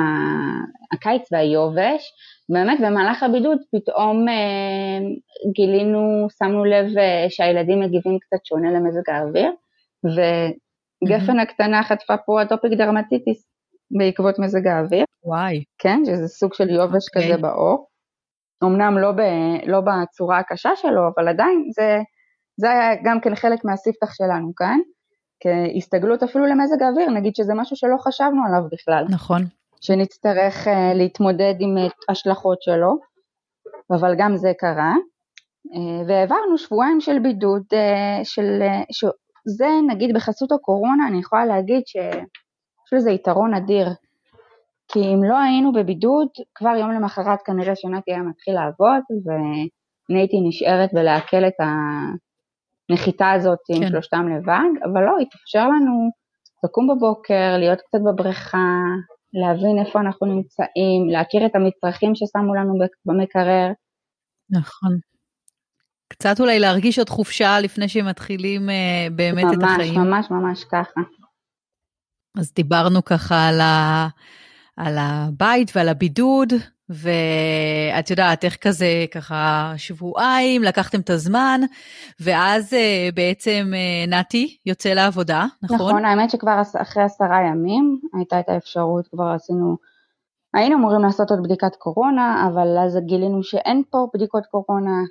הקיץ 0.92 1.32
והיובש, 1.32 2.12
באמת 2.48 2.78
במהלך 2.80 3.22
הבידוד 3.22 3.58
פתאום 3.72 4.28
אה, 4.28 4.98
גילינו, 5.52 6.26
שמנו 6.38 6.64
לב 6.64 6.98
אה, 6.98 7.26
שהילדים 7.28 7.80
מגיבים 7.80 8.18
קצת 8.20 8.44
שונה 8.44 8.70
למזג 8.70 9.10
האוויר, 9.10 9.52
וגפן 10.04 11.38
mm-hmm. 11.38 11.42
הקטנה 11.42 11.82
חטפה 11.82 12.16
פה 12.16 12.42
אטופיק 12.42 12.72
דרמטיטיס 12.72 13.44
בעקבות 13.98 14.38
מזג 14.38 14.66
האוויר. 14.66 15.04
וואי. 15.24 15.64
כן, 15.78 16.02
שזה 16.06 16.28
סוג 16.28 16.54
של 16.54 16.70
יובש 16.70 16.92
okay. 16.92 17.16
אוקיי. 17.16 17.32
כזה 17.32 17.42
בעור. 17.42 17.88
אמנם 18.64 18.98
לא, 18.98 19.12
ב, 19.12 19.20
לא 19.66 19.80
בצורה 19.80 20.38
הקשה 20.38 20.70
שלו, 20.76 21.00
אבל 21.14 21.28
עדיין 21.28 21.64
זה, 21.74 21.98
זה 22.56 22.70
היה 22.70 22.90
גם 23.04 23.20
כן 23.20 23.34
חלק 23.34 23.64
מהספתח 23.64 24.14
שלנו 24.14 24.52
כאן. 24.56 24.78
כהסתגלות 25.40 26.22
אפילו 26.22 26.46
למזג 26.46 26.82
האוויר, 26.82 27.10
נגיד 27.10 27.34
שזה 27.36 27.54
משהו 27.54 27.76
שלא 27.76 27.96
חשבנו 27.98 28.42
עליו 28.46 28.68
בכלל. 28.72 29.04
נכון. 29.08 29.42
שנצטרך 29.80 30.66
uh, 30.66 30.70
להתמודד 30.94 31.54
עם 31.60 31.76
uh, 31.78 31.90
השלכות 32.08 32.62
שלו, 32.62 32.98
אבל 33.90 34.14
גם 34.18 34.36
זה 34.36 34.52
קרה. 34.58 34.94
Uh, 35.66 36.08
והעברנו 36.08 36.58
שבועיים 36.58 37.00
של 37.00 37.18
בידוד, 37.18 37.62
של, 38.24 38.62
שזה 38.90 39.66
נגיד 39.88 40.14
בחסות 40.14 40.52
הקורונה, 40.52 41.08
אני 41.08 41.18
יכולה 41.18 41.46
להגיד 41.46 41.82
שיש 41.86 42.92
לזה 42.92 43.10
יתרון 43.10 43.54
אדיר. 43.54 43.88
כי 44.92 44.98
אם 44.98 45.24
לא 45.24 45.38
היינו 45.38 45.72
בבידוד, 45.72 46.28
כבר 46.54 46.76
יום 46.76 46.90
למחרת 46.90 47.42
כנראה 47.44 47.76
שנתי 47.76 48.10
היה 48.10 48.22
מתחיל 48.22 48.54
לעבוד, 48.54 49.02
ואני 49.24 50.18
הייתי 50.20 50.36
נשארת 50.48 50.90
ולעכל 50.94 51.44
את 51.46 51.60
ה... 51.60 51.66
הנחיתה 52.90 53.32
הזאת 53.32 53.58
כן. 53.66 53.82
עם 53.82 53.88
שלושתם 53.88 54.26
לבד, 54.28 54.70
אבל 54.84 55.00
לא, 55.00 55.16
התאפשר 55.22 55.68
לנו 55.68 56.10
לקום 56.64 56.86
בבוקר, 56.86 57.56
להיות 57.58 57.78
קצת 57.80 57.98
בבריכה, 58.06 58.66
להבין 59.32 59.86
איפה 59.86 60.00
אנחנו 60.00 60.26
נמצאים, 60.26 61.08
להכיר 61.12 61.46
את 61.46 61.54
המצרכים 61.54 62.14
ששמו 62.14 62.54
לנו 62.54 62.74
במקרר. 63.06 63.68
נכון. 64.50 64.98
קצת 66.08 66.40
אולי 66.40 66.58
להרגיש 66.58 66.98
עוד 66.98 67.08
חופשה 67.08 67.60
לפני 67.60 67.88
שמתחילים 67.88 68.68
uh, 68.68 69.12
באמת 69.12 69.44
ממש, 69.44 69.54
את 69.58 69.62
החיים. 69.62 70.00
ממש, 70.00 70.30
ממש 70.30 70.30
ממש 70.30 70.64
ככה. 70.64 71.00
אז 72.38 72.52
דיברנו 72.54 73.04
ככה 73.04 73.48
על, 73.48 73.60
ה, 73.60 74.06
על 74.76 74.96
הבית 74.98 75.72
ועל 75.74 75.88
הבידוד, 75.88 76.48
ואת 76.90 78.10
יודעת, 78.10 78.44
איך 78.44 78.56
כזה, 78.56 79.04
ככה 79.14 79.72
שבועיים, 79.76 80.62
לקחתם 80.62 81.00
את 81.00 81.10
הזמן, 81.10 81.60
ואז 82.20 82.72
uh, 82.72 83.14
בעצם 83.14 83.72
uh, 83.72 84.10
נתי 84.10 84.56
יוצא 84.66 84.88
לעבודה, 84.88 85.46
נכון? 85.62 85.76
נכון, 85.76 86.04
האמת 86.04 86.30
שכבר 86.30 86.62
אחרי 86.82 87.02
עשרה 87.02 87.40
ימים 87.42 88.00
הייתה 88.14 88.40
את 88.40 88.48
האפשרות, 88.48 89.08
כבר 89.08 89.24
עשינו, 89.24 89.76
היינו 90.54 90.76
אמורים 90.76 91.02
לעשות 91.02 91.30
עוד 91.30 91.42
בדיקת 91.42 91.76
קורונה, 91.76 92.48
אבל 92.48 92.78
אז 92.78 92.98
גילינו 93.06 93.42
שאין 93.42 93.82
פה 93.90 94.06
בדיקות 94.14 94.46
קורונה. 94.46 95.02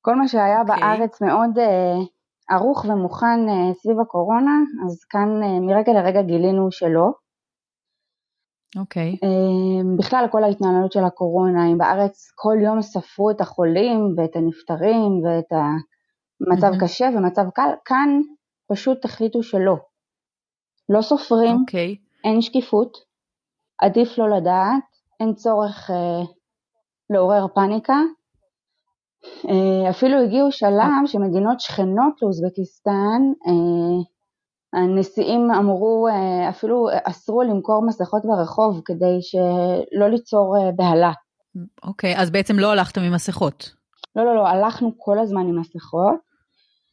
כל 0.00 0.16
מה 0.16 0.28
שהיה 0.28 0.58
okay. 0.58 0.70
אוקיי. 0.70 0.80
בארץ 0.80 1.20
מאוד 1.20 1.58
uh, 1.58 2.54
ערוך 2.54 2.84
ומוכן 2.84 3.40
סביב 3.82 4.00
הקורונה, 4.00 4.60
אז 4.86 5.04
כאן 5.10 5.28
מרגע 5.60 5.92
לרגע 5.92 6.22
גילינו 6.22 6.72
שלא. 6.72 7.25
אוקיי. 8.76 9.12
Okay. 9.12 9.26
אמ, 9.26 9.96
בכלל 9.96 10.26
כל 10.30 10.44
ההתנהלות 10.44 10.92
של 10.92 11.04
הקורונה, 11.04 11.66
אם 11.72 11.78
בארץ 11.78 12.32
כל 12.34 12.56
יום 12.64 12.82
ספרו 12.82 13.30
את 13.30 13.40
החולים 13.40 14.14
ואת 14.16 14.36
הנפטרים 14.36 15.24
ואת 15.24 15.52
המצב 15.52 16.72
mm-hmm. 16.72 16.84
קשה 16.84 17.08
ומצב 17.14 17.44
קל, 17.54 17.70
כאן 17.84 18.20
פשוט 18.72 19.04
החליטו 19.04 19.42
שלא. 19.42 19.76
לא 20.88 21.02
סופרים, 21.02 21.56
okay. 21.56 21.60
אוקיי. 21.60 21.96
אין 22.24 22.42
שקיפות, 22.42 22.92
עדיף 23.78 24.18
לא 24.18 24.36
לדעת, 24.36 24.84
אין 25.20 25.34
צורך 25.34 25.90
אה, 25.90 26.24
לעורר 27.10 27.46
פאניקה. 27.54 28.00
אה, 29.48 29.90
אפילו 29.90 30.22
הגיעו 30.22 30.52
שלב 30.52 31.06
שמדינות 31.06 31.60
שכנות 31.60 32.22
לאוזבקיסטן 32.22 33.22
אה, 33.46 34.15
הנשיאים 34.76 35.50
אמרו, 35.50 36.08
אה, 36.08 36.48
אפילו 36.48 36.88
אסרו 37.04 37.42
למכור 37.42 37.86
מסכות 37.86 38.22
ברחוב 38.24 38.80
כדי 38.84 39.18
שלא 39.20 40.08
ליצור 40.08 40.56
אה, 40.56 40.72
בהלה. 40.72 41.12
אוקיי, 41.82 42.16
okay, 42.16 42.20
אז 42.20 42.30
בעצם 42.30 42.58
לא 42.58 42.72
הלכתם 42.72 43.00
עם 43.00 43.14
מסכות. 43.14 43.72
לא, 44.16 44.24
לא, 44.24 44.34
לא, 44.34 44.48
הלכנו 44.48 44.92
כל 44.98 45.18
הזמן 45.18 45.40
עם 45.40 45.60
מסכות. 45.60 46.14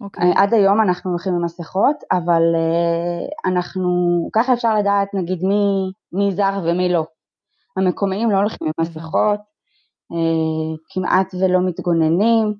אוקיי. 0.01 0.31
Okay. 0.31 0.39
עד 0.39 0.53
היום 0.53 0.81
אנחנו 0.81 1.11
הולכים 1.11 1.33
עם 1.33 1.45
מסכות, 1.45 1.95
אבל 2.11 2.41
אה, 2.55 3.51
אנחנו, 3.51 3.89
ככה 4.33 4.53
אפשר 4.53 4.75
לדעת 4.75 5.07
נגיד 5.13 5.43
מי, 5.43 5.91
מי 6.13 6.35
זר 6.35 6.59
ומי 6.63 6.93
לא. 6.93 7.05
המקומיים 7.77 8.31
לא 8.31 8.37
הולכים 8.37 8.67
עם 8.67 8.73
מסכות, 8.79 9.39
כמעט 10.93 11.33
ולא 11.33 11.59
מתגוננים, 11.61 12.53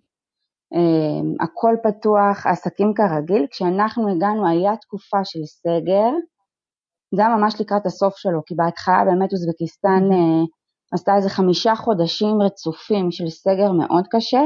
הכל 1.40 1.76
פתוח, 1.84 2.48
עסקים 2.48 2.94
כרגיל. 2.94 3.48
כשאנחנו 3.52 4.12
הגענו 4.12 4.48
היה 4.48 4.78
תקופה 4.78 5.18
של 5.24 5.40
סגר, 5.46 6.10
זה 7.16 7.26
היה 7.26 7.36
ממש 7.36 7.62
לקראת 7.62 7.86
הסוף 7.86 8.18
שלו, 8.18 8.42
כי 8.46 8.56
בהתחלה 8.56 9.06
באמת 9.06 9.34
אוזבקיסטן 9.34 10.04
אה, 10.12 10.44
עשתה 10.94 11.16
איזה 11.16 11.30
חמישה 11.30 11.76
חודשים 11.76 12.42
רצופים 12.42 13.12
של 13.12 13.30
סגר 13.30 13.72
מאוד 13.72 14.06
קשה, 14.12 14.42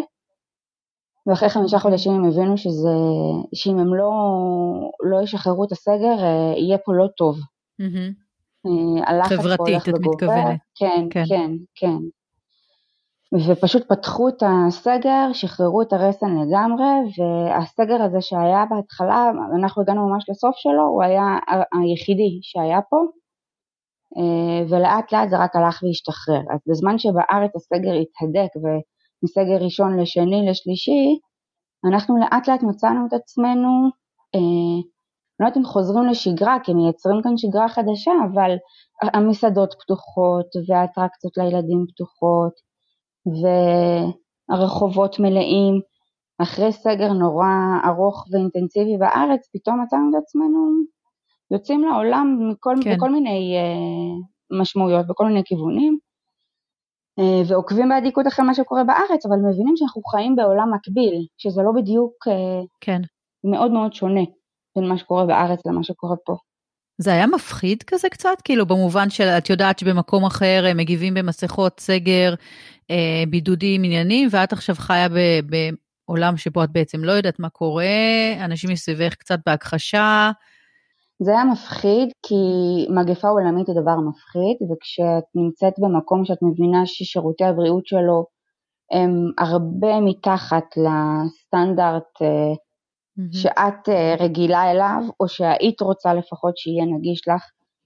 ואחרי 1.27 1.49
חמישה 1.49 1.79
חודשים 1.79 2.13
הם 2.13 2.25
הבינו 2.25 2.57
שזה, 2.57 2.97
שאם 3.55 3.79
הם 3.79 3.93
לא, 3.95 4.11
לא 5.09 5.21
ישחררו 5.23 5.63
את 5.63 5.71
הסגר, 5.71 6.23
אה, 6.23 6.53
יהיה 6.57 6.77
פה 6.77 6.93
לא 6.93 7.07
טוב. 7.17 7.35
Mm-hmm. 7.81 8.27
חברתית, 9.23 9.81
את 9.89 9.93
מתכוונת. 9.99 10.59
כן, 10.75 11.07
כן, 11.09 11.23
כן, 11.29 11.51
כן. 11.75 11.97
ופשוט 13.33 13.83
פתחו 13.89 14.29
את 14.29 14.43
הסגר, 14.45 15.33
שחררו 15.33 15.81
את 15.81 15.93
הרסן 15.93 16.35
לגמרי, 16.37 16.85
והסגר 17.17 18.01
הזה 18.03 18.21
שהיה 18.21 18.65
בהתחלה, 18.69 19.31
אנחנו 19.59 19.81
הגענו 19.81 20.09
ממש 20.09 20.29
לסוף 20.29 20.55
שלו, 20.55 20.83
הוא 20.83 21.03
היה 21.03 21.23
היחידי 21.73 22.39
שהיה 22.41 22.81
פה, 22.89 22.97
אה, 24.17 24.65
ולאט 24.69 25.11
לאט 25.11 25.29
זה 25.29 25.37
רק 25.37 25.55
הלך 25.55 25.83
והשתחרר. 25.83 26.41
אז 26.53 26.59
בזמן 26.67 26.97
שבארץ 26.97 27.51
הסגר 27.55 27.93
התהדק 27.93 28.51
ומסגר 28.55 29.63
ראשון 29.65 29.99
לשני 29.99 30.49
לשלישי, 30.49 31.19
אנחנו 31.89 32.17
לאט 32.17 32.47
לאט 32.47 32.63
מצאנו 32.63 33.07
את 33.07 33.13
עצמנו, 33.13 33.69
אה, 34.35 34.81
לא 35.39 35.45
יודעת 35.45 35.57
אם 35.57 35.65
חוזרים 35.65 36.05
לשגרה, 36.05 36.57
כי 36.63 36.73
מייצרים 36.73 37.21
כאן 37.23 37.37
שגרה 37.37 37.69
חדשה, 37.69 38.11
אבל 38.31 38.55
המסעדות 39.13 39.75
פתוחות 39.81 40.45
והאטרקציות 40.67 41.37
לילדים 41.37 41.85
פתוחות, 41.89 42.66
והרחובות 44.49 45.19
מלאים. 45.19 45.81
אחרי 46.41 46.71
סגר 46.71 47.13
נורא 47.13 47.47
ארוך 47.85 48.27
ואינטנסיבי 48.31 48.97
בארץ, 48.97 49.49
פתאום 49.53 49.81
מצאנו 49.83 50.09
את 50.09 50.23
עצמנו 50.23 50.69
יוצאים 51.51 51.83
לעולם 51.83 52.49
מכל, 52.51 52.75
כן. 52.83 52.95
בכל 52.95 53.11
מיני 53.11 53.55
uh, 53.57 54.59
משמעויות, 54.61 55.07
בכל 55.07 55.25
מיני 55.25 55.41
כיוונים, 55.45 55.97
uh, 57.19 57.51
ועוקבים 57.51 57.89
באדיקות 57.89 58.27
אחרי 58.27 58.45
מה 58.45 58.53
שקורה 58.53 58.83
בארץ, 58.83 59.25
אבל 59.25 59.35
מבינים 59.35 59.75
שאנחנו 59.75 60.01
חיים 60.01 60.35
בעולם 60.35 60.73
מקביל, 60.73 61.25
שזה 61.37 61.61
לא 61.61 61.71
בדיוק 61.81 62.27
uh, 62.27 62.65
כן. 62.81 63.01
מאוד 63.43 63.71
מאוד 63.71 63.93
שונה 63.93 64.23
בין 64.75 64.87
מה 64.89 64.97
שקורה 64.97 65.25
בארץ 65.25 65.65
למה 65.65 65.83
שקורה 65.83 66.15
פה. 66.25 66.35
זה 66.97 67.11
היה 67.11 67.27
מפחיד 67.27 67.83
כזה 67.83 68.09
קצת? 68.09 68.41
כאילו 68.43 68.65
במובן 68.65 69.09
של, 69.09 69.23
את 69.23 69.49
יודעת 69.49 69.79
שבמקום 69.79 70.25
אחר 70.25 70.65
הם 70.69 70.77
מגיבים 70.77 71.13
במסכות 71.13 71.79
סגר, 71.79 72.33
בידודים 73.29 73.83
עניינים, 73.83 74.29
ואת 74.31 74.53
עכשיו 74.53 74.75
חיה 74.75 75.07
בעולם 76.07 76.37
שבו 76.37 76.63
את 76.63 76.71
בעצם 76.71 77.03
לא 77.03 77.11
יודעת 77.11 77.39
מה 77.39 77.49
קורה, 77.49 77.85
אנשים 78.45 78.69
מסביבך 78.69 79.15
קצת 79.15 79.39
בהכחשה. 79.45 80.31
זה 81.19 81.31
היה 81.31 81.43
מפחיד, 81.43 82.09
כי 82.25 82.35
מגפה 82.89 83.27
עולמית 83.27 83.67
היא 83.67 83.75
דבר 83.81 83.95
מפחיד, 84.09 84.71
וכשאת 84.71 85.23
נמצאת 85.35 85.73
במקום 85.79 86.25
שאת 86.25 86.37
מבינה 86.41 86.85
ששירותי 86.85 87.43
הבריאות 87.43 87.85
שלו 87.87 88.25
הם 88.91 89.11
הרבה 89.37 89.99
מתחת 90.01 90.65
לסטנדרט 90.77 92.03
mm-hmm. 92.21 93.37
שאת 93.37 93.89
אה, 93.89 94.15
רגילה 94.19 94.71
אליו, 94.71 95.03
או 95.19 95.27
שהיית 95.27 95.81
רוצה 95.81 96.13
לפחות 96.13 96.57
שיהיה 96.57 96.85
נגיש 96.85 97.27
לך, 97.27 97.43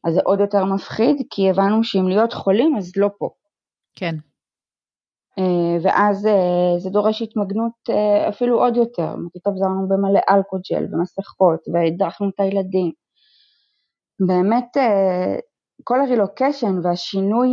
אז 0.07 0.13
זה 0.13 0.21
עוד 0.23 0.39
יותר 0.39 0.65
מפחיד, 0.65 1.21
כי 1.29 1.49
הבנו 1.49 1.83
שאם 1.83 2.07
להיות 2.07 2.33
חולים 2.33 2.77
אז 2.77 2.91
לא 2.97 3.09
פה. 3.17 3.29
כן. 3.95 4.15
אה, 5.39 5.77
ואז 5.81 6.27
זה 6.77 6.89
דורש 6.89 7.21
התמגנות 7.21 7.89
אפילו 8.29 8.59
עוד 8.59 8.77
יותר, 8.77 9.15
התאבזרנו 9.35 9.87
במלא 9.89 10.19
אלכוג'ל 10.29 10.85
ומסכות 10.91 11.59
והדרכנו 11.73 12.29
את 12.29 12.39
הילדים. 12.39 12.91
באמת 14.27 14.77
כל 15.83 16.01
הרילוקיישן 16.01 16.79
והשינוי 16.83 17.49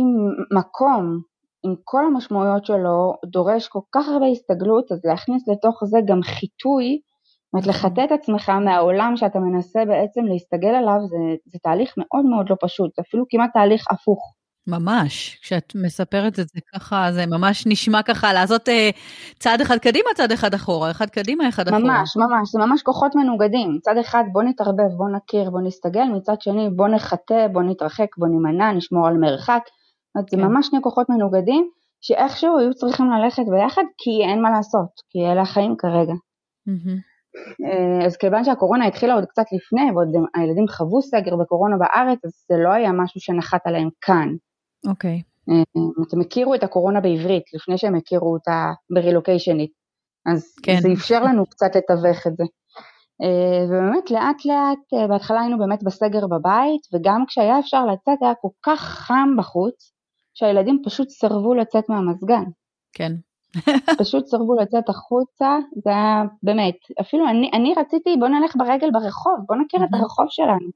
מקום 0.57 1.21
עם 1.65 1.75
כל 1.83 2.05
המשמעויות 2.05 2.65
שלו 2.65 3.13
דורש 3.25 3.67
כל 3.67 3.79
כך 3.95 4.07
הרבה 4.07 4.25
הסתגלות, 4.25 4.91
אז 4.91 5.05
להכניס 5.05 5.47
לתוך 5.47 5.83
זה 5.85 5.97
גם 6.07 6.21
חיטוי, 6.21 7.01
זאת 7.45 7.53
אומרת. 7.53 7.67
לחטא 7.67 8.03
את 8.03 8.11
עצמך 8.11 8.49
מהעולם 8.49 9.17
שאתה 9.17 9.39
מנסה 9.39 9.85
בעצם 9.85 10.25
להסתגל 10.25 10.75
עליו, 10.75 10.99
זה, 11.09 11.17
זה 11.45 11.59
תהליך 11.63 11.93
מאוד 11.97 12.25
מאוד 12.25 12.49
לא 12.49 12.55
פשוט, 12.61 12.95
זה 12.95 13.01
אפילו 13.07 13.25
כמעט 13.29 13.49
תהליך 13.53 13.91
הפוך. 13.91 14.35
ממש, 14.67 15.39
כשאת 15.41 15.73
מספרת 15.75 16.39
את 16.39 16.47
זה 16.47 16.59
ככה, 16.73 17.11
זה 17.11 17.25
ממש 17.25 17.67
נשמע 17.67 18.03
ככה 18.03 18.33
לעשות 18.33 18.69
אה, 18.69 18.89
צעד 19.39 19.61
אחד 19.61 19.77
קדימה, 19.77 20.09
צעד 20.15 20.31
אחד 20.31 20.53
אחורה, 20.53 20.91
אחד 20.91 21.09
קדימה, 21.09 21.49
אחד 21.49 21.67
אחורה. 21.67 21.83
ממש, 21.83 22.17
ממש, 22.17 22.51
זה 22.51 22.59
ממש 22.59 22.81
כוחות 22.81 23.15
מנוגדים. 23.15 23.75
מצד 23.75 23.97
אחד 23.97 24.23
בוא 24.31 24.43
נתערבב, 24.43 24.89
בוא 24.97 25.09
נכיר, 25.09 25.49
בוא 25.49 25.61
נסתגל, 25.61 26.03
מצד 26.03 26.41
שני 26.41 26.69
בוא 26.75 26.87
נחטא, 26.87 27.47
בוא 27.47 27.61
נתרחק, 27.61 28.17
בוא 28.17 28.27
נימנע, 28.27 28.71
נשמור 28.71 29.07
על 29.07 29.17
מרחק. 29.17 29.61
כן. 30.17 30.37
זה 30.37 30.37
ממש 30.37 30.67
שני 30.67 30.79
כוחות 30.81 31.09
מנוגדים, 31.09 31.69
שאיכשהו 32.01 32.57
היו 32.57 32.73
צריכים 32.73 33.11
ללכת 33.11 33.43
ביחד, 33.51 33.83
כי 33.97 34.29
אין 34.29 34.41
מה 34.41 34.51
לעשות, 34.51 34.89
כי 35.09 35.19
אלה 35.31 35.41
החיים 35.41 35.75
כרגע. 35.77 36.13
Mm-hmm. 36.69 38.05
אז 38.05 38.17
כיוון 38.17 38.43
שהקורונה 38.43 38.85
התחילה 38.85 39.13
עוד 39.13 39.25
קצת 39.25 39.45
לפני, 39.51 39.91
ועוד 39.91 40.07
הילדים 40.35 40.67
חוו 40.67 41.01
סגר 41.01 41.35
בקורונה 41.35 41.77
בארץ, 41.77 42.25
אז 42.25 42.31
זה 42.49 42.57
לא 42.63 42.69
היה 42.69 42.91
משהו 42.91 43.21
שנחת 43.21 43.67
עליהם 43.67 43.89
כאן. 44.01 44.29
אוקיי. 44.87 45.21
Okay. 45.21 45.51
אה, 45.51 45.81
אתם 46.07 46.21
הכירו 46.21 46.55
את 46.55 46.63
הקורונה 46.63 47.01
בעברית, 47.01 47.43
לפני 47.53 47.77
שהם 47.77 47.95
הכירו 47.95 48.33
אותה 48.33 48.71
ברילוקיישנית. 48.93 49.71
אז 50.25 50.55
כן. 50.63 50.77
זה 50.81 50.89
אפשר 50.93 51.23
לנו 51.23 51.45
קצת 51.45 51.75
לתווך 51.75 52.27
את 52.27 52.37
זה. 52.37 52.43
אה, 53.23 53.65
ובאמת 53.65 54.11
לאט 54.11 54.45
לאט, 54.45 55.09
בהתחלה 55.09 55.41
היינו 55.41 55.57
באמת 55.57 55.83
בסגר 55.83 56.27
בבית, 56.27 56.81
וגם 56.93 57.25
כשהיה 57.27 57.59
אפשר 57.59 57.85
לצאת 57.85 58.17
היה 58.21 58.33
כל 58.41 58.47
כך 58.65 58.79
חם 58.79 59.29
בחוץ, 59.37 59.93
שהילדים 60.33 60.81
פשוט 60.85 61.09
סירבו 61.09 61.53
לצאת 61.53 61.89
מהמזגן. 61.89 62.43
כן. 62.93 63.11
פשוט 64.01 64.25
סירבו 64.25 64.55
לצאת 64.55 64.89
החוצה, 64.89 65.57
זה 65.83 65.89
היה 65.89 66.23
באמת, 66.43 66.75
אפילו 67.01 67.29
אני, 67.29 67.49
אני 67.53 67.73
רציתי 67.77 68.15
בוא 68.19 68.27
נלך 68.27 68.55
ברגל 68.55 68.91
ברחוב, 68.91 69.35
בוא 69.47 69.55
נכיר 69.55 69.83
את 69.83 69.89
הרחוב 69.93 70.25
שלנו, 70.29 70.69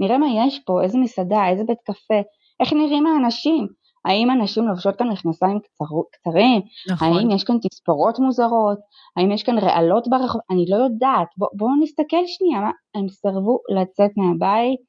נראה 0.00 0.18
מה 0.18 0.26
יש 0.46 0.60
פה, 0.66 0.82
איזה 0.82 0.98
מסעדה, 0.98 1.48
איזה 1.48 1.64
בית 1.64 1.78
קפה, 1.84 2.20
איך 2.60 2.72
נראים 2.72 3.06
האנשים, 3.06 3.66
האם 4.04 4.30
אנשים 4.30 4.68
לובשות 4.68 4.96
כאן 4.96 5.08
מכנסיים 5.08 5.58
קצר, 5.60 5.84
קצרים, 6.12 6.60
נכון. 6.90 7.08
האם 7.08 7.30
יש 7.30 7.44
כאן 7.44 7.56
תספורות 7.58 8.18
מוזרות, 8.18 8.78
האם 9.16 9.32
יש 9.32 9.42
כאן 9.42 9.58
רעלות 9.58 10.08
ברחוב, 10.08 10.40
אני 10.50 10.64
לא 10.68 10.76
יודעת, 10.76 11.28
בואו 11.36 11.50
בוא 11.54 11.68
נסתכל 11.82 12.26
שנייה, 12.26 12.60
מה, 12.60 12.70
הם 12.94 13.08
סירבו 13.08 13.58
לצאת 13.74 14.10
מהבית, 14.16 14.80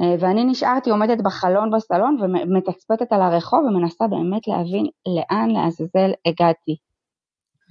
אה, 0.00 0.14
ואני 0.20 0.44
נשארתי 0.44 0.90
עומדת 0.90 1.18
בחלון 1.24 1.70
בסלון 1.70 2.16
ומתצפתת 2.20 3.12
על 3.12 3.22
הרחוב 3.22 3.60
ומנסה 3.64 4.06
באמת 4.08 4.48
להבין 4.48 4.86
לאן 5.06 5.50
לעזאזל 5.50 6.10
הגעתי. 6.26 6.76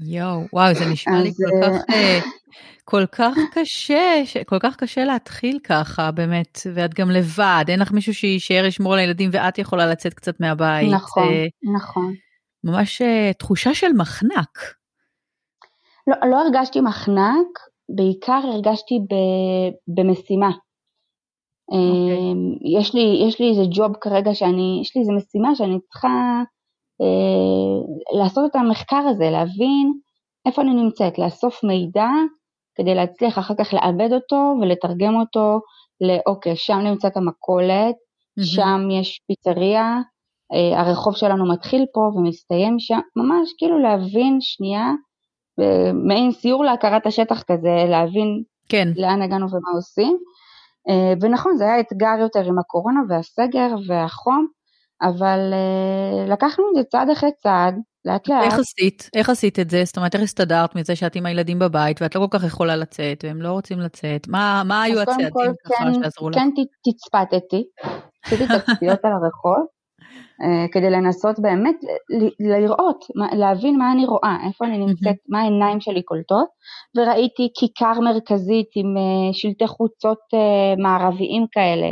יואו, 0.01 0.41
וואו, 0.53 0.73
זה 0.73 0.85
נשמע 0.91 1.21
לי 1.21 1.31
כל 1.33 1.61
כך, 1.61 1.89
אה, 1.89 1.95
אה, 1.95 2.19
כל 2.85 3.05
כך 3.05 3.37
קשה, 3.53 4.21
כל 4.45 4.59
כך 4.59 4.75
קשה 4.75 5.05
להתחיל 5.05 5.59
ככה, 5.63 6.11
באמת, 6.11 6.59
ואת 6.75 6.93
גם 6.93 7.11
לבד, 7.11 7.65
אין 7.67 7.79
לך 7.79 7.91
מישהו 7.91 8.13
שיישאר 8.13 8.63
לשמור 8.67 8.93
על 8.93 8.99
הילדים 8.99 9.29
ואת 9.33 9.57
יכולה 9.57 9.87
לצאת 9.87 10.13
קצת 10.13 10.39
מהבית. 10.39 10.91
נכון, 10.93 11.33
נכון. 11.75 12.13
ממש 12.63 13.01
תחושה 13.37 13.73
של 13.73 13.93
מחנק. 13.97 14.59
לא, 16.07 16.29
לא 16.29 16.41
הרגשתי 16.41 16.81
מחנק, 16.81 17.59
בעיקר 17.89 18.41
הרגשתי 18.43 18.99
ב, 18.99 19.15
במשימה. 19.87 20.49
Okay. 20.49 20.71
אוקיי. 21.71 22.31
אמ, 22.31 22.79
יש, 22.79 22.95
לי, 22.95 23.25
יש 23.27 23.39
לי 23.39 23.49
איזה 23.49 23.61
ג'וב 23.75 23.95
כרגע 24.01 24.33
שאני, 24.33 24.79
יש 24.81 24.95
לי 24.95 25.01
איזה 25.01 25.11
משימה 25.13 25.55
שאני 25.55 25.79
צריכה 25.79 26.07
אה, 26.07 26.43
לעשות 28.19 28.51
את 28.51 28.55
המחקר 28.55 29.03
הזה, 29.09 29.29
להבין 29.29 29.93
איפה 30.45 30.61
אני 30.61 30.73
נמצאת, 30.73 31.19
לאסוף 31.19 31.63
מידע 31.63 32.07
כדי 32.75 32.95
להצליח 32.95 33.39
אחר 33.39 33.53
כך 33.59 33.73
לעבד 33.73 34.13
אותו 34.13 34.55
ולתרגם 34.61 35.15
אותו 35.15 35.59
לאוקיי, 36.01 36.55
שם 36.55 36.77
נמצאת 36.77 37.17
המכולת, 37.17 37.95
mm-hmm. 37.95 38.43
שם 38.43 38.87
יש 38.91 39.19
פיצריה, 39.27 39.97
אה, 40.53 40.81
הרחוב 40.81 41.15
שלנו 41.15 41.51
מתחיל 41.53 41.85
פה 41.93 41.99
ומסתיים 41.99 42.79
שם, 42.79 42.99
ממש 43.15 43.53
כאילו 43.57 43.79
להבין 43.79 44.37
שנייה, 44.41 44.91
אה, 45.59 45.91
מעין 45.93 46.31
סיור 46.31 46.63
להכרת 46.63 47.05
השטח 47.05 47.43
כזה, 47.43 47.85
להבין 47.87 48.43
כן. 48.69 48.87
לאן 48.95 49.21
הגענו 49.21 49.45
ומה 49.49 49.71
עושים. 49.75 50.17
אה, 50.89 51.13
ונכון, 51.21 51.57
זה 51.57 51.63
היה 51.63 51.79
אתגר 51.79 52.15
יותר 52.19 52.45
עם 52.45 52.59
הקורונה 52.59 52.99
והסגר 53.09 53.75
והחום, 53.87 54.47
אבל 55.01 55.53
אה, 55.53 56.33
לקחנו 56.33 56.65
את 56.69 56.75
זה 56.75 56.83
צעד 56.83 57.09
אחרי 57.09 57.29
צעד, 57.37 57.75
לאט 58.05 58.27
לאט. 58.27 58.43
איך 58.43 58.59
עשית? 58.59 59.09
איך 59.15 59.29
עשית 59.29 59.59
את 59.59 59.69
זה? 59.69 59.83
זאת 59.85 59.97
אומרת, 59.97 60.15
איך 60.15 60.23
הסתדרת 60.23 60.75
מזה 60.75 60.95
שאת 60.95 61.15
עם 61.15 61.25
הילדים 61.25 61.59
בבית 61.59 62.01
ואת 62.01 62.15
לא 62.15 62.19
כל 62.19 62.37
כך 62.37 62.45
יכולה 62.45 62.75
לצאת 62.75 63.23
והם 63.23 63.41
לא 63.41 63.51
רוצים 63.51 63.79
לצאת? 63.79 64.27
מה, 64.27 64.63
מה 64.65 64.81
היו 64.81 65.01
הצעדים 65.01 65.29
ככה 65.65 65.83
כן, 65.83 65.93
שעזרו 65.93 66.29
לך? 66.29 66.35
כן 66.35 66.49
תצפתתי, 66.83 67.63
עשיתי 68.25 68.43
תצפיות 68.47 68.99
על 69.05 69.11
הרחוב, 69.11 69.65
כדי 70.71 70.89
לנסות 70.89 71.39
באמת 71.39 71.75
לראות, 72.39 73.05
להבין 73.37 73.77
מה 73.77 73.91
אני 73.91 74.05
רואה, 74.05 74.37
איפה 74.47 74.65
אני 74.65 74.77
נמצאת, 74.77 75.15
מה 75.29 75.41
העיניים 75.41 75.79
שלי 75.79 76.03
קולטות, 76.03 76.47
וראיתי 76.97 77.49
כיכר 77.59 77.99
מרכזית 77.99 78.67
עם 78.75 78.97
אה, 78.97 79.33
שלטי 79.33 79.67
חוצות 79.67 80.19
אה, 80.33 80.83
מערביים 80.83 81.45
כאלה, 81.51 81.87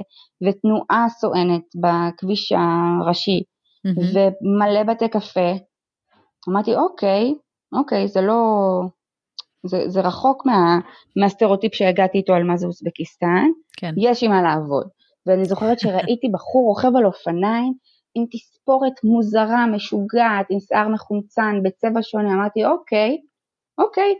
ותנועה 0.48 1.06
סואנת 1.10 1.64
בכביש 1.82 2.52
הראשי, 2.52 3.44
ומלא 3.86 4.84
בתי 4.84 5.10
קפה. 5.10 5.52
אמרתי, 6.50 6.76
אוקיי, 6.76 7.34
אוקיי, 7.74 8.08
זה 8.08 8.22
לא... 8.22 8.42
זה, 9.66 9.84
זה 9.88 10.02
רחוק 10.02 10.46
מה, 10.46 10.80
מהסטריאוטיפ 11.22 11.74
שהגעתי 11.74 12.18
איתו 12.18 12.34
על 12.34 12.44
מה 12.44 12.58
זה 12.58 12.68
אוזבקיסטן, 12.68 13.48
כן. 13.78 13.94
יש 13.98 14.24
עם 14.24 14.32
מה 14.32 14.42
לעבוד. 14.42 14.88
ואני 15.26 15.46
זוכרת 15.46 15.80
שראיתי 15.80 16.30
בחור 16.34 16.68
רוכב 16.68 16.96
על 16.96 17.06
אופניים 17.06 17.74
עם 18.16 18.26
תספורת 18.32 19.04
מוזרה, 19.04 19.68
משוגעת, 19.68 20.46
עם 20.50 20.60
שיער 20.60 20.88
מחומצן, 20.88 21.64
בצבע 21.64 22.00
שונה, 22.02 22.34
אמרתי 22.34 22.66
אוקיי, 22.66 23.18
אוקיי, 23.78 24.16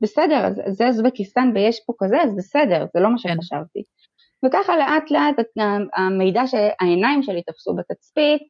בסדר, 0.00 0.46
אז 0.46 0.62
זה 0.68 0.86
אוזבקיסטן 0.86 1.52
ויש 1.54 1.80
פה 1.86 1.92
כזה, 1.98 2.22
אז 2.22 2.36
בסדר, 2.36 2.86
זה 2.94 3.00
לא 3.00 3.10
מה 3.10 3.16
כן. 3.22 3.34
שחשבתי. 3.34 3.82
וככה 4.44 4.76
לאט 4.76 5.10
לאט 5.10 5.46
המידע 5.96 6.42
שהעיניים 6.46 7.22
שלי 7.22 7.42
תפסו 7.42 7.74
בתצפית, 7.74 8.42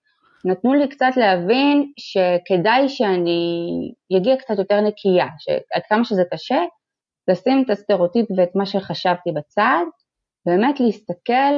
נתנו 0.45 0.75
לי 0.75 0.89
קצת 0.89 1.11
להבין 1.17 1.93
שכדאי 1.99 2.89
שאני 2.89 3.49
אגיע 4.17 4.37
קצת 4.37 4.59
יותר 4.59 4.81
נקייה, 4.81 5.27
שעד 5.39 5.83
כמה 5.89 6.05
שזה 6.05 6.23
קשה, 6.33 6.63
לשים 7.29 7.63
את 7.65 7.71
הסטריאוטיפ 7.71 8.27
ואת 8.37 8.51
מה 8.55 8.67
שחשבתי 8.67 9.33
בצד, 9.33 9.85
באמת 10.47 10.81
להסתכל 10.81 11.55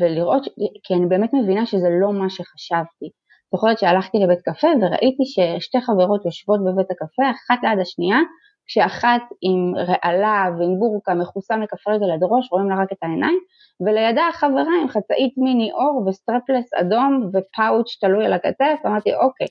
ולראות, 0.00 0.42
כי 0.82 0.94
אני 0.94 1.06
באמת 1.06 1.30
מבינה 1.34 1.66
שזה 1.66 1.88
לא 2.00 2.12
מה 2.12 2.30
שחשבתי. 2.30 3.10
זוכרת 3.52 3.78
שהלכתי 3.78 4.18
לבית 4.18 4.40
קפה 4.42 4.68
וראיתי 4.80 5.22
ששתי 5.24 5.80
חברות 5.80 6.24
יושבות 6.24 6.60
בבית 6.64 6.90
הקפה, 6.90 7.22
אחת 7.30 7.58
ליד 7.62 7.78
השנייה, 7.78 8.18
כשאחת 8.66 9.22
עם 9.42 9.74
רעלה 9.76 10.44
ועם 10.58 10.78
בורקה 10.78 11.14
מכוסה 11.14 11.56
מכף 11.56 11.88
רגל 11.88 12.10
עד 12.10 12.20
ראש, 12.22 12.52
רואים 12.52 12.70
לה 12.70 12.82
רק 12.82 12.92
את 12.92 12.98
העיניים, 13.02 13.38
ולידה 13.80 14.28
החברה 14.28 14.72
עם 14.82 14.88
חצאית 14.88 15.34
מיני 15.36 15.72
אור 15.72 16.08
וסטרפלס 16.08 16.74
אדום 16.74 17.30
ופאוץ' 17.32 17.96
תלוי 18.00 18.26
על 18.26 18.32
הכתף, 18.32 18.78
אמרתי 18.86 19.14
אוקיי. 19.14 19.46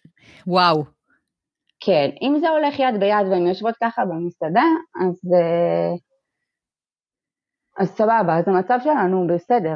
וואו. 0.48 0.84
כן, 1.80 2.10
אם 2.22 2.38
זה 2.40 2.50
הולך 2.50 2.80
יד 2.80 3.00
ביד 3.00 3.28
והן 3.32 3.48
יושבות 3.48 3.76
ככה 3.84 4.06
במסעדה, 4.06 4.66
אז, 5.02 5.34
אה, 5.34 5.96
אז 7.80 7.90
סבבה, 7.90 8.38
אז 8.38 8.48
המצב 8.48 8.80
שלנו 8.84 9.28
בסדר. 9.28 9.76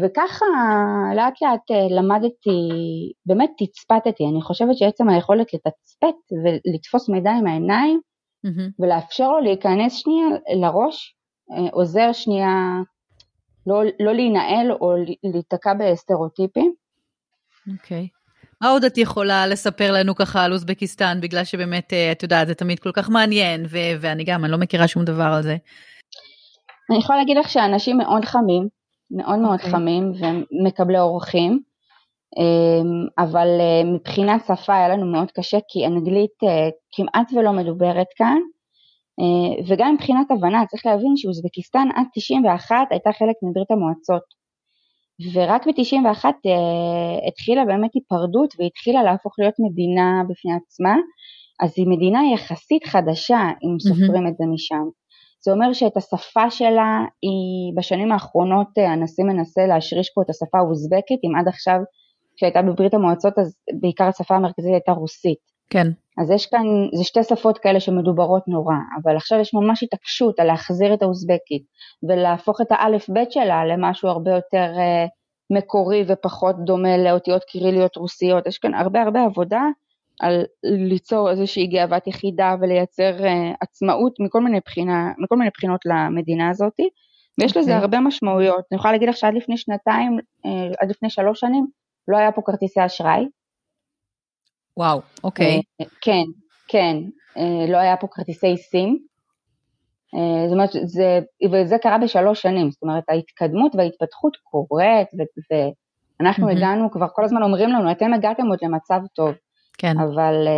וככה 0.00 0.46
לאט 1.16 1.42
לאט 1.42 1.90
למדתי, 1.90 2.70
באמת 3.26 3.50
תצפתתי, 3.58 4.24
אני 4.32 4.42
חושבת 4.42 4.76
שעצם 4.76 5.08
היכולת 5.08 5.54
לתצפת 5.54 6.14
ולתפוס 6.44 7.08
מידע 7.08 7.30
עם 7.30 7.46
העיניים 7.46 8.00
mm-hmm. 8.46 8.70
ולאפשר 8.78 9.28
לו 9.28 9.40
להיכנס 9.40 9.94
שנייה 9.94 10.26
לראש, 10.60 11.14
עוזר 11.72 12.12
שנייה 12.12 12.80
לא, 13.66 13.82
לא 14.00 14.12
להינעל 14.12 14.72
או 14.72 14.94
להיתקע 15.24 15.74
בסטריאוטיפים. 15.74 16.74
אוקיי. 17.72 18.08
Okay. 18.12 18.24
מה 18.60 18.70
עוד 18.70 18.84
את 18.84 18.98
יכולה 18.98 19.46
לספר 19.46 19.92
לנו 19.92 20.14
ככה 20.14 20.44
על 20.44 20.52
אוזבקיסטן, 20.52 21.18
בגלל 21.20 21.44
שבאמת, 21.44 21.92
אה, 21.92 22.12
את 22.12 22.22
יודעת, 22.22 22.46
זה 22.46 22.54
תמיד 22.54 22.78
כל 22.78 22.92
כך 22.92 23.10
מעניין, 23.10 23.66
ו- 23.68 23.96
ואני 24.00 24.24
גם, 24.24 24.44
אני 24.44 24.52
לא 24.52 24.58
מכירה 24.58 24.88
שום 24.88 25.04
דבר 25.04 25.32
על 25.36 25.42
זה. 25.42 25.56
אני 26.90 26.98
יכולה 26.98 27.18
להגיד 27.18 27.36
לך 27.36 27.48
שאנשים 27.48 27.98
מאוד 27.98 28.24
חמים, 28.24 28.68
מאוד 29.10 29.38
מאוד 29.38 29.60
okay. 29.60 29.64
אוקיי. 29.64 29.70
חמים, 29.70 30.12
ומקבלי 30.20 30.98
אורחים, 30.98 31.60
אמ, 32.38 33.06
אבל 33.18 33.48
אה, 33.60 33.84
מבחינת 33.84 34.44
שפה 34.46 34.74
היה 34.74 34.88
לנו 34.88 35.06
מאוד 35.06 35.30
קשה, 35.30 35.58
כי 35.68 35.86
אנגלית 35.86 36.44
אה, 36.44 36.68
כמעט 36.92 37.32
ולא 37.32 37.52
מדוברת 37.52 38.06
כאן, 38.16 38.38
וגם 39.68 39.94
מבחינת 39.94 40.30
הבנה, 40.30 40.66
צריך 40.66 40.86
להבין 40.86 41.16
שאוזבקיסטן 41.16 41.88
עד 41.94 42.06
91 42.14 42.76
הייתה 42.90 43.10
חלק 43.12 43.34
מברית 43.42 43.70
המועצות. 43.70 44.22
ורק 45.32 45.66
ב-91 45.66 46.24
uh, 46.24 47.28
התחילה 47.28 47.64
באמת 47.64 47.90
היפרדות 47.94 48.54
והתחילה 48.58 49.02
להפוך 49.02 49.34
להיות 49.38 49.54
מדינה 49.58 50.22
בפני 50.28 50.52
עצמה, 50.54 50.96
אז 51.60 51.72
היא 51.76 51.86
מדינה 51.88 52.20
יחסית 52.34 52.84
חדשה 52.84 53.40
אם 53.64 53.78
סופרים 53.80 54.26
mm-hmm. 54.26 54.28
את 54.28 54.36
זה 54.36 54.44
משם. 54.54 54.84
זה 55.44 55.52
אומר 55.52 55.72
שאת 55.72 55.96
השפה 55.96 56.50
שלה, 56.50 57.04
היא 57.22 57.76
בשנים 57.76 58.12
האחרונות 58.12 58.68
uh, 58.78 58.82
הנשיא 58.82 59.24
מנסה 59.24 59.66
להשריש 59.66 60.10
פה 60.14 60.22
את 60.22 60.30
השפה 60.30 60.58
האוזבקית, 60.58 61.20
אם 61.24 61.36
עד 61.36 61.48
עכשיו 61.48 61.78
כשהייתה 62.36 62.62
בברית 62.62 62.94
המועצות 62.94 63.38
אז 63.38 63.56
בעיקר 63.80 64.04
השפה 64.04 64.34
המרכזית 64.34 64.72
הייתה 64.72 64.92
רוסית. 64.92 65.38
כן. 65.70 65.86
אז 66.22 66.30
יש 66.30 66.46
כאן, 66.46 66.66
זה 66.94 67.04
שתי 67.04 67.22
שפות 67.22 67.58
כאלה 67.58 67.80
שמדוברות 67.80 68.48
נורא, 68.48 68.74
אבל 69.02 69.16
עכשיו 69.16 69.38
יש 69.40 69.54
ממש 69.54 69.82
התעקשות 69.82 70.40
על 70.40 70.46
להחזיר 70.46 70.94
את 70.94 71.02
האוזבקית 71.02 71.62
ולהפוך 72.08 72.60
את 72.60 72.66
האלף-בית 72.70 73.32
שלה 73.32 73.64
למשהו 73.64 74.08
הרבה 74.08 74.30
יותר 74.30 74.72
uh, 74.76 75.08
מקורי 75.50 76.04
ופחות 76.08 76.56
דומה 76.64 76.96
לאותיות 76.96 77.44
קיריליות 77.44 77.96
רוסיות. 77.96 78.46
יש 78.46 78.58
כאן 78.58 78.74
הרבה 78.74 79.02
הרבה 79.02 79.24
עבודה 79.24 79.62
על 80.20 80.44
ליצור 80.64 81.30
איזושהי 81.30 81.66
גאוות 81.66 82.06
יחידה 82.06 82.54
ולייצר 82.60 83.16
uh, 83.18 83.56
עצמאות 83.60 84.12
מכל 84.20 84.40
מיני, 84.40 84.58
בחינה, 84.66 85.12
מכל 85.18 85.36
מיני 85.36 85.50
בחינות 85.54 85.80
למדינה 85.86 86.50
הזאת, 86.50 86.80
ויש 87.40 87.52
okay. 87.52 87.58
לזה 87.58 87.70
אוקיי. 87.70 87.74
הרבה 87.74 88.00
משמעויות. 88.00 88.64
אני 88.72 88.78
יכולה 88.78 88.92
להגיד 88.92 89.08
לך 89.08 89.16
שעד 89.16 89.34
לפני 89.34 89.56
שנתיים, 89.56 90.18
uh, 90.18 90.48
עד 90.80 90.90
לפני 90.90 91.10
שלוש 91.10 91.40
שנים, 91.40 91.66
לא 92.08 92.16
היה 92.16 92.32
פה 92.32 92.42
כרטיסי 92.44 92.86
אשראי, 92.86 93.24
וואו, 94.76 95.00
אוקיי. 95.24 95.60
אה, 95.80 95.86
כן, 96.00 96.24
כן, 96.68 96.96
אה, 97.36 97.66
לא 97.72 97.76
היה 97.76 97.96
פה 97.96 98.06
כרטיסי 98.10 98.56
סים. 98.56 98.98
זאת 100.46 100.52
אומרת, 100.52 100.70
זה, 100.84 101.20
וזה 101.52 101.78
קרה 101.78 101.98
בשלוש 101.98 102.42
שנים, 102.42 102.70
זאת 102.70 102.82
אומרת, 102.82 103.04
ההתקדמות 103.08 103.74
וההתפתחות 103.74 104.36
קורית, 104.36 105.08
ואנחנו 106.20 106.48
mm-hmm. 106.48 106.52
הגענו, 106.52 106.90
כבר 106.90 107.06
כל 107.12 107.24
הזמן 107.24 107.42
אומרים 107.42 107.68
לנו, 107.70 107.90
אתם 107.90 108.14
הגעתם 108.14 108.46
עוד 108.46 108.58
למצב 108.62 109.00
טוב. 109.14 109.34
כן. 109.78 109.98
אבל 109.98 110.48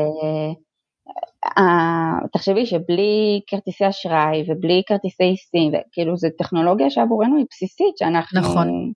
uh, 1.59 2.29
תחשבי 2.33 2.67
שבלי 2.67 3.41
כרטיסי 3.47 3.89
אשראי 3.89 4.45
ובלי 4.49 4.83
כרטיסי 4.87 5.37
סים, 5.37 5.73
כאילו 5.93 6.17
זו 6.17 6.29
טכנולוגיה 6.39 6.91
שעבורנו 6.91 7.37
היא 7.37 7.47
בסיסית, 7.51 7.97
שאנחנו... 7.99 8.41
נכון. 8.41 8.93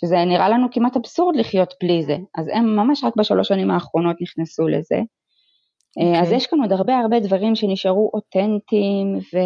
שזה 0.00 0.16
נראה 0.24 0.48
לנו 0.48 0.66
כמעט 0.72 0.96
אבסורד 0.96 1.36
לחיות 1.36 1.74
בלי 1.82 2.02
זה, 2.02 2.16
אז 2.38 2.48
הם 2.54 2.76
ממש 2.76 3.04
רק 3.04 3.16
בשלוש 3.16 3.48
שנים 3.48 3.70
האחרונות 3.70 4.16
נכנסו 4.20 4.68
לזה. 4.68 4.96
Okay. 4.96 6.02
אה, 6.02 6.20
אז 6.20 6.26
אוקיי. 6.26 6.36
יש 6.36 6.46
כאן 6.46 6.60
עוד 6.60 6.72
הרבה 6.72 6.98
הרבה 6.98 7.20
דברים 7.20 7.54
שנשארו 7.54 8.10
אותנטיים, 8.14 9.14
ו... 9.16 9.38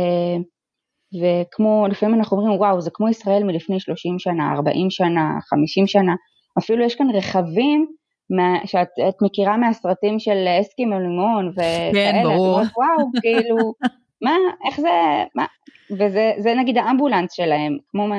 וכמו, 1.21 1.87
לפעמים 1.91 2.15
אנחנו 2.15 2.37
אומרים, 2.37 2.59
וואו, 2.59 2.81
זה 2.81 2.91
כמו 2.95 3.09
ישראל 3.09 3.45
מלפני 3.45 3.81
30 3.81 4.19
שנה, 4.19 4.53
40 4.55 4.91
שנה, 4.91 5.39
50 5.51 5.87
שנה, 5.87 6.15
אפילו 6.59 6.85
יש 6.85 6.95
כאן 6.95 7.11
רכבים 7.11 7.87
מה, 8.31 8.59
שאת 8.67 9.23
מכירה 9.23 9.57
מהסרטים 9.57 10.19
של 10.19 10.47
אסקימו 10.61 11.01
לימון 11.01 11.49
וכאלה, 11.49 12.13
כן, 12.13 12.23
ברור. 12.25 12.55
אומרת, 12.55 12.69
וואו, 12.77 13.11
כאילו, 13.21 13.57
מה, 14.25 14.37
איך 14.69 14.81
זה, 14.81 15.25
מה, 15.35 15.47
וזה 15.91 16.55
נגיד 16.59 16.79
האמבולנס 16.79 17.33
שלהם, 17.33 17.77
כמו 17.89 18.07
מ, 18.07 18.15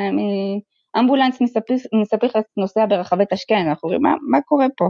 אמבולנס 0.99 1.41
מספר 2.01 2.27
לך 2.27 2.37
נוסע 2.57 2.85
ברחבי 2.85 3.23
תשכן, 3.33 3.67
אנחנו 3.67 3.87
אומרים, 3.87 4.01
מה, 4.01 4.15
מה 4.29 4.41
קורה 4.41 4.65
פה? 4.77 4.85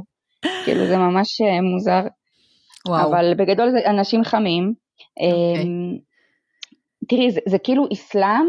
כאילו 0.66 0.86
זה 0.88 0.98
ממש 0.98 1.42
אה, 1.42 1.62
מוזר. 1.62 2.02
וואו. 2.88 3.10
אבל 3.10 3.34
בגדול 3.38 3.72
זה 3.72 3.90
אנשים 3.90 4.24
חמים. 4.24 4.74
Okay. 4.74 5.24
אוקיי. 5.24 5.64
אמ, 5.64 5.98
תראי, 7.10 7.32
זה, 7.32 7.40
זה 7.48 7.58
כאילו 7.60 7.86
אסלאם, 7.94 8.46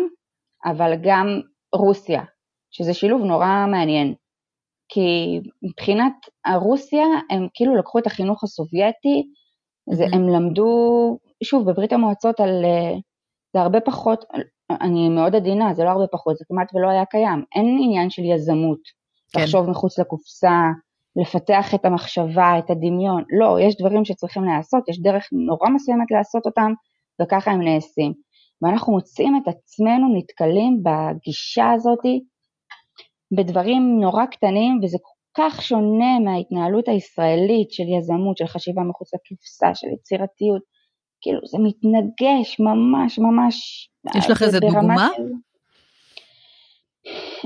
אבל 0.64 0.92
גם 1.02 1.40
רוסיה, 1.74 2.22
שזה 2.70 2.94
שילוב 2.94 3.22
נורא 3.22 3.66
מעניין. 3.70 4.14
כי 4.92 5.40
מבחינת 5.62 6.12
רוסיה, 6.60 7.06
הם 7.30 7.48
כאילו 7.54 7.76
לקחו 7.76 7.98
את 7.98 8.06
החינוך 8.06 8.44
הסובייטי. 8.44 9.22
זה, 9.92 10.04
הם 10.12 10.28
למדו, 10.28 10.68
שוב, 11.44 11.70
בברית 11.70 11.92
המועצות 11.92 12.40
על, 12.40 12.64
אה, 12.64 12.94
זה 13.52 13.60
הרבה 13.60 13.80
פחות, 13.80 14.24
אני 14.80 15.08
מאוד 15.08 15.34
עדינה, 15.34 15.74
זה 15.74 15.84
לא 15.84 15.90
הרבה 15.90 16.06
פחות, 16.06 16.36
זה 16.36 16.44
כמעט 16.48 16.74
ולא 16.74 16.88
היה 16.88 17.04
קיים. 17.04 17.44
אין 17.54 17.78
עניין 17.82 18.10
של 18.10 18.22
יזמות, 18.24 18.80
כן. 19.32 19.40
לחשוב 19.40 19.70
מחוץ 19.70 19.98
לקופסה, 19.98 20.60
לפתח 21.16 21.74
את 21.74 21.84
המחשבה, 21.84 22.58
את 22.58 22.70
הדמיון. 22.70 23.24
לא, 23.40 23.60
יש 23.60 23.76
דברים 23.80 24.04
שצריכים 24.04 24.44
להיעשות, 24.44 24.88
יש 24.88 25.02
דרך 25.02 25.28
נורא 25.32 25.68
מסוימת 25.68 26.10
לעשות 26.10 26.46
אותם, 26.46 26.72
וככה 27.22 27.50
הם 27.50 27.62
נעשים. 27.62 28.12
ואנחנו 28.62 28.92
מוצאים 28.92 29.36
את 29.36 29.48
עצמנו 29.48 30.16
נתקלים 30.16 30.82
בגישה 30.82 31.70
הזאתי 31.70 32.24
בדברים 33.36 34.00
נורא 34.00 34.26
קטנים, 34.26 34.80
וזה 34.82 34.98
כל 35.02 35.42
כך 35.42 35.62
שונה 35.62 36.18
מההתנהלות 36.24 36.88
הישראלית 36.88 37.72
של 37.72 37.84
יזמות, 37.98 38.36
של 38.36 38.46
חשיבה 38.46 38.82
מחוץ 38.82 39.14
לקופסה, 39.14 39.74
של 39.74 39.86
יצירתיות. 39.94 40.62
כאילו 41.22 41.40
זה 41.50 41.58
מתנגש 41.58 42.60
ממש 42.60 43.18
ממש. 43.18 43.88
יש 44.18 44.30
לך 44.30 44.42
איזה 44.42 44.60
דוגמה? 44.60 45.08
של... 45.16 45.22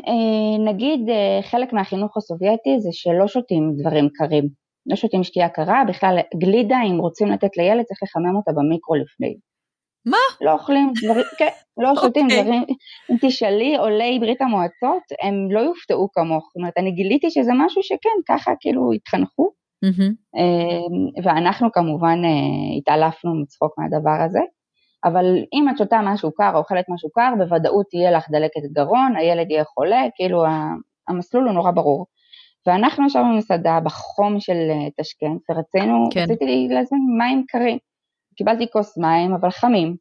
אה, 0.09 0.72
נגיד 0.72 1.01
אה, 1.09 1.43
חלק 1.43 1.72
מהחינוך 1.72 2.16
הסובייטי 2.16 2.80
זה 2.80 2.89
שלא 2.93 3.26
שותים 3.28 3.72
דברים 3.78 4.09
קרים, 4.14 4.49
לא 4.87 4.97
שותים 4.97 5.24
שתייה 5.24 5.49
קרה, 5.49 5.82
בכלל 5.89 6.18
גלידה 6.37 6.78
אם 6.91 6.99
רוצים 6.99 7.28
לתת 7.28 7.57
לילד 7.57 7.84
צריך 7.84 8.01
לחמם 8.03 8.37
אותה 8.37 8.53
במיקרו 8.53 8.95
לפני. 8.95 9.37
מה? 10.07 10.16
לא 10.40 10.52
אוכלים 10.52 10.92
דברים, 11.04 11.24
כן, 11.38 11.48
לא 11.76 11.94
שותים 11.94 12.26
okay. 12.26 12.30
אוקיי. 12.30 12.42
דברים, 12.42 12.64
אם 13.11 13.16
תשאלי 13.20 13.76
עולי 13.76 14.18
ברית 14.18 14.42
המועצות 14.42 15.02
הם 15.22 15.50
לא 15.50 15.61
יופתעו 15.61 16.09
כמוך, 16.12 16.44
זאת 16.46 16.57
אומרת 16.57 16.72
אני 16.78 16.90
גיליתי 16.90 17.30
שזה 17.30 17.52
משהו 17.54 17.82
שכן 17.82 18.18
ככה 18.28 18.52
כאילו 18.61 18.92
התחנכו, 18.92 19.50
Mm-hmm. 19.84 20.40
ואנחנו 21.24 21.72
כמובן 21.72 22.18
אה, 22.24 22.78
התעלפנו 22.78 23.34
מצחוק 23.34 23.74
מהדבר 23.78 24.22
הזה, 24.26 24.40
אבל 25.04 25.24
אם 25.52 25.68
את 25.68 25.78
שותה 25.78 26.00
משהו 26.04 26.32
קר 26.34 26.50
או 26.54 26.59
אוכלת 26.59 26.84
משהו 26.88 27.11
קר, 27.11 27.32
בוודאות 27.38 27.86
תהיה 27.90 28.11
לך 28.11 28.30
דלקת 28.30 28.61
גרון, 28.72 29.16
הילד 29.16 29.50
יהיה 29.50 29.64
חולה, 29.64 30.02
כאילו 30.14 30.44
המסלול 31.09 31.44
הוא 31.44 31.52
נורא 31.52 31.70
ברור. 31.70 32.07
ואנחנו 32.66 33.07
ישבנו 33.07 33.34
במסעדה 33.34 33.80
בחום 33.84 34.40
של 34.40 34.70
אה, 34.70 34.88
תשכנת 35.00 35.40
ורצינו, 35.50 36.09
כן. 36.12 36.22
רציתי 36.22 36.68
להזמין 36.70 37.02
מים 37.18 37.44
קרים. 37.48 37.78
קיבלתי 38.37 38.70
כוס 38.72 38.99
מים 38.99 39.34
אבל 39.34 39.51
חמים, 39.51 39.97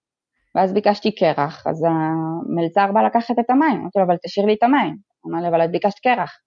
ואז 0.56 0.74
ביקשתי 0.74 1.16
קרח, 1.16 1.68
אז 1.68 1.86
המלצר 1.88 2.92
בא 2.92 3.02
לקחת 3.02 3.40
את 3.40 3.50
המים, 3.50 3.80
אמרתי 3.82 4.00
לו 4.00 4.06
אבל 4.06 4.16
תשאיר 4.26 4.46
לי 4.46 4.54
את 4.54 4.64
המים, 4.64 4.98
הוא 5.22 5.32
אמר 5.32 5.42
לי 5.42 5.48
אבל 5.48 5.66
את 5.66 5.72
ביקשת 5.72 6.00
קרח. 6.00 6.38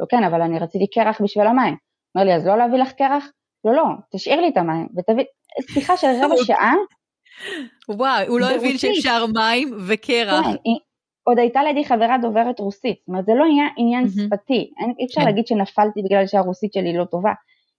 לא 0.00 0.06
כן 0.10 0.24
אבל 0.24 0.42
אני 0.42 0.58
רציתי 0.58 0.86
קרח 0.86 1.20
בשביל 1.20 1.46
המים. 1.46 1.76
אומר 2.14 2.26
לי, 2.26 2.34
אז 2.34 2.46
לא 2.46 2.58
להביא 2.58 2.78
לך 2.78 2.92
קרח? 2.92 3.30
לא, 3.64 3.74
לא, 3.74 3.84
תשאיר 4.14 4.40
לי 4.40 4.48
את 4.48 4.56
המים 4.56 4.88
ותביא, 4.96 5.24
שיחה 5.70 5.96
של 5.96 6.06
רבע 6.22 6.34
שעה. 6.44 6.74
וואי, 7.88 8.26
הוא 8.26 8.40
לא 8.40 8.50
הבין 8.50 8.78
שאפשר 8.78 9.26
מים 9.34 9.70
וקרח. 9.88 10.46
כן, 10.46 10.56
עוד 11.24 11.38
הייתה 11.38 11.62
לידי 11.62 11.84
חברה 11.84 12.18
דוברת 12.18 12.60
רוסית, 12.60 12.96
זאת 13.00 13.08
אומרת 13.08 13.24
זה 13.24 13.32
לא 13.34 13.44
עניין, 13.44 13.68
עניין 13.76 14.08
שפתי, 14.08 14.70
אי 14.98 15.06
אפשר 15.06 15.20
כן. 15.20 15.26
להגיד 15.26 15.46
שנפלתי 15.46 16.02
בגלל 16.02 16.26
שהרוסית 16.26 16.72
שלי 16.72 16.96
לא 16.96 17.04
טובה, 17.04 17.32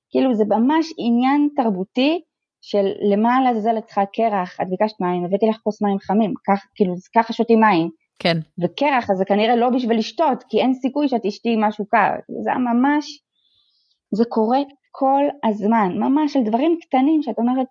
כאילו 0.09 0.33
זה 0.33 0.43
ממש 0.49 0.85
עניין 0.97 1.49
תרבותי 1.55 2.21
של 2.65 2.85
למה 3.11 3.41
לעזאזל 3.41 3.77
את 3.77 3.85
צריכה 3.85 4.05
קרח, 4.13 4.57
את 4.61 4.67
ביקשת 4.69 5.01
מים, 5.01 5.25
הבאתי 5.25 5.45
לך 5.45 5.57
כוס 5.63 5.81
מים 5.81 5.99
חמים, 5.99 6.33
כך, 6.47 6.65
כאילו 6.75 6.93
ככה 7.15 7.33
שותים 7.33 7.59
מים, 7.59 7.89
כן. 8.19 8.37
וקרח 8.63 9.09
אז 9.11 9.17
זה 9.17 9.25
כנראה 9.25 9.55
לא 9.55 9.69
בשביל 9.69 9.97
לשתות, 9.97 10.43
כי 10.49 10.59
אין 10.59 10.73
סיכוי 10.73 11.07
שאת 11.07 11.21
תשתי 11.23 11.55
משהו 11.59 11.85
קר, 11.85 12.11
זה 12.43 12.49
היה 12.49 12.59
ממש 12.59 13.19
זה 14.11 14.23
קורה 14.29 14.59
כל 14.91 15.23
הזמן, 15.45 15.89
ממש 15.95 16.35
על 16.37 16.43
דברים 16.43 16.77
קטנים 16.81 17.21
שאת 17.21 17.37
אומרת, 17.37 17.67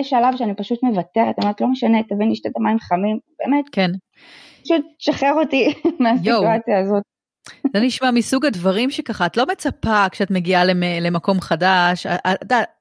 יש 0.00 0.10
שלב 0.10 0.36
שאני 0.36 0.54
פשוט 0.54 0.82
מוותרת, 0.82 1.38
אומרת, 1.38 1.60
לא 1.60 1.66
משנה, 1.68 2.02
תביא 2.02 2.26
לי 2.26 2.34
שתי 2.34 2.48
מים 2.58 2.78
חמים, 2.78 3.18
באמת. 3.38 3.64
כן. 3.72 3.90
פשוט 4.62 4.84
שחרר 4.98 5.34
אותי 5.40 5.66
מהסיטואציה 6.00 6.80
הזאת. 6.80 7.02
זה 7.72 7.80
נשמע 7.80 8.10
מסוג 8.10 8.46
הדברים 8.46 8.90
שככה, 8.90 9.26
את 9.26 9.36
לא 9.36 9.46
מצפה 9.46 10.06
כשאת 10.10 10.30
מגיעה 10.30 10.64
למקום 11.00 11.40
חדש, 11.40 12.06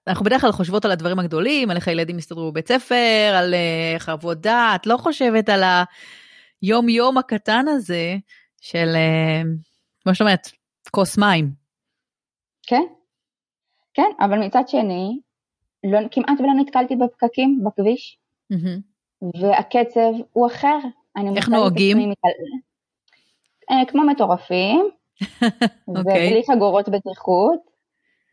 אנחנו 0.07 0.25
בדרך 0.25 0.41
כלל 0.41 0.51
חושבות 0.51 0.85
על 0.85 0.91
הדברים 0.91 1.19
הגדולים, 1.19 1.69
על 1.69 1.75
איך 1.75 1.87
הילדים 1.87 2.17
יסתדרו 2.17 2.51
בבית 2.51 2.67
ספר, 2.67 3.33
על 3.37 3.53
איך 3.95 4.09
עבודה, 4.09 4.71
את 4.75 4.87
לא 4.87 4.97
חושבת 4.97 5.49
על 5.49 5.63
היום-יום 6.61 7.17
הקטן 7.17 7.65
הזה 7.67 8.15
של, 8.61 8.87
כמו 10.03 10.15
שאת 10.15 10.21
אומרת, 10.21 10.47
כוס 10.91 11.17
מים. 11.17 11.51
כן, 12.67 12.83
כן, 13.93 14.09
אבל 14.19 14.39
מצד 14.39 14.63
שני, 14.67 15.19
לא, 15.83 15.99
כמעט 16.11 16.39
ולא 16.39 16.53
נתקלתי 16.59 16.95
בפקקים 16.95 17.63
בכביש, 17.63 18.17
mm-hmm. 18.53 19.41
והקצב 19.41 20.11
הוא 20.33 20.47
אחר. 20.47 20.77
איך 21.35 21.49
נוהגים? 21.49 21.97
מתעל... 21.97 22.31
אה, 23.71 23.85
כמו 23.87 24.05
מטורפים, 24.05 24.85
אוקיי. 25.87 26.27
ובלי 26.27 26.41
חגורות 26.51 26.89
בטיחות, 26.89 27.59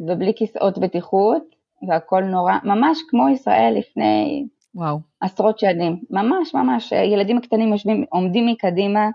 ובלי 0.00 0.32
כיסאות 0.36 0.78
בטיחות, 0.78 1.42
והכל 1.88 2.22
נורא, 2.22 2.52
ממש 2.64 2.98
כמו 3.08 3.28
ישראל 3.28 3.74
לפני 3.78 4.46
וואו. 4.74 4.98
עשרות 5.20 5.58
שנים, 5.58 6.02
ממש 6.10 6.54
ממש, 6.54 6.92
ילדים 6.92 7.38
הקטנים 7.38 7.72
יושבים, 7.72 8.04
עומדים 8.10 8.46
מקדימה, 8.46 9.08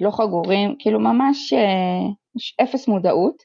לא 0.00 0.10
חגורים, 0.10 0.76
כאילו 0.78 1.00
ממש 1.00 1.52
אה, 1.52 2.62
אפס 2.64 2.88
מודעות, 2.88 3.42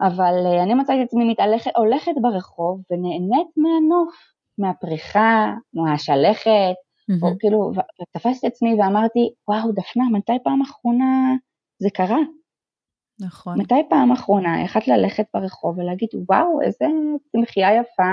אבל 0.00 0.34
אה, 0.46 0.62
אני 0.62 0.74
מצאתי 0.74 1.02
את 1.02 1.06
עצמי 1.06 1.24
מתהלכת, 1.24 1.70
הולכת 1.76 2.12
ברחוב 2.22 2.82
ונהנית 2.90 3.48
מהנוף, 3.56 4.14
מהפריחה, 4.58 5.52
מהשלכת, 5.74 6.74
mm-hmm. 7.10 7.22
או 7.22 7.38
כאילו, 7.38 7.72
ותפסתי 8.02 8.46
את 8.46 8.52
עצמי 8.52 8.74
ואמרתי, 8.74 9.30
וואו, 9.48 9.72
דפנה, 9.72 10.04
מתי 10.12 10.38
פעם 10.44 10.62
אחרונה 10.62 11.34
זה 11.82 11.88
קרה? 11.90 12.18
נכון. 13.20 13.60
מתי 13.60 13.82
פעם 13.88 14.12
אחרונה 14.12 14.62
יכלת 14.64 14.88
ללכת 14.88 15.26
ברחוב 15.34 15.78
ולהגיד, 15.78 16.08
וואו, 16.28 16.62
איזה 16.62 16.86
צמחייה 17.32 17.74
יפה, 17.74 18.12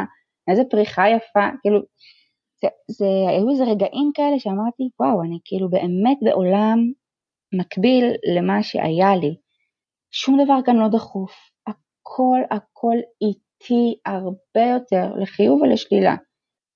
איזה 0.50 0.64
פריחה 0.70 1.10
יפה, 1.10 1.48
כאילו, 1.62 1.80
זה, 2.62 2.68
זה, 2.88 3.06
היו 3.30 3.50
איזה 3.50 3.64
רגעים 3.64 4.12
כאלה 4.14 4.40
שאמרתי, 4.40 4.84
וואו, 5.00 5.24
אני 5.24 5.40
כאילו 5.46 5.70
באמת 5.70 6.18
בעולם 6.22 6.80
מקביל 7.54 8.06
למה 8.36 8.64
שהיה 8.64 9.16
לי. 9.16 9.36
שום 10.12 10.44
דבר 10.44 10.60
כאן 10.66 10.76
לא 10.76 10.88
דחוף, 10.88 11.32
הכל 11.68 12.40
הכל 12.52 12.96
איטי 13.22 14.00
הרבה 14.06 14.66
יותר 14.74 15.16
לחיוב 15.22 15.62
ולשלילה. 15.62 16.16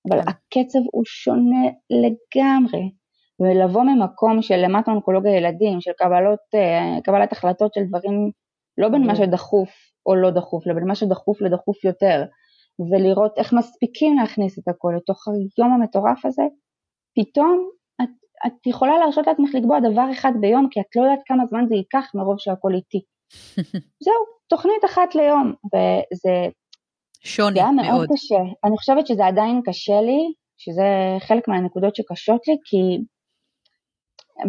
אבל 0.09 0.21
כן. 0.21 0.27
הקצב 0.27 0.79
הוא 0.91 1.03
שונה 1.05 1.65
לגמרי. 1.89 2.91
ולבוא 3.39 3.83
ממקום 3.83 4.41
של 4.41 4.55
למטה 4.55 4.91
אונקולוגיה 4.91 5.37
ילדים, 5.37 5.81
של 5.81 5.91
קבלות, 5.97 6.39
אה, 6.55 7.01
קבלת 7.03 7.31
החלטות 7.31 7.73
של 7.73 7.81
דברים, 7.83 8.31
לא 8.77 8.89
בין 8.89 9.07
מה 9.07 9.15
שדחוף 9.15 9.69
או 10.05 10.15
לא 10.15 10.31
דחוף, 10.31 10.67
אלא 10.67 10.75
בין 10.75 10.87
מה 10.87 10.95
שדחוף 10.95 11.41
לדחוף 11.41 11.83
יותר, 11.83 12.23
ולראות 12.91 13.37
איך 13.37 13.53
מספיקים 13.53 14.17
להכניס 14.17 14.59
את 14.59 14.67
הכל 14.67 14.93
לתוך 14.97 15.27
היום 15.57 15.73
המטורף 15.73 16.25
הזה, 16.25 16.43
פתאום 17.15 17.69
את, 18.01 18.09
את 18.47 18.67
יכולה 18.67 18.97
להרשות 18.97 19.27
לעצמך 19.27 19.49
לקבוע 19.53 19.79
דבר 19.79 20.11
אחד 20.11 20.31
ביום, 20.41 20.67
כי 20.71 20.79
את 20.79 20.95
לא 20.95 21.01
יודעת 21.01 21.19
כמה 21.25 21.45
זמן 21.45 21.65
זה 21.69 21.75
ייקח 21.75 22.11
מרוב 22.15 22.35
שהכל 22.39 22.73
איטי. 22.73 23.01
זהו, 24.05 24.23
תוכנית 24.49 24.85
אחת 24.85 25.15
ליום, 25.15 25.53
וזה 25.65 26.47
שוני 27.23 27.53
זה 27.53 27.59
היה 27.59 27.71
מאוד. 27.71 27.87
מאוד 27.87 28.07
קשה. 28.13 28.39
אני 28.65 28.77
חושבת 28.77 29.07
שזה 29.07 29.25
עדיין 29.25 29.61
קשה 29.65 30.01
לי, 30.01 30.33
שזה 30.57 31.17
חלק 31.19 31.47
מהנקודות 31.47 31.95
שקשות 31.95 32.47
לי, 32.47 32.55
כי 32.65 33.03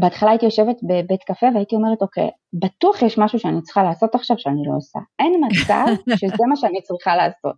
בהתחלה 0.01 0.31
הייתי 0.31 0.45
יושבת 0.45 0.77
בבית 0.83 1.23
קפה 1.23 1.47
והייתי 1.55 1.77
אומרת, 1.77 2.03
אוקיי, 2.03 2.31
בטוח 2.53 3.03
יש 3.03 3.19
משהו 3.19 3.39
שאני 3.39 3.63
צריכה 3.63 3.83
לעשות 3.83 4.15
עכשיו 4.15 4.39
שאני 4.39 4.63
לא 4.67 4.77
עושה. 4.77 4.99
אין 5.19 5.33
מצב 5.45 5.85
שזה 6.17 6.45
מה 6.49 6.57
שאני 6.57 6.83
צריכה 6.83 7.17
לעשות. 7.17 7.57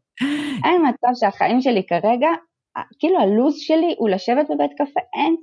אין 0.65 0.83
מצב 0.89 1.09
שהחיים 1.15 1.61
שלי 1.61 1.87
כרגע, 1.87 2.29
כאילו 2.99 3.21
הלו"ז 3.21 3.57
שלי 3.59 3.95
הוא 3.99 4.09
לשבת 4.09 4.47
בבית 4.51 4.71
קפה, 4.79 5.01
אין. 5.15 5.37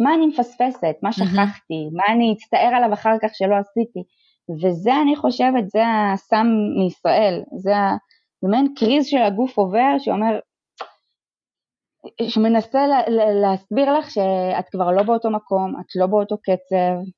מה 0.00 0.14
אני 0.14 0.26
מפספסת, 0.26 0.96
מה 1.02 1.12
שכחתי, 1.12 1.80
מה 1.92 2.14
אני 2.14 2.34
אצטער 2.36 2.74
עליו 2.76 2.92
אחר 2.92 3.16
כך 3.22 3.30
שלא 3.34 3.54
עשיתי. 3.54 4.02
וזה 4.62 4.90
אני 5.02 5.16
חושבת, 5.16 5.70
זה 5.70 5.82
הסם 6.12 6.46
מישראל, 6.78 7.42
זה 7.62 7.72
זה 8.40 8.48
מעין 8.48 8.74
קריז 8.76 9.06
של 9.06 9.22
הגוף 9.22 9.58
עובר 9.58 9.98
שאומר, 9.98 10.38
שמנסה 12.28 12.86
לה, 12.86 13.00
להסביר 13.42 13.98
לך 13.98 14.10
שאת 14.10 14.68
כבר 14.70 14.90
לא 14.90 15.02
באותו 15.02 15.30
מקום, 15.30 15.80
את 15.80 15.96
לא 15.96 16.06
באותו 16.06 16.36
קצב, 16.38 17.10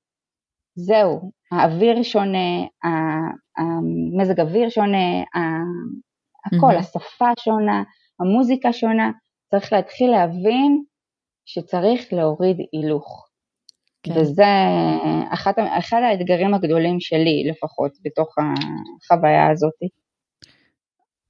זהו, 0.74 1.30
האוויר 1.52 2.02
שונה, 2.02 2.66
המזג 3.58 4.40
אוויר 4.40 4.68
שונה, 4.68 5.22
הכל, 6.46 6.76
mm-hmm. 6.76 6.78
השפה 6.78 7.28
שונה, 7.38 7.82
המוזיקה 8.20 8.72
שונה, 8.72 9.10
צריך 9.50 9.72
להתחיל 9.72 10.10
להבין 10.10 10.84
שצריך 11.46 12.12
להוריד 12.12 12.56
הילוך. 12.72 13.28
כן. 14.02 14.12
וזה 14.20 14.44
אחד, 15.32 15.52
אחד 15.78 16.00
האתגרים 16.04 16.54
הגדולים 16.54 17.00
שלי 17.00 17.50
לפחות 17.50 17.92
בתוך 18.04 18.34
החוויה 18.38 19.50
הזאת. 19.50 19.72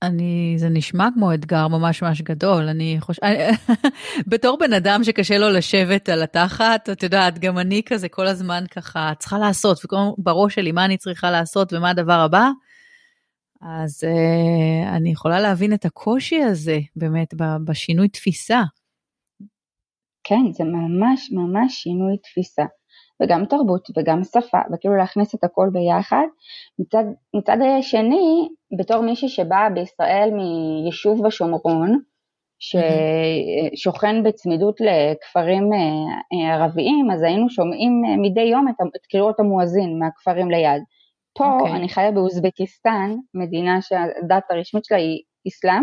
אני, 0.02 0.54
זה 0.58 0.68
נשמע 0.68 1.08
כמו 1.14 1.34
אתגר 1.34 1.68
ממש 1.68 2.02
ממש 2.02 2.22
גדול, 2.22 2.68
אני 2.68 2.96
חושבת, 3.00 3.26
בתור 4.30 4.58
בן 4.58 4.72
אדם 4.72 5.04
שקשה 5.04 5.38
לו 5.38 5.48
לשבת 5.48 6.08
על 6.08 6.22
התחת, 6.22 6.88
את 6.92 7.02
יודעת, 7.02 7.38
גם 7.38 7.58
אני 7.58 7.82
כזה 7.86 8.08
כל 8.08 8.26
הזמן 8.26 8.64
ככה 8.70 9.12
צריכה 9.18 9.38
לעשות, 9.38 9.84
וכל 9.84 9.96
בראש 10.18 10.54
שלי 10.54 10.72
מה 10.72 10.84
אני 10.84 10.96
צריכה 10.96 11.30
לעשות 11.30 11.72
ומה 11.72 11.90
הדבר 11.90 12.20
הבא, 12.20 12.50
אז 13.62 14.04
uh, 14.04 14.96
אני 14.96 15.10
יכולה 15.10 15.40
להבין 15.40 15.74
את 15.74 15.84
הקושי 15.84 16.42
הזה 16.42 16.78
באמת 16.96 17.34
בשינוי 17.64 18.08
תפיסה. 18.08 18.62
כן, 20.24 20.52
זה 20.52 20.64
ממש 20.64 21.30
ממש 21.32 21.74
שינוי 21.82 22.16
תפיסה. 22.18 22.64
וגם 23.22 23.44
תרבות 23.44 23.88
וגם 23.96 24.24
שפה, 24.24 24.58
וכאילו 24.72 24.96
להכניס 24.96 25.34
את 25.34 25.44
הכל 25.44 25.68
ביחד. 25.72 26.26
מצד, 26.78 27.04
מצד 27.36 27.56
שני, 27.80 28.48
בתור 28.78 29.00
מישהי 29.02 29.28
שבאה 29.28 29.70
בישראל 29.70 30.30
מיישוב 30.32 31.26
בשומרון, 31.26 32.00
ששוכן 32.58 34.22
בצמידות 34.22 34.80
לכפרים 34.80 35.70
אה, 35.72 36.54
ערביים, 36.54 37.10
אז 37.10 37.22
היינו 37.22 37.50
שומעים 37.50 38.02
אה, 38.04 38.16
מדי 38.16 38.40
יום 38.40 38.68
את 38.68 39.06
קריאות 39.10 39.40
המואזין 39.40 39.98
מהכפרים 39.98 40.50
ליד. 40.50 40.82
פה 41.34 41.44
okay. 41.44 41.60
אוקיי. 41.60 41.76
אני 41.76 41.88
חיה 41.88 42.10
באוזבקיסטן, 42.12 43.16
מדינה 43.34 43.82
שהדת 43.82 44.42
הרשמית 44.50 44.84
שלה 44.84 44.98
היא 44.98 45.22
אסלאם, 45.48 45.82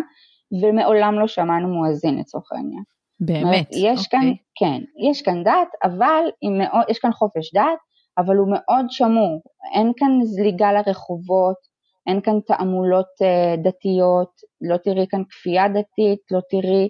ומעולם 0.61 1.19
לא 1.19 1.27
שמענו 1.27 1.67
מואזין 1.67 2.17
לצורך 2.19 2.51
העניין. 2.51 2.83
באמת? 3.19 3.67
יש 3.71 4.05
אוקיי. 4.05 4.19
כאן, 4.19 4.33
כן, 4.55 5.07
יש 5.09 5.21
כאן 5.21 5.43
דת, 5.43 5.67
אבל 5.83 6.23
מאוד, 6.57 6.85
יש 6.89 6.99
כאן 6.99 7.11
חופש 7.11 7.53
דת, 7.53 7.79
אבל 8.17 8.35
הוא 8.35 8.47
מאוד 8.51 8.85
שמור. 8.89 9.41
אין 9.73 9.91
כאן 9.97 10.19
זליגה 10.23 10.71
לרחובות, 10.71 11.75
אין 12.07 12.21
כאן 12.21 12.39
תעמולות 12.47 13.05
uh, 13.21 13.61
דתיות, 13.63 14.31
לא 14.61 14.77
תראי 14.77 15.05
כאן 15.09 15.23
כפייה 15.29 15.67
דתית, 15.67 16.19
לא 16.31 16.39
תראי, 16.49 16.87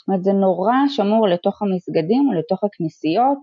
זאת 0.00 0.08
אומרת 0.08 0.24
זה 0.24 0.32
נורא 0.32 0.74
שמור 0.88 1.28
לתוך 1.28 1.62
המסגדים 1.62 2.28
ולתוך 2.28 2.64
הכנסיות. 2.64 3.38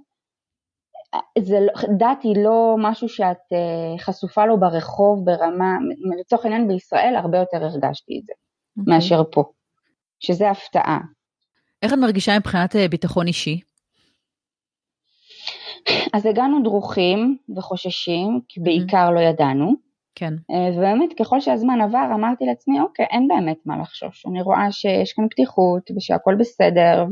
זה, 1.39 1.59
לא, 1.59 1.73
דת 1.97 2.23
היא 2.23 2.43
לא 2.43 2.75
משהו 2.77 3.09
שאת 3.09 3.37
uh, 3.53 4.01
חשופה 4.01 4.45
לו 4.45 4.59
ברחוב 4.59 5.25
ברמה, 5.25 5.77
לצורך 6.19 6.45
העניין 6.45 6.67
בישראל 6.67 7.15
הרבה 7.15 7.37
יותר 7.37 7.57
הרגשתי 7.57 8.19
את 8.19 8.25
זה 8.25 8.33
okay. 8.33 8.79
אוקיי. 8.79 8.93
מאשר 8.93 9.23
פה, 9.31 9.43
שזה 10.19 10.49
הפתעה. 10.49 10.99
איך 11.85 11.93
את 11.93 11.97
מרגישה 11.97 12.39
מבחינת 12.39 12.75
אה, 12.75 12.87
ביטחון 12.87 13.27
אישי? 13.27 13.59
אז 16.13 16.25
הגענו 16.25 16.63
דרוכים 16.63 17.37
וחוששים, 17.55 18.41
כי 18.47 18.59
בעיקר 18.59 19.11
לא 19.11 19.19
ידענו. 19.19 19.73
כן. 20.15 20.33
אה, 20.51 20.77
ובאמת, 20.77 21.09
ככל 21.19 21.39
שהזמן 21.39 21.81
עבר, 21.81 22.07
אמרתי 22.15 22.45
לעצמי, 22.45 22.79
אוקיי, 22.79 23.05
אין 23.05 23.27
באמת 23.27 23.57
מה 23.65 23.77
לחשוש. 23.77 24.25
אני 24.25 24.41
רואה 24.41 24.71
שיש 24.71 25.13
כאן 25.13 25.29
פתיחות 25.29 25.91
ושהכול 25.97 26.35
בסדר, 26.35 27.05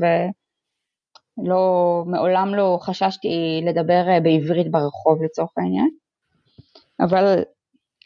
ולא, 1.37 2.03
מעולם 2.07 2.55
לא 2.55 2.77
חששתי 2.81 3.61
לדבר 3.65 4.09
אה, 4.09 4.19
בעברית 4.19 4.71
ברחוב 4.71 5.23
לצורך 5.23 5.51
העניין. 5.57 5.89
אבל 6.99 7.43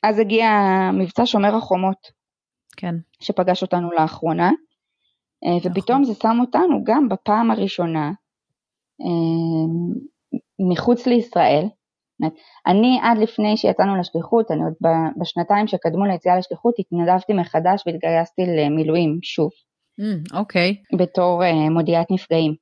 אז 0.03 0.19
הגיע 0.19 0.49
מבצע 0.93 1.25
שומר 1.25 1.55
החומות. 1.55 2.11
כן. 2.77 2.95
שפגש 3.19 3.61
אותנו 3.61 3.91
לאחרונה. 3.91 4.51
אה, 5.45 5.57
ופתאום 5.71 6.03
זה 6.03 6.13
שם 6.13 6.37
אותנו 6.41 6.83
גם 6.83 7.09
בפעם 7.09 7.51
הראשונה 7.51 8.11
אה, 9.01 9.67
מחוץ 10.71 11.07
לישראל. 11.07 11.67
אני 12.67 12.99
עד 13.01 13.17
לפני 13.17 13.57
שיצאנו 13.57 13.95
לשליחות, 13.95 14.51
אני 14.51 14.61
עוד 14.63 14.73
בשנתיים 15.19 15.67
שקדמו 15.67 16.05
ליציאה 16.05 16.37
לשליחות 16.37 16.75
התנדבתי 16.79 17.33
מחדש 17.33 17.83
והתגייסתי 17.85 18.41
למילואים 18.45 19.19
שוב. 19.23 19.49
Mm, 20.01 20.37
אוקיי. 20.37 20.71
Mm, 20.71 20.95
okay. 20.95 20.97
בתור 20.97 21.43
uh, 21.43 21.69
מודיעת 21.69 22.11
נפגעים. 22.11 22.55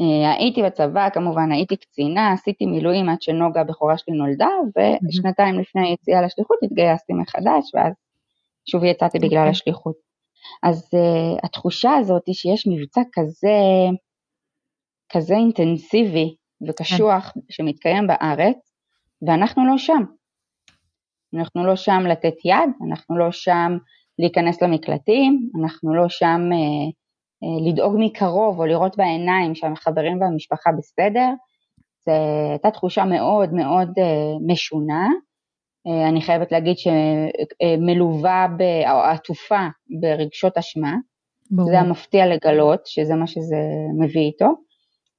אה, 0.00 0.32
הייתי 0.32 0.62
בצבא, 0.62 1.08
כמובן 1.10 1.52
הייתי 1.52 1.76
קצינה, 1.76 2.32
עשיתי 2.32 2.66
מילואים 2.66 3.08
עד 3.08 3.22
שנוגה 3.22 3.60
הבכורה 3.60 3.98
שלי 3.98 4.14
נולדה, 4.14 4.48
ושנתיים 5.08 5.58
לפני 5.58 5.88
היציאה 5.88 6.22
לשליחות 6.22 6.58
התגייסתי 6.62 7.12
מחדש, 7.12 7.74
ואז 7.74 7.92
שוב 8.70 8.84
יצאתי 8.84 9.18
בגלל 9.18 9.38
אוקיי. 9.38 9.50
השליחות. 9.50 10.07
אז 10.62 10.90
uh, 10.94 11.38
התחושה 11.42 11.94
הזאת 11.94 12.22
היא 12.26 12.34
שיש 12.34 12.66
מבצע 12.66 13.00
כזה, 13.12 13.58
כזה 15.12 15.34
אינטנסיבי 15.34 16.34
וקשוח 16.68 17.30
כן. 17.34 17.40
שמתקיים 17.50 18.06
בארץ, 18.06 18.72
ואנחנו 19.26 19.66
לא 19.66 19.78
שם. 19.78 20.02
אנחנו 21.34 21.66
לא 21.66 21.76
שם 21.76 22.00
לתת 22.08 22.34
יד, 22.44 22.70
אנחנו 22.88 23.18
לא 23.18 23.32
שם 23.32 23.76
להיכנס 24.18 24.62
למקלטים, 24.62 25.50
אנחנו 25.60 25.94
לא 25.94 26.08
שם 26.08 26.40
uh, 26.52 26.92
uh, 27.44 27.70
לדאוג 27.70 27.96
מקרוב 27.98 28.58
או 28.58 28.66
לראות 28.66 28.96
בעיניים 28.96 29.54
שהחברים 29.54 30.20
והמשפחה 30.20 30.70
בסדר. 30.78 31.28
זו 32.06 32.12
הייתה 32.50 32.70
תחושה 32.70 33.04
מאוד 33.04 33.52
מאוד 33.52 33.88
uh, 33.88 34.52
משונה, 34.52 35.08
אני 35.86 36.22
חייבת 36.22 36.52
להגיד 36.52 36.76
שמלווה 36.78 38.46
או 38.90 39.00
עטופה 39.00 39.66
ברגשות 40.00 40.58
אשמה. 40.58 40.94
ברור. 41.50 41.70
זה 41.70 41.80
המפתיע 41.80 42.26
לגלות 42.26 42.86
שזה 42.86 43.14
מה 43.14 43.26
שזה 43.26 43.56
מביא 43.98 44.20
איתו. 44.20 44.46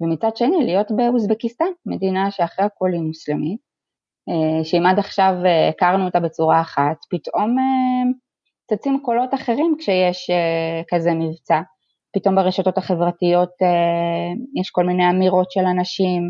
ומצד 0.01 0.37
שני 0.37 0.65
להיות 0.65 0.91
באוזבקיסטן, 0.91 1.65
מדינה 1.85 2.31
שאחרי 2.31 2.65
הכל 2.65 2.89
היא 2.93 3.01
מוסלמית, 3.01 3.59
אה, 4.29 4.63
שאם 4.63 4.85
עד 4.85 4.99
עכשיו 4.99 5.33
אה, 5.45 5.69
הכרנו 5.69 6.05
אותה 6.05 6.19
בצורה 6.19 6.61
אחת, 6.61 6.97
פתאום 7.09 7.55
צצים 8.69 8.99
קולות 9.03 9.33
אחרים 9.33 9.75
כשיש 9.79 10.29
כזה 10.93 11.13
מבצע. 11.13 11.61
פתאום 12.13 12.35
ברשתות 12.35 12.77
החברתיות 12.77 13.49
יש 14.59 14.69
כל 14.69 14.85
מיני 14.85 15.09
אמירות 15.09 15.51
של 15.51 15.65
אנשים, 15.65 16.29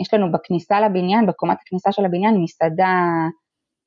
יש 0.00 0.14
לנו 0.14 0.32
בכניסה 0.32 0.80
לבניין, 0.80 1.26
בקומת 1.26 1.56
הכניסה 1.62 1.92
של 1.92 2.04
הבניין, 2.04 2.42
מסעדה, 2.42 2.94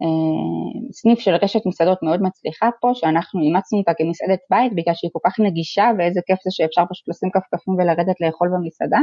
אמ, 0.01 0.91
סניף 0.91 1.19
של 1.19 1.35
רשת 1.35 1.65
מסעדות 1.65 2.03
מאוד 2.03 2.21
מצליחה 2.21 2.69
פה, 2.81 2.91
שאנחנו 2.93 3.41
אימצנו 3.41 3.79
אותה 3.79 3.91
כמסעדת 3.97 4.39
בית 4.49 4.73
בגלל 4.75 4.93
שהיא 4.95 5.11
כל 5.13 5.19
כך 5.25 5.39
נגישה 5.39 5.91
ואיזה 5.97 6.21
כיף 6.25 6.39
זה 6.43 6.49
שאפשר 6.51 6.83
פשוט 6.89 7.07
לשים 7.07 7.29
כפכפים 7.33 7.73
ולרדת 7.73 8.21
לאכול 8.21 8.49
במסעדה. 8.53 8.99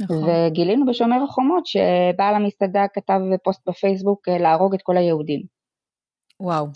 נכון. 0.00 0.24
וגילינו 0.28 0.86
בשומר 0.86 1.22
החומות 1.22 1.66
שבעל 1.66 2.34
המסעדה 2.34 2.84
כתב 2.94 3.20
פוסט 3.44 3.68
בפייסבוק 3.68 4.28
אה, 4.28 4.38
להרוג 4.38 4.74
את 4.74 4.82
כל 4.82 4.96
היהודים. 4.96 5.40
וואו. 6.40 6.66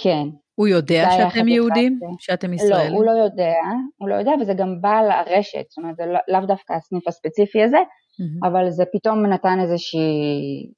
כן. 0.00 0.28
הוא 0.54 0.68
יודע 0.68 1.08
שאתם 1.10 1.48
יהודים? 1.48 2.00
שאתם 2.18 2.54
ישראלים? 2.54 2.92
לא, 2.92 2.96
הוא 2.96 3.04
לא 3.04 3.10
יודע, 3.10 3.54
הוא 3.96 4.08
לא 4.08 4.14
יודע, 4.14 4.32
וזה 4.40 4.54
גם 4.54 4.80
בא 4.80 5.00
לרשת, 5.00 5.64
זאת 5.68 5.78
אומרת, 5.78 5.96
זה 5.96 6.06
לא, 6.06 6.18
לאו 6.28 6.46
דווקא 6.46 6.72
הסניף 6.72 7.08
הספציפי 7.08 7.62
הזה, 7.62 7.76
mm-hmm. 7.76 8.48
אבל 8.48 8.70
זה 8.70 8.84
פתאום 8.92 9.26
נתן 9.26 9.58
איזושהי 9.60 10.70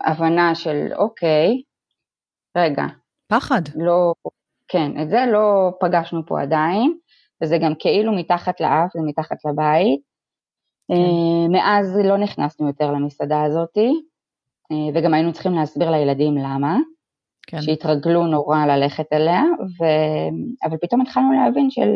הבנה 0.00 0.54
של, 0.54 0.88
אוקיי, 0.96 1.62
רגע. 2.56 2.84
פחד. 3.28 3.62
לא, 3.74 4.12
כן, 4.68 5.02
את 5.02 5.10
זה 5.10 5.24
לא 5.32 5.70
פגשנו 5.80 6.26
פה 6.26 6.42
עדיין, 6.42 6.98
וזה 7.42 7.58
גם 7.58 7.72
כאילו 7.78 8.12
מתחת 8.12 8.60
לאף, 8.60 8.92
זה 8.94 9.00
מתחת 9.06 9.36
לבית. 9.44 10.00
כן. 10.88 10.94
אה, 10.94 11.48
מאז 11.48 11.98
לא 12.04 12.16
נכנסנו 12.16 12.66
יותר 12.66 12.90
למסעדה 12.90 13.42
הזאתי, 13.42 13.90
אה, 14.72 14.76
וגם 14.94 15.14
היינו 15.14 15.32
צריכים 15.32 15.52
להסביר 15.52 15.90
לילדים 15.90 16.36
למה. 16.36 16.76
כן. 17.46 17.62
שהתרגלו 17.62 18.26
נורא 18.26 18.66
ללכת 18.66 19.12
אליה, 19.12 19.42
ו... 19.60 19.84
אבל 20.68 20.76
פתאום 20.82 21.00
התחלנו 21.00 21.32
להבין 21.32 21.70
של 21.70 21.90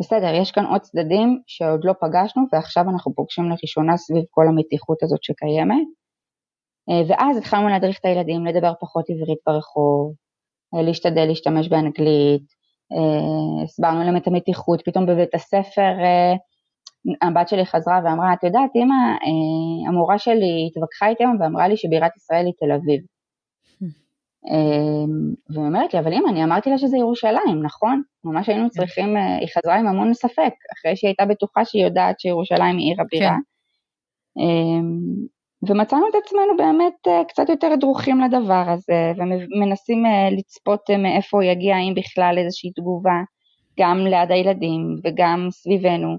בסדר, 0.00 0.34
יש 0.34 0.52
כאן 0.52 0.66
עוד 0.66 0.80
צדדים 0.80 1.40
שעוד 1.46 1.80
לא 1.84 1.92
פגשנו 2.00 2.42
ועכשיו 2.52 2.84
אנחנו 2.92 3.14
פוגשים 3.14 3.44
לראשונה 3.50 3.96
סביב 3.96 4.24
כל 4.30 4.48
המתיחות 4.48 5.02
הזאת 5.02 5.22
שקיימת. 5.22 5.86
אה, 6.90 7.02
ואז 7.08 7.36
התחלנו 7.38 7.68
להדריך 7.68 7.98
את 8.00 8.04
הילדים 8.04 8.46
לדבר 8.46 8.72
פחות 8.80 9.04
עברית 9.10 9.38
ברחוב, 9.46 10.12
אה, 10.74 10.82
להשתדל 10.82 11.24
להשתמש 11.24 11.68
באנגלית, 11.68 12.46
אה, 12.92 13.64
הסברנו 13.64 14.04
להם 14.04 14.16
את 14.16 14.26
המתיחות, 14.26 14.82
פתאום 14.84 15.06
בבית 15.06 15.34
הספר 15.34 15.92
הבת 17.22 17.48
שלי 17.48 17.66
חזרה 17.66 18.00
ואמרה, 18.04 18.32
את 18.32 18.44
יודעת, 18.44 18.70
אמא, 18.76 18.94
המורה 19.88 20.18
שלי 20.18 20.68
התווכחה 20.70 21.08
איתי 21.08 21.24
היום 21.24 21.36
ואמרה 21.40 21.68
לי 21.68 21.76
שבירת 21.76 22.16
ישראל 22.16 22.46
היא 22.46 22.54
תל 22.58 22.72
אביב. 22.72 23.13
אמ, 24.50 25.34
והיא 25.50 25.66
אומרת 25.66 25.94
לי, 25.94 26.00
אבל 26.00 26.12
אמא, 26.12 26.28
אני 26.28 26.44
אמרתי 26.44 26.70
לה 26.70 26.78
שזה 26.78 26.96
ירושלים, 26.96 27.62
נכון? 27.62 28.02
ממש 28.24 28.48
היינו 28.48 28.64
כן. 28.64 28.68
צריכים, 28.68 29.16
אה, 29.16 29.36
היא 29.36 29.48
חזרה 29.58 29.78
עם 29.78 29.86
המון 29.86 30.14
ספק, 30.14 30.52
אחרי 30.78 30.96
שהיא 30.96 31.08
הייתה 31.08 31.24
בטוחה 31.24 31.64
שהיא 31.64 31.84
יודעת 31.84 32.20
שירושלים 32.20 32.78
היא 32.78 32.90
עיר 32.90 33.00
הבירה. 33.00 33.30
כן. 33.30 33.40
ומצאנו 35.68 36.08
את 36.08 36.14
עצמנו 36.24 36.56
באמת 36.56 37.08
אה, 37.08 37.24
קצת 37.28 37.48
יותר 37.48 37.74
דרוכים 37.80 38.20
לדבר 38.20 38.64
הזה, 38.70 39.12
ומנסים 39.16 40.06
אה, 40.06 40.30
לצפות 40.30 40.90
מאיפה 40.98 41.44
יגיע, 41.44 41.76
אם 41.78 41.94
בכלל 41.96 42.34
איזושהי 42.38 42.70
תגובה, 42.72 43.22
גם 43.80 43.98
ליד 43.98 44.30
הילדים 44.30 44.96
וגם 45.04 45.48
סביבנו. 45.50 46.18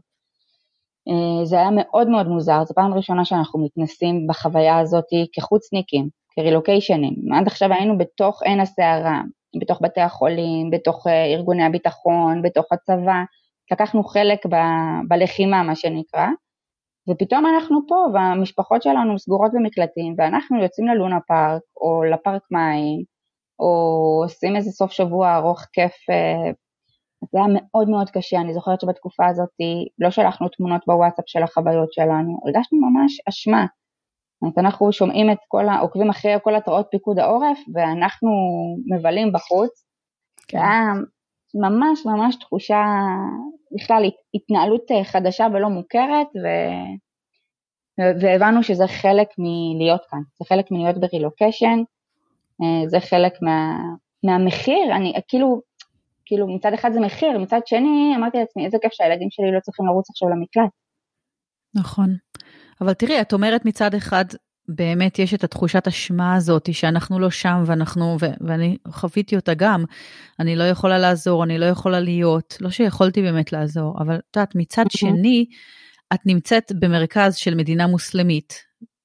זה 1.44 1.56
היה 1.56 1.70
מאוד 1.72 2.10
מאוד 2.10 2.28
מוזר, 2.28 2.64
זו 2.64 2.74
פעם 2.74 2.94
ראשונה 2.94 3.26
שאנחנו 3.26 3.66
מתנסים 3.66 4.28
בחוויה 4.28 4.80
הזאת 4.80 5.06
כחוצניקים. 5.34 6.10
כרילוקיישנים. 6.36 7.14
עד 7.34 7.48
עכשיו 7.48 7.74
היינו 7.74 7.98
בתוך 7.98 8.44
עין 8.44 8.60
הסערה, 8.60 9.22
בתוך 9.60 9.80
בתי 9.82 10.02
החולים, 10.02 10.70
בתוך 10.72 11.08
אה, 11.08 11.26
ארגוני 11.26 11.64
הביטחון, 11.64 12.42
בתוך 12.42 12.66
הצבא, 12.72 13.24
לקחנו 13.72 14.04
חלק 14.04 14.46
ב- 14.46 15.08
בלחימה 15.08 15.64
מה 15.64 15.76
שנקרא, 15.76 16.28
ופתאום 17.10 17.46
אנחנו 17.46 17.80
פה 17.88 18.06
והמשפחות 18.14 18.84
שלנו 18.84 19.20
סגורות 19.20 19.52
במקלטים 19.54 20.16
ואנחנו 20.18 20.64
יוצאים 20.64 20.88
ללונה 20.88 21.20
פארק 21.28 21.62
או 21.82 22.04
לפארק 22.04 22.42
מים 22.52 23.04
או 23.60 24.22
עושים 24.24 24.56
איזה 24.56 24.72
סוף 24.72 24.92
שבוע 24.92 25.36
ארוך 25.36 25.62
כיף, 25.74 25.94
אה, 26.10 26.52
זה 27.36 27.40
היה 27.40 27.48
מאוד 27.54 27.90
מאוד 27.90 28.10
קשה, 28.10 28.38
אני 28.38 28.54
זוכרת 28.54 28.82
שבתקופה 28.82 29.26
הזאת 29.28 29.50
לא 30.00 30.10
שלחנו 30.12 30.50
תמונות 30.50 30.82
בוואטסאפ 30.88 31.26
של 31.28 31.44
החוויות 31.44 31.94
שלנו, 31.94 32.40
הרגשנו 32.46 32.80
ממש 32.80 33.22
אשמה, 33.30 33.66
זאת 34.44 34.58
אנחנו 34.58 34.92
שומעים 34.92 35.32
את 35.32 35.38
כל, 35.48 35.70
ה... 35.70 35.80
עוקבים 35.80 36.10
אחרי 36.10 36.36
כל 36.44 36.56
התראות 36.56 36.88
פיקוד 36.92 37.20
העורף, 37.20 37.60
ואנחנו 37.74 38.30
מבלים 38.94 39.32
בחוץ. 39.34 39.86
כן. 40.48 40.58
היה 40.58 40.94
ממש 41.56 42.06
ממש 42.06 42.36
תחושה, 42.36 42.84
בכלל 43.72 44.04
התנהלות 44.34 44.92
אה, 44.92 45.04
חדשה 45.04 45.48
ולא 45.54 45.70
מוכרת, 45.70 46.28
ו... 46.36 46.48
והבנו 48.22 48.64
שזה 48.64 48.88
חלק 48.88 49.28
מלהיות 49.38 50.02
כאן, 50.10 50.20
זה 50.40 50.46
חלק 50.46 50.72
מלהיות 50.72 50.98
ברילוקיישן, 50.98 51.80
אה, 52.62 52.90
זה 52.90 53.00
חלק 53.00 53.34
מה... 53.42 53.78
מהמחיר, 54.24 54.96
אני 54.96 55.14
כאילו, 55.28 55.62
כאילו 56.26 56.56
מצד 56.56 56.74
אחד 56.74 56.92
זה 56.94 57.00
מחיר, 57.00 57.38
מצד 57.40 57.60
שני 57.66 58.14
אמרתי 58.18 58.38
לעצמי 58.38 58.66
איזה 58.66 58.78
כיף 58.82 58.94
שהילדים 58.94 59.28
שלי 59.32 59.52
לא 59.56 59.60
צריכים 59.60 59.86
לרוץ 59.86 60.10
עכשיו 60.10 60.30
למקלט. 60.30 60.72
נכון. 61.76 62.16
אבל 62.82 62.94
תראי, 62.94 63.22
את 63.22 63.34
אומרת 63.34 63.66
מצד 63.66 63.94
אחד, 63.94 64.26
באמת 64.68 65.20
יש 65.20 65.34
את 65.34 65.44
התחושת 65.44 65.88
אשמה 65.88 66.36
הזאת 66.36 66.74
שאנחנו 66.74 67.20
לא 67.20 67.30
שם 67.30 67.64
ואנחנו, 67.66 68.18
ו- 68.22 68.48
ואני 68.48 68.78
חוויתי 68.88 69.36
אותה 69.36 69.54
גם, 69.54 69.84
אני 70.40 70.56
לא 70.56 70.64
יכולה 70.64 70.98
לעזור, 70.98 71.44
אני 71.44 71.58
לא 71.58 71.66
יכולה 71.66 72.00
להיות, 72.00 72.58
לא 72.62 72.70
שיכולתי 72.70 73.22
באמת 73.22 73.52
לעזור, 73.52 73.96
אבל 74.00 74.16
את 74.16 74.36
יודעת, 74.36 74.56
מצד 74.56 74.86
שני, 74.90 75.46
את 76.14 76.20
נמצאת 76.26 76.72
במרכז 76.80 77.36
של 77.36 77.56
מדינה 77.56 77.88
מוסלמית. 77.88 78.54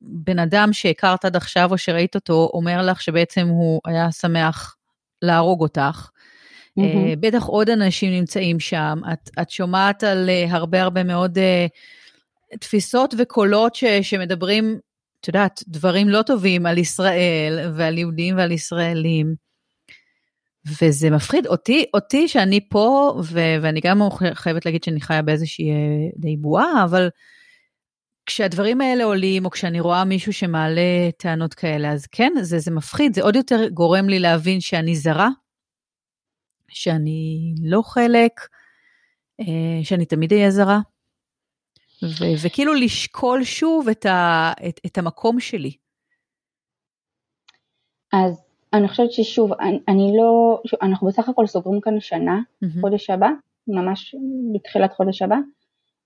בן 0.01 0.39
אדם 0.39 0.73
שהכרת 0.73 1.25
עד 1.25 1.37
עכשיו 1.37 1.71
או 1.71 1.79
שראית 1.79 2.15
אותו 2.15 2.51
אומר 2.55 2.83
לך 2.87 3.03
שבעצם 3.03 3.49
הוא 3.49 3.81
היה 3.87 4.13
שמח 4.13 4.77
להרוג 5.23 5.61
אותך. 5.61 6.11
Mm-hmm. 6.79 7.17
בטח 7.21 7.45
עוד 7.45 7.71
אנשים 7.71 8.13
נמצאים 8.13 8.61
שם, 8.61 8.99
את, 9.13 9.31
את 9.43 9.51
שומעת 9.51 10.05
על 10.05 10.29
uh, 10.29 10.55
הרבה 10.55 10.83
הרבה 10.83 11.05
מאוד 11.05 11.39
uh, 11.39 12.57
תפיסות 12.59 13.15
וקולות 13.19 13.75
ש, 13.75 13.85
שמדברים, 13.85 14.79
את 15.21 15.29
יודעת, 15.29 15.63
דברים 15.69 16.09
לא 16.09 16.23
טובים 16.23 16.67
על 16.67 16.79
ישראל 16.79 17.71
ועל 17.75 17.99
יהודים 17.99 18.37
ועל 18.37 18.53
ישראלים. 18.53 19.35
וזה 20.83 21.11
מפחיד 21.11 21.47
אותי, 21.47 21.85
אותי 21.95 22.29
שאני 22.29 22.69
פה, 22.69 23.15
ו- 23.25 23.57
ואני 23.63 23.81
גם 23.81 24.01
חייבת 24.35 24.67
להגיד 24.67 24.85
שאני 24.85 25.01
חיה 25.01 25.23
באיזושהי 25.23 25.71
אה, 25.71 25.77
די 26.17 26.37
בועה, 26.37 26.85
אבל 26.85 27.09
כשהדברים 28.27 28.81
האלה 28.81 29.05
עולים, 29.05 29.45
או 29.45 29.51
כשאני 29.51 29.81
רואה 29.81 30.05
מישהו 30.05 30.33
שמעלה 30.33 31.11
טענות 31.17 31.55
כאלה, 31.55 31.93
אז 31.93 32.07
כן, 32.07 32.33
זה, 32.43 32.59
זה 32.59 32.71
מפחיד, 32.71 33.15
זה 33.15 33.23
עוד 33.23 33.37
יותר 33.37 33.69
גורם 33.69 34.09
לי 34.09 34.19
להבין 34.19 34.61
שאני 34.61 34.97
זרה, 34.97 35.29
שאני 36.71 37.55
לא 37.63 37.83
חלק, 37.83 38.41
אה, 39.41 39.85
שאני 39.85 40.07
תמיד 40.07 40.33
אהיה 40.33 40.51
זרה, 40.51 40.79
ו- 42.03 42.47
וכאילו 42.47 42.75
לשקול 42.75 43.45
שוב 43.45 43.89
את, 43.89 44.07
ה- 44.07 44.53
את, 44.69 44.81
את 44.87 44.99
המקום 44.99 45.41
שלי. 45.41 45.73
אז 48.13 48.45
אני 48.73 48.89
חושבת 48.89 49.13
ששוב, 49.13 49.53
אני, 49.53 49.79
אני 49.89 50.13
לא, 50.17 50.61
שוב, 50.67 50.79
אנחנו 50.83 51.09
בסך 51.09 51.29
הכל 51.29 51.47
סוגרים 51.47 51.81
כאן 51.81 52.01
שנה, 52.01 52.39
mm-hmm. 52.39 52.81
חודש 52.81 53.11
הבא, 53.11 53.29
ממש 53.69 54.15
בתחילת 54.55 54.93
חודש 54.93 55.23
הבא, 55.23 55.37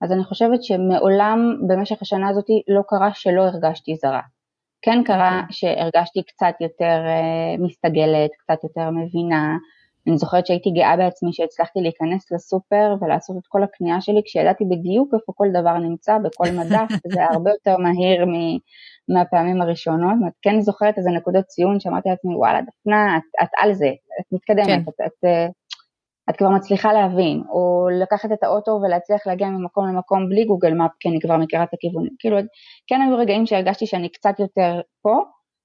אז 0.01 0.12
אני 0.12 0.25
חושבת 0.25 0.65
שמעולם 0.65 1.39
במשך 1.69 2.03
השנה 2.03 2.29
הזאת 2.29 2.47
לא 2.69 2.83
קרה 2.89 3.15
שלא 3.15 3.43
הרגשתי 3.43 3.97
זרה. 3.97 4.21
כן 4.83 5.03
קרה 5.05 5.31
okay. 5.31 5.43
אוקיי. 5.43 5.53
שהרגשתי 5.55 6.23
קצת 6.23 6.55
יותר 6.61 7.03
uh, 7.05 7.62
מסתגלת, 7.62 8.31
קצת 8.39 8.65
יותר 8.65 8.91
מבינה. 8.91 9.57
אני 10.07 10.19
זוכרת 10.19 10.47
שהייתי 10.47 10.71
גאה 10.71 10.97
בעצמי 10.97 11.33
שהצלחתי 11.33 11.81
להיכנס 11.81 12.33
לסופר 12.33 12.95
ולעשות 13.01 13.37
את 13.37 13.47
כל 13.49 13.63
הקנייה 13.63 14.01
שלי 14.01 14.21
כשידעתי 14.25 14.65
בדיוק 14.65 15.15
איפה 15.15 15.33
כל 15.37 15.47
דבר 15.51 15.79
נמצא 15.79 16.19
בכל 16.19 16.45
מדף, 16.59 16.89
זה 17.13 17.21
היה 17.21 17.29
הרבה 17.33 17.51
יותר 17.51 17.77
מהיר 17.77 18.27
מ, 18.27 18.59
מהפעמים 19.15 19.63
הראשונות. 19.63 20.17
את 20.29 20.33
כן 20.43 20.61
זוכרת 20.61 20.99
איזה 20.99 21.11
נקודות 21.11 21.45
ציון 21.45 21.81
שאמרתי 21.81 22.09
לעצמי, 22.09 22.35
וואלה, 22.35 22.61
דפנה, 22.61 23.17
את, 23.17 23.43
את 23.43 23.49
על 23.59 23.75
זה, 23.75 23.89
את 24.21 24.33
מתקדמת, 24.33 24.67
כן. 24.67 24.81
את, 24.81 24.89
את, 24.89 25.25
את, 25.25 25.51
את 26.31 26.37
כבר 26.37 26.49
מצליחה 26.49 26.93
להבין, 26.93 27.43
או 27.49 27.89
לקחת 28.03 28.33
את 28.33 28.43
האוטו 28.43 28.71
ולהצליח 28.71 29.27
להגיע 29.27 29.49
ממקום 29.49 29.89
למקום 29.89 30.29
בלי 30.29 30.45
גוגל 30.45 30.73
מאפ, 30.73 30.91
כי 31.01 31.09
אני 31.09 31.21
כבר 31.21 31.37
מכירה 31.37 31.63
את 31.63 31.75
הכיוונים. 31.75 32.13
כאילו, 32.19 32.37
כן 32.87 33.01
היו 33.01 33.19
רגעים 33.19 33.47
שהרגשתי 33.47 33.87
שאני 33.87 34.09
קצת 34.09 34.41
יותר 34.41 34.81
פה, 35.03 35.23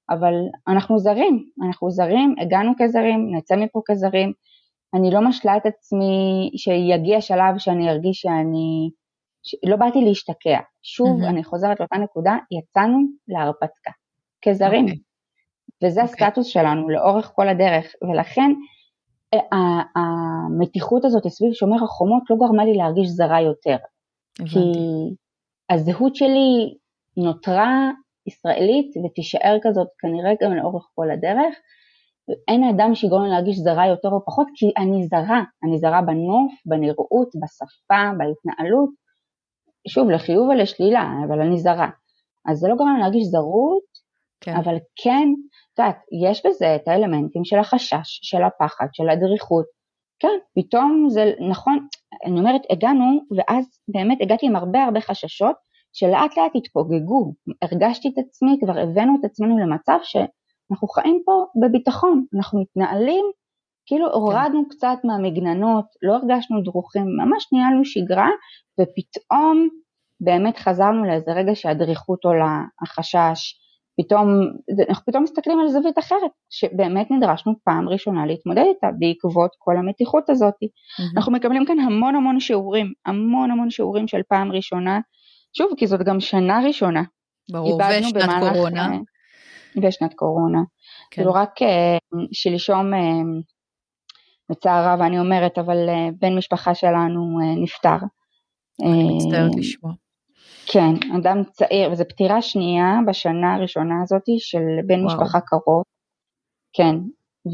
אבל 0.10 0.34
אנחנו 0.68 1.00
זרים, 1.00 1.46
אנחנו 1.68 1.92
זרים, 1.92 2.36
הגענו 2.42 2.72
כזרים, 2.78 3.36
נצא 3.36 3.56
מפה 3.56 3.82
כזרים. 3.86 4.34
אני 4.94 5.12
לא 5.12 5.22
משלה 5.22 5.58
את 5.58 5.66
עצמי 5.66 6.50
שיגיע 6.56 7.22
שלב 7.22 7.58
שאני 7.58 7.90
ארגיש 7.90 8.20
שאני, 8.20 8.90
ש... 9.44 9.56
לא 9.70 9.76
באתי 9.76 10.02
להשתקע. 10.02 10.60
שוב, 10.84 11.22
mm-hmm. 11.22 11.30
אני 11.30 11.44
חוזרת 11.44 11.80
לאותה 11.80 11.98
נקודה, 11.98 12.38
יצאנו 12.52 12.98
להרפתקה, 13.28 13.92
כזרים. 14.46 14.86
Okay. 14.86 14.90
אוקיי. 14.90 15.04
וזה 15.84 16.02
okay. 16.02 16.04
אוקיי. 16.04 16.28
הסטטוס 16.28 16.48
שלנו 16.48 16.90
לאורך 16.90 17.32
כל 17.36 17.50
הדרך, 17.50 17.86
ולכן 18.02 18.52
המתיחות 19.96 21.06
הזאת 21.06 21.28
סביב 21.28 21.54
שומר 21.54 21.84
החומות 21.84 22.24
לא 22.30 22.36
גרמה 22.36 22.66
לי 22.66 22.74
להרגיש 22.74 23.08
זרה 23.08 23.42
יותר. 23.42 23.78
הבנתי. 24.40 24.54
כי 24.54 24.60
הזהות 25.70 26.16
שלי 26.16 26.76
נותרה 27.18 27.92
ישראלית 28.28 28.92
ותישאר 29.06 29.58
כזאת 29.62 29.88
כנראה 30.00 30.32
גם 30.42 30.54
לאורך 30.54 30.88
כל 30.96 31.12
הדרך. 31.12 31.56
אין 32.48 32.64
אדם 32.64 32.96
שיגרום 32.96 33.24
לי 33.24 33.30
להרגיש 33.30 33.58
זרה 33.58 33.88
יותר 33.88 34.10
או 34.10 34.26
פחות, 34.26 34.48
כי 34.56 34.72
אני 34.78 35.08
זרה, 35.08 35.44
אני 35.64 35.78
זרה 35.78 36.02
בנוף, 36.02 36.52
בנראות, 36.66 37.30
בשפה, 37.42 38.12
בהתנהלות, 38.18 38.90
שוב, 39.88 40.10
לחיוב 40.10 40.50
ולשלילה, 40.50 41.12
אבל 41.28 41.42
אני 41.42 41.58
זרה. 41.58 41.90
אז 42.50 42.58
זה 42.58 42.68
לא 42.68 42.76
גורם 42.76 42.96
לי 42.96 43.02
להרגיש 43.02 43.24
זרות, 43.24 43.90
כן. 44.42 44.56
אבל 44.56 44.76
כן 45.04 45.30
יודעת, 45.80 45.98
יש 46.28 46.46
בזה 46.46 46.76
את 46.76 46.88
האלמנטים 46.88 47.46
של 47.46 47.60
החשש, 47.60 48.20
של 48.24 48.44
הפחד, 48.44 48.88
של 48.94 49.10
הדריכות. 49.10 49.66
כן, 50.20 50.38
פתאום 50.56 51.06
זה 51.10 51.32
נכון, 51.50 51.88
אני 52.26 52.40
אומרת, 52.40 52.62
הגענו, 52.70 53.06
ואז 53.38 53.66
באמת 53.88 54.18
הגעתי 54.22 54.46
עם 54.46 54.56
הרבה 54.56 54.84
הרבה 54.84 55.02
חששות, 55.02 55.56
שלאט 55.94 56.38
לאט 56.38 56.52
התפוגגו. 56.56 57.34
הרגשתי 57.62 58.08
את 58.08 58.18
עצמי, 58.18 58.58
כבר 58.64 58.80
הבאנו 58.80 59.16
את 59.20 59.26
עצמנו 59.26 59.58
למצב 59.58 59.98
שאנחנו 60.04 60.88
חיים 60.88 61.22
פה 61.26 61.46
בביטחון, 61.62 62.26
אנחנו 62.36 62.62
מתנהלים, 62.62 63.26
כאילו 63.86 64.06
כן. 64.06 64.14
הורדנו 64.14 64.70
קצת 64.70 64.98
מהמגננות, 65.04 65.86
לא 66.02 66.14
הרגשנו 66.16 66.62
דרוכים, 66.62 67.06
ממש 67.18 67.48
ניהלנו 67.54 67.86
שגרה, 67.86 68.30
ופתאום 68.80 69.68
באמת 70.22 70.58
חזרנו 70.58 71.04
לאיזה 71.06 71.32
רגע 71.32 71.56
שהדריכות 71.56 72.26
עולה, 72.26 72.62
החשש, 72.82 73.56
פתאום, 74.02 74.28
אנחנו 74.90 75.06
פתאום 75.06 75.24
מסתכלים 75.24 75.60
על 75.60 75.68
זווית 75.68 76.00
אחרת, 76.00 76.32
שבאמת 76.50 77.12
נדרשנו 77.12 77.54
פעם 77.64 77.90
ראשונה 77.90 78.26
להתמודד 78.26 78.64
איתה 78.68 78.88
בעקבות 79.00 79.52
כל 79.58 79.78
המתיחות 79.78 80.30
הזאת. 80.30 80.54
Mm-hmm. 80.54 81.18
אנחנו 81.18 81.32
מקבלים 81.32 81.66
כאן 81.66 81.80
המון 81.80 82.16
המון 82.16 82.40
שיעורים, 82.40 82.94
המון 83.06 83.52
המון 83.52 83.70
שיעורים 83.70 84.08
של 84.08 84.22
פעם 84.30 84.52
ראשונה, 84.52 85.00
שוב, 85.54 85.72
כי 85.78 85.88
זאת 85.88 86.02
גם 86.02 86.20
שנה 86.20 86.60
ראשונה. 86.68 87.04
ברור, 87.52 87.82
ושנת 87.90 88.14
במהלך, 88.14 88.54
קורונה. 88.54 88.92
אה, 88.92 89.00
ושנת 89.84 90.14
קורונה. 90.14 90.60
כן. 90.60 90.66
כאילו 91.12 91.34
רק 91.34 91.62
אה, 91.62 91.98
שלשום, 92.32 92.94
אה, 92.94 93.00
בצער 94.50 94.94
רב 94.94 95.02
אני 95.02 95.20
אומרת, 95.20 95.58
אבל 95.58 95.78
בן 96.20 96.38
משפחה 96.38 96.76
שלנו 96.76 97.40
נפטר. 97.64 97.98
אני 98.82 99.16
מצטערת 99.16 99.56
לשמוע. 99.56 99.94
כן, 100.72 101.18
אדם 101.18 101.44
צעיר, 101.44 101.92
וזו 101.92 102.04
פטירה 102.10 102.42
שנייה 102.42 103.00
בשנה 103.08 103.56
הראשונה 103.56 103.96
הזאת 104.04 104.24
של 104.38 104.62
בן 104.88 105.06
וואו. 105.06 105.06
משפחה 105.06 105.40
קרוב, 105.42 105.84
כן, 106.74 106.96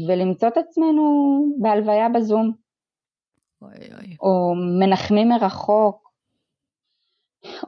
ולמצוא 0.08 0.48
את 0.48 0.56
עצמנו 0.56 1.02
בהלוויה 1.58 2.08
בזום, 2.08 2.52
אוי, 3.62 3.70
אוי. 3.70 4.16
או 4.20 4.54
מנחמים 4.80 5.28
מרחוק, 5.28 6.05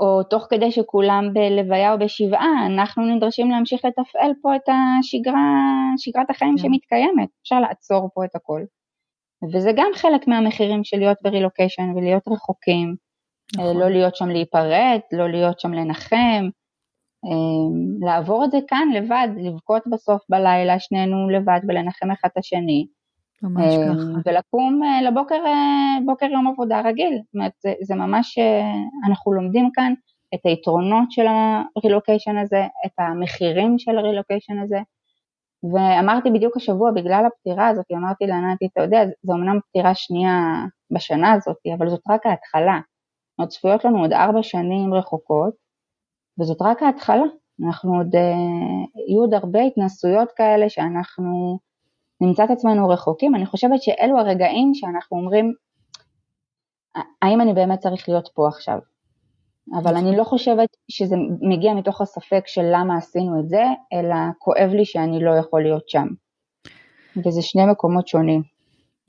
או 0.00 0.22
תוך 0.22 0.46
כדי 0.50 0.72
שכולם 0.72 1.24
בלוויה 1.32 1.92
או 1.92 1.98
בשבעה, 1.98 2.66
אנחנו 2.66 3.16
נדרשים 3.16 3.50
להמשיך 3.50 3.84
לתפעל 3.84 4.32
פה 4.42 4.56
את 4.56 4.68
השגרה, 4.68 5.60
שגרת 5.96 6.30
החיים 6.30 6.56
כן. 6.56 6.62
שמתקיימת, 6.62 7.28
אפשר 7.42 7.60
לעצור 7.60 8.10
פה 8.14 8.24
את 8.24 8.36
הכל. 8.36 8.62
וזה 9.54 9.70
גם 9.76 9.90
חלק 9.94 10.28
מהמחירים 10.28 10.84
של 10.84 10.98
להיות 10.98 11.18
ברילוקיישן 11.22 11.92
ולהיות 11.96 12.28
רחוקים. 12.28 12.94
נכון. 13.56 13.76
לא 13.76 13.90
להיות 13.90 14.16
שם 14.16 14.28
להיפרד, 14.28 14.98
לא 15.12 15.30
להיות 15.30 15.60
שם 15.60 15.72
לנחם, 15.72 16.48
אמ, 17.24 18.06
לעבור 18.06 18.44
את 18.44 18.50
זה 18.50 18.58
כאן 18.68 18.88
לבד, 18.94 19.28
לבכות 19.36 19.82
בסוף 19.92 20.22
בלילה 20.28 20.78
שנינו 20.78 21.30
לבד 21.30 21.60
ולנחם 21.68 22.10
אחד 22.10 22.28
את 22.32 22.38
השני. 22.38 22.86
ממש 23.42 23.74
אמ, 23.74 23.94
ככה. 23.94 24.30
ולקום 24.30 24.80
אה, 24.84 25.02
לבוקר 25.02 25.46
אה, 25.46 25.98
בוקר 26.06 26.26
יום 26.26 26.46
עבודה 26.46 26.80
רגיל. 26.80 27.18
זאת 27.24 27.34
אומרת, 27.34 27.52
זה, 27.62 27.72
זה 27.82 27.94
ממש, 27.94 28.38
אה, 28.38 28.72
אנחנו 29.08 29.32
לומדים 29.32 29.70
כאן 29.74 29.92
את 30.34 30.40
היתרונות 30.44 31.10
של 31.10 31.26
הרילוקיישן 31.76 32.38
הזה, 32.38 32.66
את 32.86 32.92
המחירים 32.98 33.78
של 33.78 33.98
הרילוקיישן 33.98 34.58
הזה. 34.58 34.78
ואמרתי 35.72 36.30
בדיוק 36.30 36.56
השבוע, 36.56 36.90
בגלל 36.90 37.24
הפטירה 37.26 37.68
הזאת, 37.68 37.84
אמרתי 37.92 38.26
לענתי, 38.26 38.68
אתה 38.72 38.82
יודע, 38.82 39.00
זו 39.22 39.32
אמנם 39.32 39.58
פטירה 39.60 39.94
שנייה 39.94 40.64
בשנה 40.90 41.32
הזאת, 41.32 41.56
אבל 41.78 41.88
זאת 41.88 42.00
רק 42.08 42.26
ההתחלה. 42.26 42.80
עוד 43.40 43.48
צפויות 43.48 43.84
לנו 43.84 44.00
עוד 44.00 44.12
ארבע 44.12 44.42
שנים 44.42 44.94
רחוקות, 44.94 45.54
וזאת 46.40 46.62
רק 46.62 46.82
ההתחלה. 46.82 47.24
אנחנו 47.66 47.96
עוד, 47.96 48.14
אה, 48.16 48.22
יהיו 49.08 49.20
עוד 49.20 49.34
הרבה 49.34 49.60
התנסויות 49.62 50.28
כאלה 50.36 50.68
שאנחנו 50.68 51.58
נמצא 52.20 52.44
את 52.44 52.50
עצמנו 52.50 52.88
רחוקים. 52.88 53.34
אני 53.34 53.46
חושבת 53.46 53.82
שאלו 53.82 54.18
הרגעים 54.18 54.74
שאנחנו 54.74 55.16
אומרים, 55.16 55.52
האם 57.22 57.40
אני 57.40 57.54
באמת 57.54 57.78
צריך 57.78 58.08
להיות 58.08 58.28
פה 58.34 58.48
עכשיו? 58.48 58.78
אבל 59.82 59.96
אני 59.96 60.16
לא 60.16 60.24
חושבת 60.24 60.68
שזה 60.90 61.16
מגיע 61.40 61.74
מתוך 61.74 62.00
הספק 62.00 62.42
של 62.46 62.62
למה 62.72 62.96
עשינו 62.96 63.40
את 63.40 63.48
זה, 63.48 63.62
אלא 63.92 64.14
כואב 64.38 64.70
לי 64.70 64.84
שאני 64.84 65.24
לא 65.24 65.30
יכול 65.30 65.62
להיות 65.62 65.88
שם. 65.88 66.06
וזה 67.26 67.42
שני 67.42 67.66
מקומות 67.66 68.08
שונים. 68.08 68.42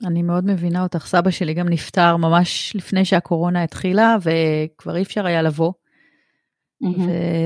אני 0.06 0.22
מאוד 0.22 0.44
מבינה 0.44 0.82
אותך, 0.82 1.06
סבא 1.06 1.30
שלי 1.30 1.54
גם 1.54 1.68
נפטר 1.68 2.16
ממש 2.16 2.76
לפני 2.76 3.04
שהקורונה 3.04 3.62
התחילה, 3.62 4.16
וכבר 4.22 4.96
אי 4.96 5.02
אפשר 5.02 5.26
היה 5.26 5.42
לבוא. 5.42 5.72
Mm-hmm. 6.84 7.00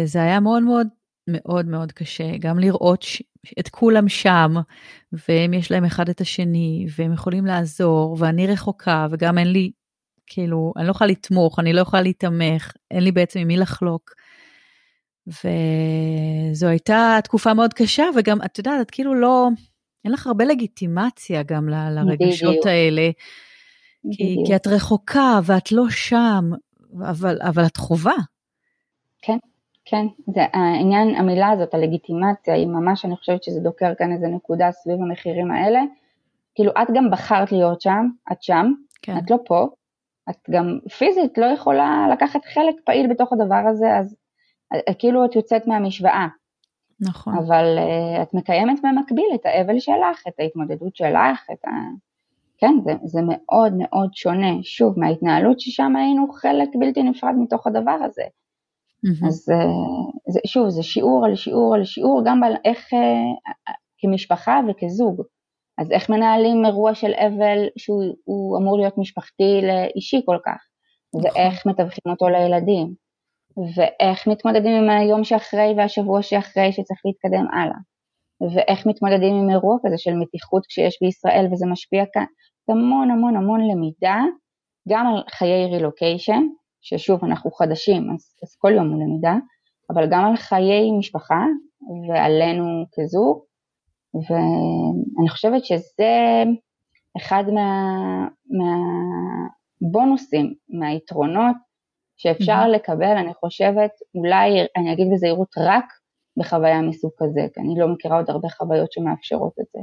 וזה 0.05 0.23
היה 0.23 0.41
מאוד 0.41 0.63
מאוד 0.63 0.87
מאוד 1.29 1.67
מאוד 1.67 1.93
קשה, 1.93 2.37
גם 2.41 2.59
לראות 2.59 3.03
ש... 3.03 3.23
את 3.61 3.69
כולם 3.69 4.09
שם, 4.09 4.55
והם 5.29 5.55
יש 5.55 5.71
להם 5.71 5.85
אחד 5.85 6.09
את 6.09 6.21
השני, 6.21 6.87
והם 6.99 7.13
יכולים 7.13 7.47
לעזור, 7.47 8.17
ואני 8.19 8.47
רחוקה, 8.47 9.07
וגם 9.11 9.39
אין 9.39 9.53
לי, 9.53 9.71
כאילו, 10.27 10.73
אני 10.77 10.87
לא 10.87 10.91
יכולה 10.91 11.11
לתמוך, 11.11 11.59
אני 11.59 11.73
לא 11.73 11.81
יכולה 11.81 12.03
להתמך, 12.03 12.73
אין 12.91 13.05
לי 13.05 13.13
בעצם 13.13 13.41
עם 13.41 13.49
מי 13.49 13.57
לחלוק. 13.57 14.11
וזו 15.27 16.67
הייתה 16.67 17.19
תקופה 17.25 17.55
מאוד 17.55 17.75
קשה, 17.75 18.05
וגם, 18.17 18.39
את 18.45 18.59
יודעת, 18.59 18.81
את 18.81 18.91
כאילו 18.91 19.15
לא, 19.15 19.49
אין 20.05 20.13
לך 20.13 20.27
הרבה 20.27 20.45
לגיטימציה 20.45 21.43
גם 21.43 21.69
ל, 21.69 21.75
לרגשות 21.91 22.49
בדיוק. 22.49 22.67
האלה, 22.67 23.11
כי, 24.13 24.37
כי 24.47 24.57
את 24.57 24.67
רחוקה 24.67 25.41
ואת 25.45 25.73
לא 25.73 25.91
שם, 25.91 26.51
אבל, 27.11 27.39
אבל 27.43 27.67
את 27.67 27.77
חובה. 27.77 28.15
כן, 29.23 29.39
כן, 29.85 30.07
זה 30.27 30.41
העניין, 30.53 31.15
המילה 31.15 31.51
הזאת, 31.51 31.75
הלגיטימציה, 31.75 32.55
היא 32.55 32.67
ממש, 32.67 33.05
אני 33.05 33.17
חושבת 33.17 33.43
שזה 33.43 33.61
דוקר 33.61 33.95
כאן 33.95 34.13
איזה 34.13 34.27
נקודה 34.29 34.73
סביב 34.73 35.01
המחירים 35.01 35.51
האלה. 35.51 35.81
כאילו, 36.55 36.73
את 36.83 36.89
גם 36.95 37.11
בחרת 37.11 37.53
להיות 37.53 37.81
שם, 37.81 38.07
את 38.33 38.43
שם, 38.43 38.73
כן. 39.03 39.19
את 39.19 39.31
לא 39.31 39.37
פה, 39.47 39.67
את 40.31 40.37
גם 40.51 40.79
פיזית 40.99 41.39
לא 41.39 41.47
יכולה 41.47 42.07
לקחת 42.13 42.45
חלק 42.45 42.75
פעיל 42.85 43.07
בתוך 43.11 43.33
הדבר 43.33 43.63
הזה, 43.71 43.97
אז 43.99 44.17
אה, 44.75 44.95
כאילו 44.95 45.25
את 45.25 45.37
יוצאת 45.37 45.67
מהמשוואה. 45.67 46.27
נכון. 47.01 47.35
אבל 47.39 47.79
uh, 47.79 48.23
את 48.23 48.35
מקיימת 48.35 48.81
במקביל 48.83 49.27
את 49.35 49.47
האבל 49.47 49.79
שלך, 49.79 50.23
את 50.29 50.33
ההתמודדות 50.39 50.97
שלך, 50.97 51.47
את 51.53 51.65
ה... 51.65 51.71
כן, 52.59 52.75
זה, 52.85 52.93
זה 53.05 53.21
מאוד 53.23 53.73
מאוד 53.79 54.15
שונה, 54.15 54.63
שוב, 54.63 54.99
מההתנהלות 54.99 55.61
ששם 55.61 55.97
היינו 55.97 56.33
חלק 56.33 56.69
בלתי 56.79 57.03
נפרד 57.03 57.35
מתוך 57.39 57.67
הדבר 57.67 57.99
הזה. 58.05 58.23
Mm-hmm. 59.07 59.27
אז 59.29 59.47
uh, 59.53 60.33
זה, 60.33 60.41
שוב, 60.47 60.69
זה 60.69 60.83
שיעור 60.83 61.27
על 61.27 61.37
שיעור 61.37 61.75
על 61.75 61.85
שיעור, 61.85 62.23
גם 62.27 62.43
על 62.43 62.55
איך, 62.65 62.93
uh, 62.93 63.73
כמשפחה 63.99 64.61
וכזוג. 64.69 65.23
אז 65.79 65.93
איך 65.93 66.11
מנהלים 66.11 66.65
אירוע 66.65 66.95
של 66.95 67.13
אבל 67.15 67.59
שהוא 67.77 68.59
אמור 68.59 68.79
להיות 68.79 68.99
משפחתי 68.99 69.61
לאישי 69.63 70.23
כל 70.27 70.39
כך? 70.45 70.59
ואיך 71.23 71.67
מתווכים 71.67 72.13
אותו 72.13 72.29
לילדים, 72.29 72.95
ואיך 73.77 74.29
מתמודדים 74.29 74.77
עם 74.83 74.91
היום 74.91 75.25
שאחרי 75.25 75.75
והשבוע 75.77 76.23
שאחרי 76.23 76.73
שצריך 76.73 77.01
להתקדם 77.05 77.47
הלאה, 77.53 77.79
ואיך 78.55 78.87
מתמודדים 78.87 79.35
עם 79.35 79.51
אירוע 79.51 79.77
כזה 79.87 79.99
של 79.99 80.15
מתיחות 80.15 80.67
כשיש 80.67 80.99
בישראל 81.03 81.47
וזה 81.53 81.67
משפיע 81.67 82.05
כאן, 82.13 82.25
המון 82.69 83.11
המון 83.11 83.37
המון 83.37 83.61
למידה, 83.61 84.21
גם 84.89 85.07
על 85.07 85.23
חיי 85.31 85.67
רילוקיישן, 85.67 86.43
ששוב 86.85 87.25
אנחנו 87.25 87.51
חדשים 87.51 88.11
אז, 88.15 88.35
אז 88.43 88.57
כל 88.59 88.73
יום 88.73 88.91
הוא 88.91 89.03
למידה, 89.03 89.35
אבל 89.91 90.07
גם 90.11 90.25
על 90.25 90.37
חיי 90.37 90.91
משפחה 90.99 91.45
ועלינו 92.09 92.85
כזוג, 92.95 93.45
ואני 94.15 95.29
חושבת 95.29 95.65
שזה 95.65 96.43
אחד 97.17 97.45
מה, 97.55 98.29
מהבונוסים, 99.81 100.55
מהיתרונות 100.69 101.57
שאפשר 102.17 102.63
mm-hmm. 102.63 102.77
לקבל, 102.77 103.17
אני 103.17 103.35
חושבת, 103.35 103.91
אולי, 104.15 104.67
אני 104.77 104.93
אגיד 104.93 105.07
בזהירות, 105.13 105.55
רק 105.59 105.85
בחוויה 106.37 106.81
מסוג 106.81 107.11
כזה, 107.19 107.41
כי 107.55 107.61
אני 107.61 107.75
לא 107.79 107.89
מכירה 107.89 108.17
עוד 108.17 108.31
הרבה 108.31 108.49
חוויות 108.49 108.93
שמאפשרות 108.93 109.53
את 109.61 109.67
זה. 109.73 109.79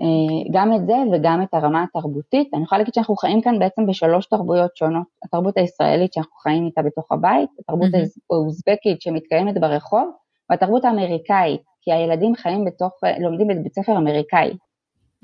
אה, 0.00 0.06
גם 0.52 0.72
את 0.72 0.86
זה 0.86 0.94
וגם 1.12 1.42
את 1.42 1.54
הרמה 1.54 1.82
התרבותית. 1.82 2.54
אני 2.54 2.62
יכולה 2.62 2.78
להגיד 2.78 2.94
שאנחנו 2.94 3.16
חיים 3.16 3.40
כאן 3.42 3.58
בעצם 3.58 3.86
בשלוש 3.86 4.26
תרבויות 4.26 4.76
שונות. 4.76 5.06
התרבות 5.24 5.56
הישראלית 5.56 6.12
שאנחנו 6.12 6.36
חיים 6.36 6.66
איתה 6.66 6.82
בתוך 6.82 7.12
הבית, 7.12 7.50
התרבות 7.58 7.88
mm-hmm. 7.94 8.20
האוזבקית 8.30 9.02
שמתקיימת 9.02 9.60
ברחוב, 9.60 10.10
והתרבות 10.50 10.84
האמריקאית, 10.84 11.62
כי 11.80 11.92
הילדים 11.92 12.34
חיים 12.34 12.64
בתוך, 12.64 12.92
לומדים 13.20 13.48
בבית 13.48 13.74
ספר 13.74 13.96
אמריקאי. 13.96 14.56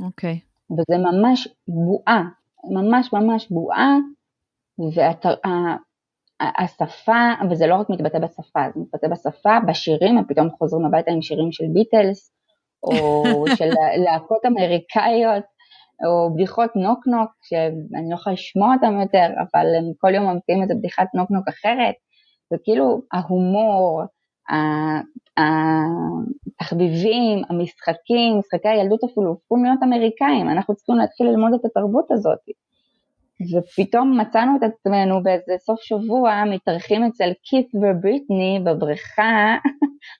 אוקיי. 0.03 0.41
Okay. 0.43 0.49
וזה 0.73 0.99
ממש 0.99 1.49
בועה, 1.69 2.25
ממש 2.65 3.13
ממש 3.13 3.49
בועה, 3.51 3.97
והשפה, 6.41 7.33
וזה 7.51 7.67
לא 7.67 7.75
רק 7.75 7.91
מתבטא 7.91 8.19
בשפה, 8.19 8.61
זה 8.75 8.81
מתבטא 8.81 9.09
בשפה, 9.09 9.59
בשירים, 9.69 10.19
הם 10.19 10.25
פתאום 10.29 10.51
חוזרים 10.51 10.87
הביתה 10.87 11.11
עם 11.11 11.23
שירים 11.23 11.53
של 11.53 11.65
ביטלס, 11.75 12.33
או 12.83 13.45
של 13.57 13.71
להקות 14.05 14.47
אמריקאיות, 14.47 15.45
או 16.07 16.35
בדיחות 16.35 16.71
נוק 16.77 17.07
נוק, 17.07 17.31
שאני 17.43 18.11
לא 18.11 18.15
יכולה 18.15 18.35
לשמוע 18.35 18.75
אותם 18.75 19.01
יותר, 19.01 19.27
אבל 19.41 19.67
הם 19.79 19.85
כל 19.99 20.15
יום 20.15 20.25
ממציאים 20.25 20.63
איזה 20.63 20.75
בדיחת 20.75 21.07
נוק 21.15 21.31
נוק 21.31 21.49
אחרת, 21.49 21.95
וכאילו 22.53 23.01
ההומור, 23.13 24.03
התחביבים, 25.39 27.43
המשחקים, 27.49 28.39
משחקי 28.39 28.69
הילדות 28.69 29.05
אפילו 29.05 29.29
הופכים 29.29 29.65
להיות 29.65 29.83
אמריקאים, 29.83 30.51
אנחנו 30.51 30.75
צריכים 30.75 30.97
להתחיל 30.97 31.27
ללמוד 31.27 31.53
את 31.55 31.65
התרבות 31.65 32.11
הזאת. 32.11 32.39
ופתאום 33.53 34.21
מצאנו 34.21 34.57
את 34.57 34.63
עצמנו 34.63 35.23
באיזה 35.23 35.53
סוף 35.59 35.81
שבוע 35.81 36.45
מתארחים 36.51 37.05
אצל 37.05 37.33
קית' 37.43 37.75
ובריטני 37.75 38.61
בבריכה, 38.65 39.57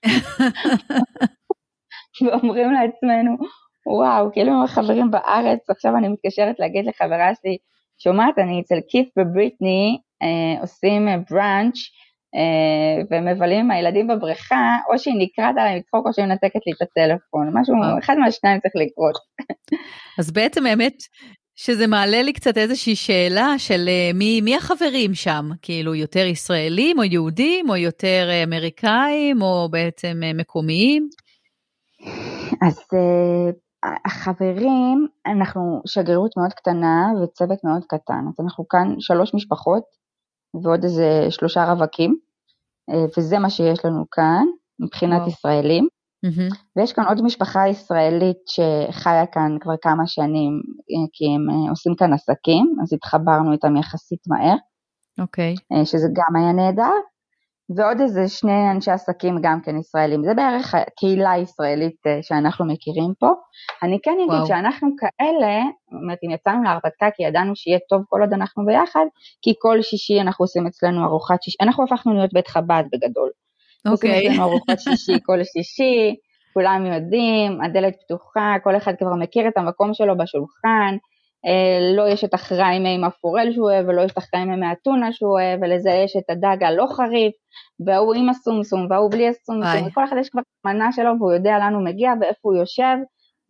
ואומרים 2.21 2.71
לעצמנו, 2.71 3.37
וואו, 3.85 4.31
כאילו 4.33 4.51
הם 4.51 4.67
חברים 4.67 5.11
בארץ, 5.11 5.69
עכשיו 5.69 5.97
אני 5.97 6.07
מתקשרת 6.07 6.55
להגיד 6.59 6.85
לחברה 6.85 7.35
שלי, 7.41 7.57
שומעת, 8.03 8.39
אני 8.39 8.61
אצל 8.61 8.79
קית' 8.89 9.09
ובריטני, 9.17 9.97
אה, 10.23 10.61
עושים 10.61 11.07
בראנץ', 11.29 11.77
אה, 12.35 13.03
ומבלים 13.11 13.59
עם 13.59 13.71
הילדים 13.71 14.07
בבריכה, 14.07 14.77
או 14.89 14.99
שהיא 14.99 15.15
נקראת 15.17 15.55
עליי 15.57 15.77
לצחוק 15.77 16.07
או 16.07 16.13
שהיא 16.13 16.25
מנתקת 16.25 16.59
לי 16.67 16.73
את 16.77 16.81
הטלפון, 16.81 17.51
משהו, 17.53 17.75
אה. 17.83 17.99
אחד 17.99 18.15
מהשניים 18.17 18.59
צריך 18.59 18.73
לקרות. 18.75 19.15
אז 20.19 20.31
בעצם 20.31 20.65
האמת 20.65 20.93
שזה 21.55 21.87
מעלה 21.87 22.21
לי 22.21 22.33
קצת 22.33 22.57
איזושהי 22.57 22.95
שאלה 22.95 23.53
של 23.57 23.85
אה, 23.87 24.11
מי, 24.13 24.41
מי 24.41 24.55
החברים 24.55 25.13
שם, 25.13 25.49
כאילו 25.61 25.95
יותר 25.95 26.25
ישראלים 26.25 26.99
או 26.99 27.03
יהודים 27.03 27.69
או 27.69 27.75
יותר 27.75 28.29
אמריקאים 28.43 29.41
או 29.41 29.67
בעצם 29.71 30.21
מקומיים? 30.35 31.09
אז 32.67 32.77
uh, 32.79 33.55
החברים, 34.05 35.07
אנחנו 35.25 35.81
שגרירות 35.85 36.37
מאוד 36.37 36.53
קטנה 36.53 37.11
וצוות 37.23 37.63
מאוד 37.63 37.83
קטן, 37.89 38.25
אז 38.27 38.45
אנחנו 38.45 38.67
כאן 38.67 38.95
שלוש 38.99 39.33
משפחות 39.33 39.83
ועוד 40.63 40.83
איזה 40.83 41.27
שלושה 41.29 41.71
רווקים, 41.71 42.17
אה, 42.89 43.05
וזה 43.17 43.39
מה 43.39 43.49
שיש 43.49 43.85
לנו 43.85 44.05
כאן 44.11 44.45
מבחינת 44.79 45.19
וואו. 45.19 45.29
ישראלים. 45.29 45.87
Mm-hmm. 46.25 46.55
ויש 46.75 46.93
כאן 46.93 47.03
עוד 47.07 47.21
משפחה 47.21 47.67
ישראלית 47.67 48.37
שחיה 48.47 49.25
כאן 49.25 49.57
כבר 49.59 49.73
כמה 49.81 50.07
שנים, 50.07 50.61
אה, 50.91 51.07
כי 51.13 51.25
הם 51.35 51.49
אה, 51.49 51.69
עושים 51.69 51.95
כאן 51.95 52.13
עסקים, 52.13 52.75
אז 52.81 52.93
התחברנו 52.93 53.51
איתם 53.51 53.77
יחסית 53.77 54.19
מהר. 54.27 54.55
אוקיי. 55.19 55.55
Okay. 55.55 55.85
שזה 55.85 56.07
גם 56.13 56.35
היה 56.35 56.51
נהדר. 56.51 56.91
ועוד 57.75 58.01
איזה 58.01 58.27
שני 58.27 58.71
אנשי 58.71 58.91
עסקים 58.91 59.35
גם 59.41 59.61
כן 59.61 59.77
ישראלים, 59.77 60.23
זה 60.23 60.33
בערך 60.33 60.75
הקהילה 60.75 61.31
הישראלית 61.31 62.07
אה, 62.07 62.19
שאנחנו 62.21 62.65
מכירים 62.65 63.13
פה. 63.19 63.31
אני 63.83 63.97
כן 64.03 64.11
אגיד 64.11 64.29
וואו. 64.29 64.47
שאנחנו 64.47 64.89
כאלה, 64.97 65.61
זאת 65.91 66.01
אומרת 66.03 66.17
אם 66.23 66.31
יצאנו 66.31 66.63
להרפתקה 66.63 67.07
כי 67.15 67.23
ידענו 67.23 67.55
שיהיה 67.55 67.79
טוב 67.89 68.01
כל 68.09 68.21
עוד 68.21 68.33
אנחנו 68.33 68.65
ביחד, 68.65 69.05
כי 69.41 69.53
כל 69.59 69.81
שישי 69.81 70.21
אנחנו 70.21 70.43
עושים 70.43 70.67
אצלנו 70.67 71.05
ארוחת 71.05 71.43
שישי, 71.43 71.57
אנחנו 71.61 71.83
הפכנו 71.83 72.13
להיות 72.13 72.33
בית 72.33 72.47
חב"ד 72.47 72.83
בגדול. 72.91 73.29
אוקיי. 73.87 74.15
עושים 74.15 74.31
אצלנו 74.31 74.43
ארוחת 74.43 74.79
שישי 74.79 75.19
כל 75.27 75.43
שישי, 75.43 76.15
כולם 76.53 76.85
יודעים, 76.85 77.61
הדלת 77.61 77.93
פתוחה, 78.01 78.55
כל 78.63 78.77
אחד 78.77 78.93
כבר 78.99 79.15
מכיר 79.15 79.47
את 79.47 79.57
המקום 79.57 79.93
שלו 79.93 80.17
בשולחן, 80.17 80.95
אה, 81.45 81.95
לא 81.95 82.09
יש 82.09 82.23
את 82.23 82.33
החריימה 82.33 82.89
עם 82.89 83.03
הפורל 83.03 83.51
שהוא 83.51 83.71
אוהב, 83.71 83.87
ולא 83.87 84.01
יש 84.01 84.11
את 84.11 84.17
החריימה 84.17 84.55
מהטונה 84.55 85.13
שהוא 85.13 85.31
אוהב, 85.31 85.59
ולזה 85.61 85.89
יש 85.89 86.13
את 86.17 86.29
הדג 86.29 86.63
הלא 86.63 86.85
חריף, 86.95 87.33
וההוא 87.85 88.15
עם 88.15 88.29
הסומסום, 88.29 88.87
וההוא 88.89 89.11
בלי 89.11 89.27
הסומסום, 89.27 89.87
וכל 89.87 90.03
אחד 90.03 90.15
יש 90.19 90.29
כבר 90.29 90.41
מנה 90.65 90.91
שלו, 90.91 91.11
והוא 91.19 91.33
יודע 91.33 91.57
לאן 91.59 91.73
הוא 91.73 91.85
מגיע 91.85 92.11
ואיפה 92.21 92.39
הוא 92.41 92.55
יושב, 92.55 92.95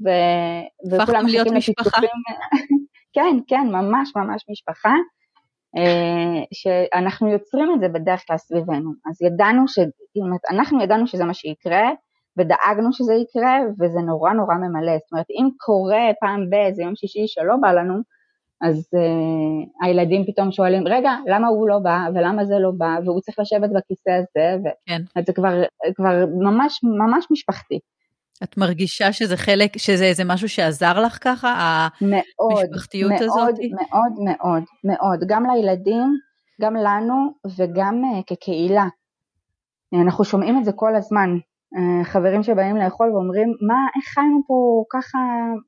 ו... 0.06 0.10
וכולם 0.92 1.26
מחכים 1.26 1.54
לשיתופים. 1.54 2.10
כן, 3.14 3.38
כן, 3.48 3.68
ממש 3.72 4.12
ממש 4.16 4.46
משפחה, 4.50 4.94
אה, 5.78 6.44
שאנחנו 6.54 7.32
יוצרים 7.32 7.74
את 7.76 7.80
זה 7.80 7.88
בדרך 7.88 8.24
כלל 8.28 8.38
סביבנו. 8.38 8.92
אז 9.10 9.22
ידענו, 9.22 9.68
ש... 9.68 9.80
אנחנו 10.50 10.84
ידענו 10.84 11.08
שזה 11.08 11.26
מה 11.26 11.34
שיקרה, 11.34 11.90
ודאגנו 12.40 12.94
שזה 12.94 13.14
יקרה, 13.14 13.60
וזה 13.80 14.00
נורא 14.00 14.34
נורא 14.34 14.56
ממלא. 14.56 14.98
זאת 14.98 15.12
אומרת, 15.12 15.26
אם 15.30 15.50
קורה 15.58 16.12
פעם 16.20 16.50
באיזה 16.50 16.84
יום 16.84 16.96
שישי 16.96 17.24
שלא 17.28 17.56
בא 17.62 17.72
לנו, 17.72 18.02
אז 18.62 18.90
uh, 18.96 19.86
הילדים 19.86 20.26
פתאום 20.26 20.52
שואלים, 20.52 20.88
רגע, 20.88 21.12
למה 21.28 21.48
הוא 21.48 21.70
לא 21.70 21.80
בא, 21.80 22.00
ולמה 22.16 22.46
זה 22.46 22.56
לא 22.60 22.72
בא, 22.78 22.98
והוא 23.06 23.22
צריך 23.22 23.40
לשבת 23.40 23.70
בכיסא 23.70 24.10
הזה, 24.10 24.70
כן. 24.86 25.02
וזה 25.18 25.34
כבר, 25.34 25.64
כבר 25.96 26.26
ממש 26.40 26.80
ממש 26.84 27.26
משפחתי. 27.32 27.80
את 28.44 28.58
מרגישה 28.58 29.14
שזה 29.14 29.38
חלק, 29.38 29.78
שזה 29.78 30.06
איזה 30.06 30.24
משהו 30.26 30.50
שעזר 30.50 31.02
לך 31.02 31.18
ככה, 31.22 31.88
מאוד, 32.02 32.64
המשפחתיות 32.64 33.12
מאוד, 33.12 33.24
הזאת? 33.24 33.38
מאוד, 33.38 33.60
מאוד, 33.80 34.14
מאוד, 34.24 34.64
מאוד, 34.84 35.20
גם 35.28 35.46
לילדים, 35.46 36.16
גם 36.62 36.76
לנו 36.76 37.34
וגם 37.58 38.02
uh, 38.04 38.24
כקהילה. 38.28 38.86
אנחנו 40.02 40.26
שומעים 40.26 40.60
את 40.60 40.66
זה 40.66 40.72
כל 40.72 40.96
הזמן, 40.96 41.30
חברים 42.04 42.44
שבאים 42.44 42.78
לאכול 42.78 43.12
ואומרים, 43.12 43.50
מה, 43.68 43.80
איך 43.96 44.06
חיינו 44.14 44.42
פה 44.48 44.84
ככה 44.94 45.18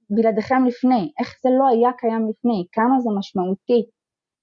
בלעדיכם 0.09 0.65
לפני, 0.65 1.11
איך 1.19 1.35
זה 1.43 1.49
לא 1.59 1.67
היה 1.67 1.91
קיים 1.97 2.29
לפני, 2.29 2.65
כמה 2.71 2.99
זה 2.99 3.09
משמעותי, 3.19 3.81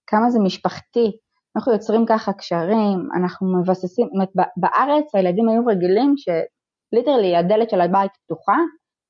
כמה 0.07 0.31
זה 0.31 0.39
משפחתי, 0.41 1.11
אנחנו 1.57 1.73
יוצרים 1.73 2.07
ככה 2.07 2.33
קשרים, 2.33 3.09
אנחנו 3.17 3.59
מבססים, 3.59 4.07
זאת 4.07 4.13
אומרת 4.15 4.51
בארץ 4.57 5.15
הילדים 5.15 5.49
היו 5.49 5.67
רגילים 5.67 6.15
שליטרלי 6.17 7.37
הדלת 7.37 7.71
של 7.71 7.81
הבית 7.81 8.11
פתוחה 8.25 8.57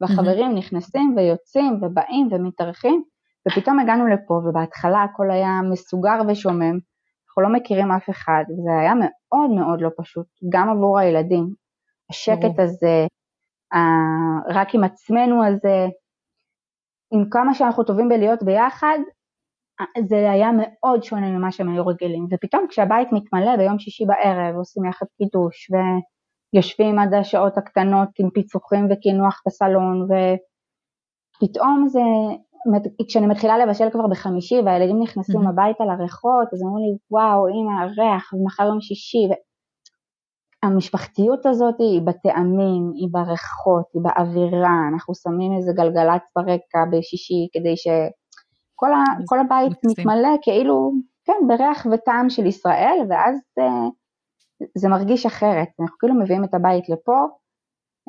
והחברים 0.00 0.50
mm-hmm. 0.50 0.58
נכנסים 0.58 1.14
ויוצאים 1.16 1.80
ובאים 1.82 2.28
ומתארחים 2.30 3.02
ופתאום 3.48 3.80
הגענו 3.80 4.06
לפה 4.06 4.34
ובהתחלה 4.34 5.02
הכל 5.02 5.30
היה 5.30 5.60
מסוגר 5.70 6.18
ושומם, 6.28 6.78
אנחנו 7.28 7.42
לא 7.42 7.48
מכירים 7.52 7.92
אף 7.92 8.10
אחד 8.10 8.44
וזה 8.50 8.80
היה 8.80 8.92
מאוד 8.94 9.50
מאוד 9.50 9.80
לא 9.80 9.90
פשוט, 9.98 10.26
גם 10.52 10.70
עבור 10.70 10.98
הילדים, 10.98 11.54
השקט 12.10 12.58
הזה, 12.58 13.06
רק 14.48 14.74
עם 14.74 14.84
עצמנו 14.84 15.44
הזה, 15.44 15.86
עם 17.12 17.30
כמה 17.30 17.54
שאנחנו 17.54 17.84
טובים 17.84 18.08
בלהיות 18.08 18.42
ביחד, 18.42 18.98
זה 20.08 20.30
היה 20.30 20.50
מאוד 20.58 21.02
שונה 21.02 21.30
ממה 21.30 21.52
שהם 21.52 21.68
היו 21.72 21.86
רגילים. 21.86 22.26
ופתאום 22.30 22.66
כשהבית 22.68 23.08
מתמלא 23.12 23.56
ביום 23.56 23.78
שישי 23.78 24.04
בערב, 24.06 24.56
עושים 24.56 24.84
יחד 24.84 25.06
קידוש, 25.18 25.70
ויושבים 26.54 26.98
עד 26.98 27.14
השעות 27.14 27.58
הקטנות 27.58 28.08
עם 28.18 28.30
פיצוחים 28.30 28.86
וקינוח 28.90 29.42
בסלון, 29.46 30.08
ופתאום 31.36 31.88
זה, 31.88 32.00
כשאני 33.08 33.26
מתחילה 33.26 33.58
לבשל 33.58 33.90
כבר 33.90 34.06
בחמישי 34.06 34.60
והילדים 34.64 35.02
נכנסים 35.02 35.40
mm-hmm. 35.40 35.48
הביתה 35.48 35.84
לריחות, 35.84 36.48
אז 36.52 36.62
אמרו 36.62 36.78
לי, 36.78 36.96
וואו, 37.10 37.48
הנה 37.48 37.82
הריח, 37.82 38.32
ומחר 38.32 38.66
יום 38.66 38.80
שישי, 38.80 39.28
המשפחתיות 40.62 41.46
הזאת 41.46 41.74
היא 41.78 42.02
בטעמים, 42.02 42.92
היא 42.94 43.08
בריחות, 43.10 43.84
היא 43.94 44.02
באווירה, 44.02 44.88
אנחנו 44.92 45.14
שמים 45.14 45.56
איזה 45.56 45.72
גלגלצ 45.72 46.22
ברקע 46.36 46.84
בשישי 46.92 47.48
כדי 47.52 47.76
שכל 47.76 48.92
ה, 48.92 49.40
הבית 49.40 49.78
מתמלא 49.84 50.36
כאילו, 50.42 50.92
כן, 51.24 51.46
בריח 51.48 51.86
וטעם 51.92 52.30
של 52.30 52.46
ישראל, 52.46 52.98
ואז 53.10 53.38
אה, 53.58 53.88
זה 54.78 54.88
מרגיש 54.88 55.26
אחרת. 55.26 55.68
אנחנו 55.80 55.98
כאילו 55.98 56.14
מביאים 56.14 56.44
את 56.44 56.54
הבית 56.54 56.88
לפה, 56.88 57.26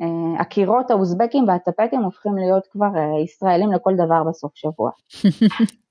אה, 0.02 0.40
הקירות 0.40 0.90
האוזבקים 0.90 1.48
והטפטים 1.48 2.02
הופכים 2.02 2.36
להיות 2.36 2.66
כבר 2.70 2.96
אה, 2.96 3.20
ישראלים 3.24 3.72
לכל 3.72 3.92
דבר 3.94 4.24
בסוף 4.28 4.52
שבוע. 4.54 4.90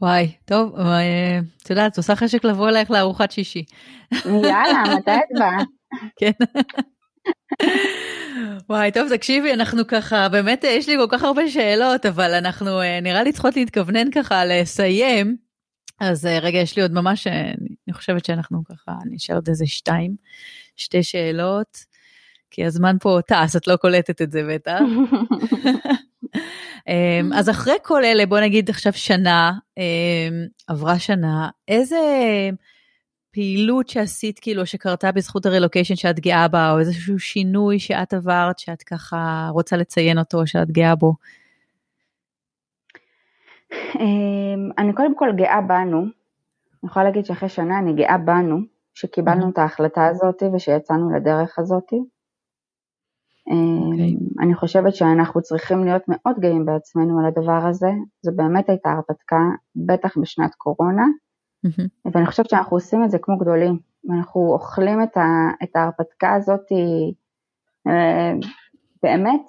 וואי, 0.00 0.32
טוב, 0.44 0.76
אה, 0.78 1.38
את 1.62 1.70
יודעת, 1.70 1.96
עושה 1.96 2.16
חשק 2.16 2.44
לבוא 2.44 2.68
אלייך 2.68 2.90
לארוחת 2.90 3.30
שישי. 3.30 3.64
יאללה, 4.24 4.82
מתי 4.98 5.10
את 5.10 5.38
באה? 5.38 5.62
כן. 6.18 6.30
וואי, 8.68 8.92
טוב, 8.92 9.16
תקשיבי, 9.16 9.52
אנחנו 9.52 9.86
ככה, 9.86 10.28
באמת 10.28 10.64
יש 10.64 10.88
לי 10.88 10.96
כל 10.96 11.16
כך 11.16 11.22
הרבה 11.22 11.48
שאלות, 11.50 12.06
אבל 12.06 12.34
אנחנו 12.34 12.80
נראה 13.02 13.22
לי 13.22 13.32
צריכות 13.32 13.56
להתכוונן 13.56 14.10
ככה 14.10 14.44
לסיים. 14.44 15.36
אז 16.00 16.24
רגע, 16.26 16.58
יש 16.58 16.76
לי 16.76 16.82
עוד 16.82 16.92
ממש, 16.92 17.26
אני 17.26 17.92
חושבת 17.92 18.24
שאנחנו 18.24 18.62
ככה, 18.64 18.92
נשאר 19.10 19.34
עוד 19.34 19.48
איזה 19.48 19.66
שתיים, 19.66 20.16
שתי 20.76 21.02
שאלות. 21.02 21.78
כי 22.50 22.64
הזמן 22.64 22.96
פה 23.00 23.18
טס, 23.26 23.56
את 23.56 23.66
לא 23.66 23.76
קולטת 23.76 24.22
את 24.22 24.32
זה 24.32 24.42
בטח. 24.48 24.78
אמ, 26.88 27.32
אז 27.34 27.50
אחרי 27.50 27.76
כל 27.82 28.04
אלה, 28.04 28.26
בוא 28.26 28.40
נגיד 28.40 28.70
עכשיו 28.70 28.92
שנה, 28.92 29.52
אמ, 29.78 30.46
עברה 30.68 30.98
שנה, 30.98 31.48
איזה 31.68 31.98
פעילות 33.32 33.88
שעשית, 33.88 34.38
כאילו, 34.38 34.66
שקרתה 34.66 35.12
בזכות 35.12 35.46
הרילוקיישן 35.46 35.96
שאת 35.96 36.20
גאה 36.20 36.48
בה, 36.48 36.72
או 36.72 36.78
איזשהו 36.78 37.18
שינוי 37.18 37.78
שאת 37.78 38.14
עברת, 38.14 38.58
שאת 38.58 38.82
ככה 38.82 39.48
רוצה 39.52 39.76
לציין 39.76 40.18
אותו, 40.18 40.46
שאת 40.46 40.70
גאה 40.70 40.94
בו? 40.94 41.14
אמ, 43.72 44.70
אני 44.78 44.92
קודם 44.92 45.16
כל 45.16 45.28
גאה 45.36 45.60
בנו, 45.60 46.00
אני 46.00 46.90
יכולה 46.90 47.04
להגיד 47.04 47.24
שאחרי 47.24 47.48
שנה 47.48 47.78
אני 47.78 47.92
גאה 47.92 48.18
בנו, 48.18 48.58
שקיבלנו 48.94 49.50
את 49.50 49.58
ההחלטה 49.58 50.06
הזאת 50.06 50.42
ושיצאנו 50.54 51.16
לדרך 51.16 51.58
הזאת. 51.58 51.92
Okay. 53.48 53.52
אוקיי. 53.92 54.10
אמ, 54.10 54.44
אני 54.44 54.54
חושבת 54.54 54.94
שאנחנו 54.94 55.42
צריכים 55.42 55.84
להיות 55.84 56.02
מאוד 56.08 56.38
גאים 56.38 56.66
בעצמנו 56.66 57.18
על 57.18 57.26
הדבר 57.26 57.66
הזה, 57.68 57.90
זו 58.22 58.32
באמת 58.36 58.68
הייתה 58.68 58.90
הרפתקה, 58.90 59.40
בטח 59.76 60.18
בשנת 60.18 60.54
קורונה, 60.54 61.04
mm-hmm. 61.66 62.10
ואני 62.14 62.26
חושבת 62.26 62.50
שאנחנו 62.50 62.76
עושים 62.76 63.04
את 63.04 63.10
זה 63.10 63.18
כמו 63.18 63.38
גדולים, 63.38 63.78
אנחנו 64.10 64.52
אוכלים 64.52 65.02
את, 65.02 65.16
ה, 65.16 65.50
את 65.62 65.76
ההרפתקה 65.76 66.34
הזאת 66.34 66.72
אה, 67.86 68.32
באמת 69.02 69.42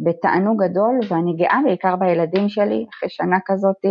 בתענוג 0.00 0.62
גדול, 0.64 1.00
ואני 1.08 1.36
גאה 1.36 1.58
בעיקר 1.64 1.96
בילדים 1.96 2.48
שלי, 2.48 2.86
אחרי 2.90 3.08
שנה 3.08 3.36
כזאת, 3.46 3.84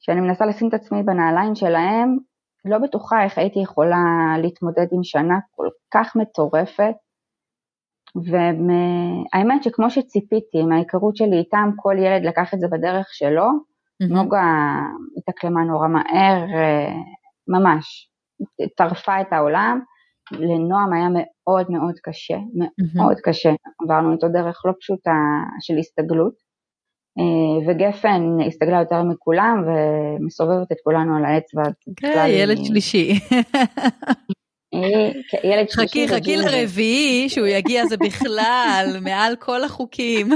שאני 0.00 0.20
מנסה 0.20 0.46
לשים 0.46 0.68
את 0.68 0.74
עצמי 0.74 1.02
בנעליים 1.02 1.54
שלהם, 1.54 2.16
לא 2.64 2.78
בטוחה 2.78 3.24
איך 3.24 3.38
הייתי 3.38 3.58
יכולה 3.58 4.34
להתמודד 4.42 4.86
עם 4.92 5.02
שנה 5.02 5.38
כל 5.50 5.68
כך 5.94 6.16
מטורפת, 6.16 6.94
והאמת 8.16 9.62
שכמו 9.62 9.90
שציפיתי, 9.90 10.62
מההיכרות 10.62 11.16
שלי 11.16 11.38
איתם, 11.38 11.70
כל 11.76 11.94
ילד 11.98 12.24
לקח 12.24 12.54
את 12.54 12.60
זה 12.60 12.68
בדרך 12.68 13.06
שלו. 13.12 13.46
נוגה 14.00 14.80
התאקלמה 15.18 15.64
נורא 15.64 15.88
מהר, 15.88 16.42
אה, 16.54 16.94
ממש, 17.48 18.10
טרפה 18.76 19.20
את 19.20 19.32
העולם, 19.32 19.80
לנועם 20.32 20.92
היה 20.92 21.08
מאוד 21.12 21.70
מאוד 21.70 21.94
קשה, 22.02 22.36
מאוד. 22.94 23.16
קשה, 23.20 23.50
עברנו 23.82 24.12
איתו 24.12 24.28
דרך 24.28 24.62
לא 24.64 24.72
פשוטה 24.80 25.14
של 25.60 25.78
הסתגלות, 25.78 26.34
אה, 27.18 27.68
וגפן 27.68 28.22
הסתגלה 28.46 28.80
יותר 28.80 29.02
מכולם 29.02 29.64
ומסובבת 29.66 30.72
את 30.72 30.76
כולנו 30.84 31.16
על 31.16 31.24
העץ. 31.24 31.50
כן, 31.96 32.24
ילד 32.28 32.56
שלישי. 32.64 33.12
ילד 35.44 35.68
שלישי. 35.70 35.88
חכי, 35.88 36.08
חכי 36.08 36.36
לרביעי, 36.36 37.28
שהוא 37.28 37.46
יגיע 37.46 37.86
זה 37.86 37.96
בכלל, 37.96 38.86
מעל 39.06 39.36
כל 39.36 39.64
החוקים. 39.64 40.26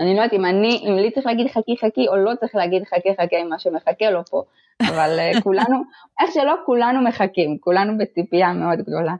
אני 0.00 0.16
לא 0.16 0.22
יודעת 0.22 0.32
אם 0.32 0.44
אני, 0.44 0.84
אם 0.88 0.96
לי 0.96 1.10
צריך 1.10 1.26
להגיד 1.26 1.46
חכי 1.46 1.76
חכי, 1.76 2.08
או 2.08 2.16
לא 2.16 2.32
צריך 2.40 2.54
להגיד 2.54 2.82
חכי 2.84 3.08
חכי 3.20 3.36
עם 3.36 3.48
מה 3.48 3.58
שמחכה 3.58 4.10
לו 4.10 4.24
פה, 4.24 4.42
אבל 4.82 5.18
אה, 5.18 5.40
כולנו, 5.44 5.82
איך 6.20 6.30
שלא, 6.34 6.54
כולנו 6.66 7.02
מחכים, 7.08 7.58
כולנו 7.60 7.98
בציפייה 7.98 8.52
מאוד 8.52 8.78
גדולה. 8.78 9.14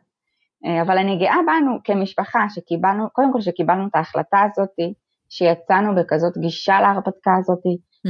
אה, 0.65 0.83
אבל 0.83 0.99
אני 0.99 1.19
גאה 1.19 1.37
בנו 1.47 1.79
כמשפחה, 1.85 2.41
שקיבלנו, 2.49 3.11
קודם 3.13 3.33
כל 3.33 3.41
שקיבלנו 3.41 3.87
את 3.87 3.97
ההחלטה 3.97 4.39
הזאת, 4.53 4.77
שיצאנו 5.29 5.95
בכזאת 5.95 6.39
גישה 6.39 6.81
להרפתקה 6.81 7.31
הזאת, 7.39 7.63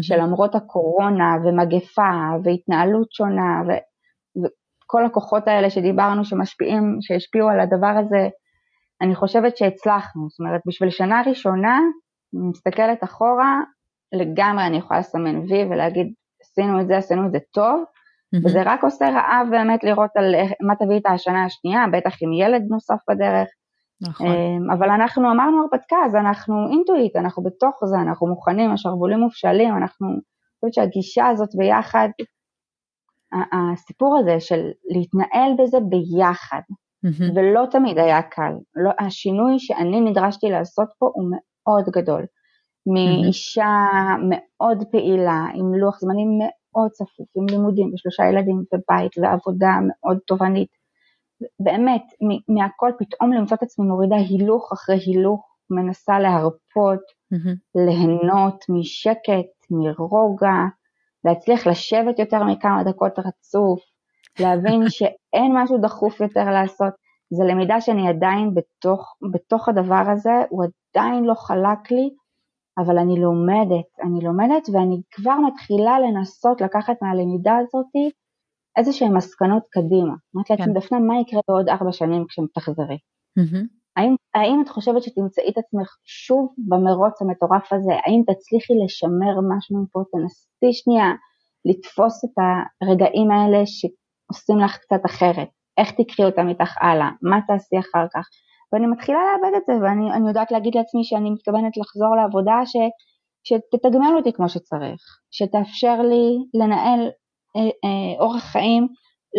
שלמרות 0.02 0.54
הקורונה 0.54 1.36
ומגפה 1.44 2.10
והתנהלות 2.44 3.12
שונה, 3.12 3.62
כל 4.90 5.04
הכוחות 5.04 5.48
האלה 5.48 5.70
שדיברנו 5.70 6.24
שמשפיעים, 6.24 6.98
שהשפיעו 7.00 7.48
על 7.48 7.60
הדבר 7.60 7.94
הזה, 8.00 8.28
אני 9.02 9.14
חושבת 9.14 9.56
שהצלחנו. 9.56 10.28
זאת 10.28 10.40
אומרת, 10.40 10.60
בשביל 10.66 10.90
שנה 10.90 11.22
ראשונה, 11.26 11.78
אני 12.34 12.48
מסתכלת 12.48 13.04
אחורה, 13.04 13.60
לגמרי 14.12 14.66
אני 14.66 14.76
יכולה 14.76 15.00
לסמן 15.00 15.38
וי 15.38 15.64
ולהגיד, 15.64 16.12
עשינו 16.42 16.80
את 16.80 16.86
זה, 16.86 16.96
עשינו 16.96 17.26
את 17.26 17.32
זה 17.32 17.38
טוב, 17.54 17.82
mm-hmm. 17.84 18.46
וזה 18.46 18.62
רק 18.64 18.84
עושה 18.84 19.08
רעב 19.10 19.46
באמת 19.50 19.84
לראות 19.84 20.10
על 20.14 20.34
מה 20.60 20.74
תביא 20.76 20.96
את 20.96 21.06
השנה 21.06 21.44
השנייה, 21.44 21.84
בטח 21.92 22.16
עם 22.22 22.32
ילד 22.32 22.62
נוסף 22.70 22.98
בדרך. 23.10 23.48
נכון. 24.00 24.26
אמ, 24.26 24.70
אבל 24.70 24.90
אנחנו 24.90 25.30
אמרנו 25.30 25.62
הרפתקה, 25.62 25.96
אז 26.06 26.14
אנחנו 26.14 26.54
אינטואיט, 26.72 27.16
אנחנו 27.16 27.42
בתוך 27.42 27.80
זה, 27.84 27.96
אנחנו 27.96 28.26
מוכנים, 28.26 28.70
השרוולים 28.70 29.18
מופשלים, 29.18 29.76
אנחנו, 29.76 30.08
אני 30.08 30.20
חושבת 30.60 30.74
שהגישה 30.74 31.26
הזאת 31.26 31.48
ביחד 31.56 32.08
הסיפור 33.32 34.18
הזה 34.18 34.40
של 34.40 34.70
להתנהל 34.90 35.52
בזה 35.58 35.78
ביחד, 35.80 36.60
mm-hmm. 36.70 37.32
ולא 37.34 37.64
תמיד 37.70 37.98
היה 37.98 38.22
קל. 38.22 38.52
לא, 38.74 38.90
השינוי 38.98 39.58
שאני 39.58 40.00
נדרשתי 40.00 40.50
לעשות 40.50 40.88
פה 40.98 41.10
הוא 41.14 41.30
מאוד 41.30 41.84
גדול. 41.88 42.26
מאישה. 42.86 43.86
מאוד 44.28 44.84
פעילה, 44.92 45.46
עם 45.54 45.74
לוח 45.74 46.00
זמנים 46.00 46.28
מאוד 46.38 46.90
צפוף, 46.90 47.26
עם 47.36 47.46
לימודים 47.50 47.94
ושלושה 47.94 48.24
ילדים 48.24 48.56
ובית 48.56 49.12
ועבודה 49.18 49.72
מאוד 49.88 50.18
תובענית. 50.26 50.68
באמת, 51.60 52.02
מהכל 52.48 52.90
פתאום 52.98 53.32
למצוא 53.32 53.56
את 53.56 53.62
עצמי 53.62 53.86
מורידה 53.86 54.16
הילוך 54.16 54.72
אחרי 54.72 54.96
הילוך, 55.06 55.54
מנסה 55.70 56.18
להרפות, 56.18 57.00
mm-hmm. 57.34 57.56
ליהנות 57.74 58.64
משקט, 58.68 59.50
מרוגע, 59.70 60.60
להצליח 61.24 61.66
לשבת 61.66 62.18
יותר 62.18 62.44
מכמה 62.44 62.84
דקות 62.84 63.18
רצוף, 63.18 63.80
להבין 64.40 64.82
שאין 64.96 65.52
משהו 65.54 65.78
דחוף 65.78 66.20
יותר 66.20 66.44
לעשות. 66.50 66.92
זו 67.30 67.44
למידה 67.44 67.80
שאני 67.80 68.08
עדיין 68.08 68.54
בתוך, 68.54 69.14
בתוך 69.32 69.68
הדבר 69.68 70.04
הזה, 70.12 70.32
הוא 70.48 70.64
עדיין 70.94 71.24
לא 71.24 71.34
חלק 71.34 71.90
לי, 71.90 72.10
אבל 72.78 72.98
אני 72.98 73.20
לומדת, 73.20 73.86
אני 74.02 74.20
לומדת 74.20 74.68
ואני 74.72 75.00
כבר 75.10 75.34
מתחילה 75.46 76.00
לנסות 76.00 76.60
לקחת 76.60 77.02
מהלמידה 77.02 77.56
הזאת 77.56 78.12
איזה 78.76 78.92
שהן 78.92 79.16
מסקנות 79.16 79.62
קדימה. 79.70 80.14
אמרתי 80.36 80.52
לעצמי, 80.52 80.66
כן. 80.66 80.72
דפנה, 80.72 80.98
מה 80.98 81.20
יקרה 81.20 81.40
בעוד 81.48 81.68
ארבע 81.68 81.92
שנים 81.92 82.24
כשתחזרי? 82.28 82.98
Mm-hmm. 83.38 83.77
האם, 83.98 84.14
האם 84.34 84.62
את 84.62 84.68
חושבת 84.68 85.02
שתמצאי 85.02 85.48
את 85.48 85.58
עצמך 85.58 85.96
שוב 86.04 86.54
במרוץ 86.68 87.22
המטורף 87.22 87.72
הזה? 87.72 87.92
האם 88.04 88.22
תצליחי 88.28 88.72
לשמר 88.84 89.34
משהו 89.50 89.82
מפה? 89.82 90.00
תנסי 90.12 90.72
שנייה 90.72 91.12
לתפוס 91.64 92.24
את 92.24 92.36
הרגעים 92.82 93.30
האלה 93.30 93.62
שעושים 93.66 94.58
לך 94.64 94.76
קצת 94.76 95.00
אחרת. 95.06 95.48
איך 95.78 95.90
תקחי 95.90 96.24
אותם 96.24 96.48
איתך 96.48 96.72
הלאה? 96.80 97.10
מה 97.22 97.38
תעשי 97.46 97.78
אחר 97.78 98.06
כך? 98.14 98.26
ואני 98.72 98.86
מתחילה 98.86 99.18
לאבד 99.28 99.56
את 99.56 99.66
זה, 99.66 99.72
ואני 99.82 100.28
יודעת 100.28 100.50
להגיד 100.50 100.74
לעצמי 100.74 101.04
שאני 101.04 101.30
מתכוונת 101.30 101.76
לחזור 101.76 102.16
לעבודה 102.16 102.56
ש, 102.66 102.76
שתתגמל 103.44 104.12
אותי 104.16 104.32
כמו 104.32 104.48
שצריך, 104.48 105.00
שתאפשר 105.30 106.02
לי 106.02 106.26
לנהל 106.54 107.00
אה, 107.56 107.62
אה, 107.84 108.20
אורח 108.20 108.44
חיים 108.44 108.88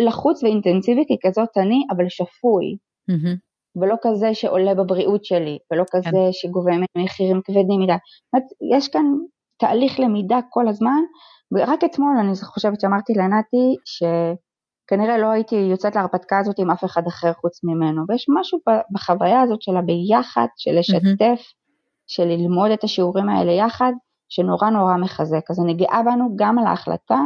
לחוץ 0.06 0.42
ואינטנסיבי 0.42 1.04
ככזאת 1.10 1.48
אני, 1.56 1.80
אבל 1.90 2.08
שפוי. 2.08 2.66
Mm-hmm. 3.10 3.49
ולא 3.76 3.94
כזה 4.02 4.34
שעולה 4.34 4.74
בבריאות 4.74 5.24
שלי, 5.24 5.58
ולא 5.72 5.84
כזה 5.90 6.10
כן. 6.10 6.32
שגובה 6.32 6.72
ממני 6.72 7.04
מחירים 7.04 7.40
כבדים 7.44 7.80
מדי. 7.80 7.92
יש 8.76 8.88
כאן 8.88 9.04
תהליך 9.58 10.00
למידה 10.00 10.38
כל 10.50 10.68
הזמן, 10.68 11.00
ורק 11.52 11.84
אתמול 11.84 12.16
אני 12.20 12.32
חושבת 12.42 12.80
שאמרתי 12.80 13.12
לנתי 13.12 13.76
שכנראה 13.84 15.18
לא 15.18 15.26
הייתי 15.26 15.56
יוצאת 15.56 15.96
להרפתקה 15.96 16.38
הזאת 16.38 16.58
עם 16.58 16.70
אף 16.70 16.84
אחד 16.84 17.06
אחר 17.06 17.32
חוץ 17.32 17.64
ממנו, 17.64 18.02
ויש 18.08 18.26
משהו 18.40 18.58
בחוויה 18.92 19.40
הזאת 19.40 19.62
של 19.62 19.76
הביחד, 19.76 20.46
של 20.56 20.78
לשתף, 20.78 21.40
mm-hmm. 21.40 21.54
של 22.06 22.24
ללמוד 22.24 22.70
את 22.70 22.84
השיעורים 22.84 23.28
האלה 23.28 23.52
יחד, 23.52 23.92
שנורא 24.28 24.70
נורא 24.70 24.96
מחזק. 24.96 25.50
אז 25.50 25.60
אני 25.60 25.74
גאה 25.74 26.02
בנו 26.02 26.28
גם 26.36 26.58
על 26.58 26.66
ההחלטה, 26.66 27.20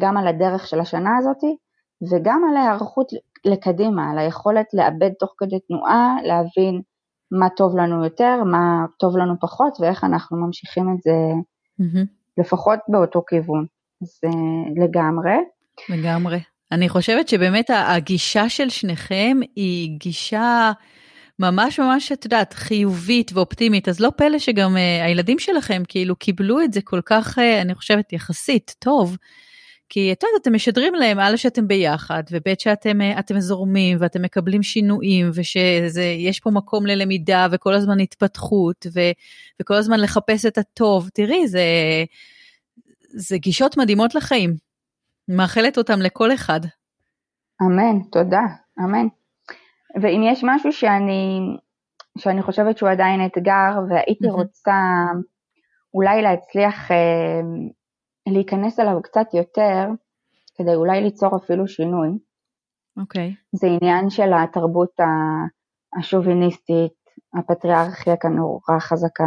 גם 0.00 0.16
על 0.16 0.26
הדרך 0.26 0.66
של 0.66 0.80
השנה 0.80 1.10
הזאתי, 1.18 1.56
וגם 2.10 2.42
על 2.50 2.56
ההיערכות 2.56 3.06
לקדימה, 3.44 4.10
על 4.10 4.18
היכולת 4.18 4.66
לאבד 4.74 5.10
תוך 5.18 5.34
כדי 5.38 5.60
תנועה, 5.68 6.16
להבין 6.24 6.80
מה 7.30 7.48
טוב 7.56 7.76
לנו 7.76 8.04
יותר, 8.04 8.44
מה 8.44 8.84
טוב 8.98 9.16
לנו 9.16 9.34
פחות, 9.40 9.78
ואיך 9.80 10.04
אנחנו 10.04 10.46
ממשיכים 10.46 10.84
את 10.94 11.02
זה 11.02 11.12
mm-hmm. 11.80 12.06
לפחות 12.38 12.78
באותו 12.88 13.22
כיוון. 13.28 13.66
אז 14.02 14.20
אה, 14.24 14.84
לגמרי. 14.84 15.36
לגמרי. 15.88 16.38
אני 16.72 16.88
חושבת 16.88 17.28
שבאמת 17.28 17.70
הגישה 17.74 18.48
של 18.48 18.68
שניכם 18.68 19.36
היא 19.56 19.98
גישה 19.98 20.72
ממש 21.38 21.80
ממש, 21.80 22.12
את 22.12 22.24
יודעת, 22.24 22.52
חיובית 22.52 23.30
ואופטימית, 23.34 23.88
אז 23.88 24.00
לא 24.00 24.10
פלא 24.16 24.38
שגם 24.38 24.76
uh, 24.76 25.04
הילדים 25.04 25.38
שלכם 25.38 25.82
כאילו 25.88 26.16
קיבלו 26.16 26.60
את 26.60 26.72
זה 26.72 26.80
כל 26.84 27.00
כך, 27.06 27.38
uh, 27.38 27.40
אני 27.62 27.74
חושבת, 27.74 28.12
יחסית 28.12 28.74
טוב. 28.78 29.16
כי 29.90 30.12
את 30.12 30.22
יודעת, 30.22 30.42
אתם 30.42 30.54
משדרים 30.54 30.94
להם 30.94 31.18
א' 31.20 31.36
שאתם 31.36 31.68
ביחד, 31.68 32.22
וב' 32.30 32.54
שאתם 32.58 32.98
אתם 33.18 33.40
זורמים 33.40 33.98
ואתם 34.00 34.22
מקבלים 34.22 34.62
שינויים, 34.62 35.30
ושיש 35.34 36.40
פה 36.40 36.50
מקום 36.50 36.86
ללמידה 36.86 37.46
וכל 37.52 37.74
הזמן 37.74 38.00
התפתחות, 38.00 38.86
ו, 38.94 39.00
וכל 39.60 39.74
הזמן 39.74 40.00
לחפש 40.00 40.46
את 40.46 40.58
הטוב. 40.58 41.08
תראי, 41.14 41.48
זה, 41.48 41.64
זה 43.02 43.38
גישות 43.38 43.76
מדהימות 43.76 44.14
לחיים. 44.14 44.54
מאחלת 45.28 45.78
אותם 45.78 46.00
לכל 46.00 46.34
אחד. 46.34 46.60
אמן, 47.62 48.02
תודה, 48.12 48.42
אמן. 48.78 49.06
ואם 50.02 50.22
יש 50.32 50.40
משהו 50.44 50.72
שאני, 50.72 51.40
שאני 52.18 52.42
חושבת 52.42 52.78
שהוא 52.78 52.90
עדיין 52.90 53.26
אתגר, 53.26 53.70
והייתי. 53.88 54.28
רוצה 54.28 54.72
אולי 55.94 56.22
להצליח 56.22 56.90
אה, 56.90 57.40
להיכנס 58.28 58.80
אליו 58.80 59.02
קצת 59.02 59.34
יותר, 59.34 59.88
כדי 60.54 60.74
אולי 60.74 61.00
ליצור 61.00 61.36
אפילו 61.36 61.68
שינוי, 61.68 62.08
אוקיי. 62.96 63.30
Okay. 63.30 63.34
זה 63.52 63.66
עניין 63.66 64.10
של 64.10 64.32
התרבות 64.32 65.00
השוביניסטית, 65.98 66.92
הפטריארכיה 67.34 68.16
כאן 68.16 68.32
נורא 68.32 68.78
חזקה. 68.78 69.24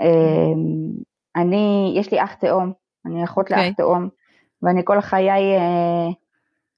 Mm-hmm. 0.00 1.02
אני, 1.36 1.94
יש 1.96 2.12
לי 2.12 2.24
אח 2.24 2.34
תאום, 2.34 2.72
אני 3.06 3.24
אחות 3.24 3.46
okay. 3.46 3.50
לאח 3.50 3.58
אוקיי. 3.58 3.74
תאום, 3.74 4.08
ואני 4.62 4.82
כל 4.84 5.00
חיי 5.00 5.56
אה, 5.56 6.08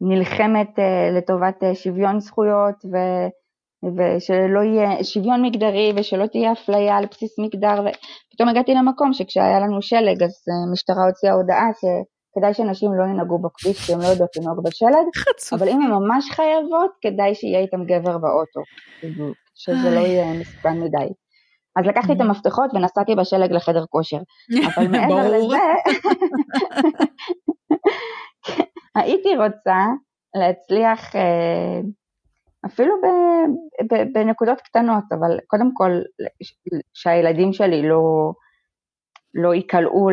נלחמת 0.00 0.78
אה, 0.78 1.10
לטובת 1.18 1.64
אה, 1.64 1.74
שוויון 1.74 2.20
זכויות 2.20 2.84
ו, 2.84 2.96
ושלא 3.84 4.60
יהיה 4.60 5.04
שוויון 5.04 5.42
מגדרי 5.42 5.92
ושלא 5.96 6.26
תהיה 6.26 6.52
אפליה 6.52 6.96
על 6.96 7.06
בסיס 7.10 7.38
מגדר 7.38 7.80
ופתאום 7.80 8.48
הגעתי 8.48 8.74
למקום 8.74 9.12
שכשהיה 9.12 9.60
לנו 9.60 9.82
שלג 9.82 10.22
אז 10.22 10.34
המשטרה 10.68 11.04
הוציאה 11.04 11.32
הודעה 11.32 11.68
שכדאי 11.80 12.54
שנשים 12.54 12.90
לא 12.94 13.04
ינהגו 13.04 13.38
בכביש 13.38 13.86
כי 13.86 13.92
הן 13.92 14.00
לא 14.00 14.06
יודעות 14.06 14.30
לנהוג 14.36 14.64
בשלג, 14.64 15.06
אבל 15.52 15.68
אם 15.68 15.82
הן 15.82 15.90
ממש 15.90 16.30
חייבות 16.30 16.90
כדאי 17.02 17.34
שיהיה 17.34 17.60
איתם 17.60 17.84
גבר 17.84 18.18
באוטו, 18.18 18.60
שזה 19.54 19.90
לא 19.94 20.00
יהיה 20.00 20.32
מסוכן 20.40 20.80
מדי. 20.80 21.08
אז 21.76 21.86
לקחתי 21.86 22.12
את 22.12 22.20
המפתחות 22.20 22.70
ונסעתי 22.74 23.14
בשלג 23.14 23.52
לחדר 23.52 23.84
כושר. 23.90 24.18
אבל 24.76 24.88
מעבר 24.88 25.28
לזה, 25.32 25.56
הייתי 28.96 29.36
רוצה 29.36 29.84
להצליח 30.34 31.12
אפילו 32.66 32.94
בנקודות 34.14 34.60
קטנות, 34.60 35.04
אבל 35.12 35.38
קודם 35.46 35.70
כל 35.74 35.90
שהילדים 36.94 37.52
שלי 37.52 37.88
לא, 37.88 38.32
לא 39.34 39.54
ייקלעו 39.54 40.08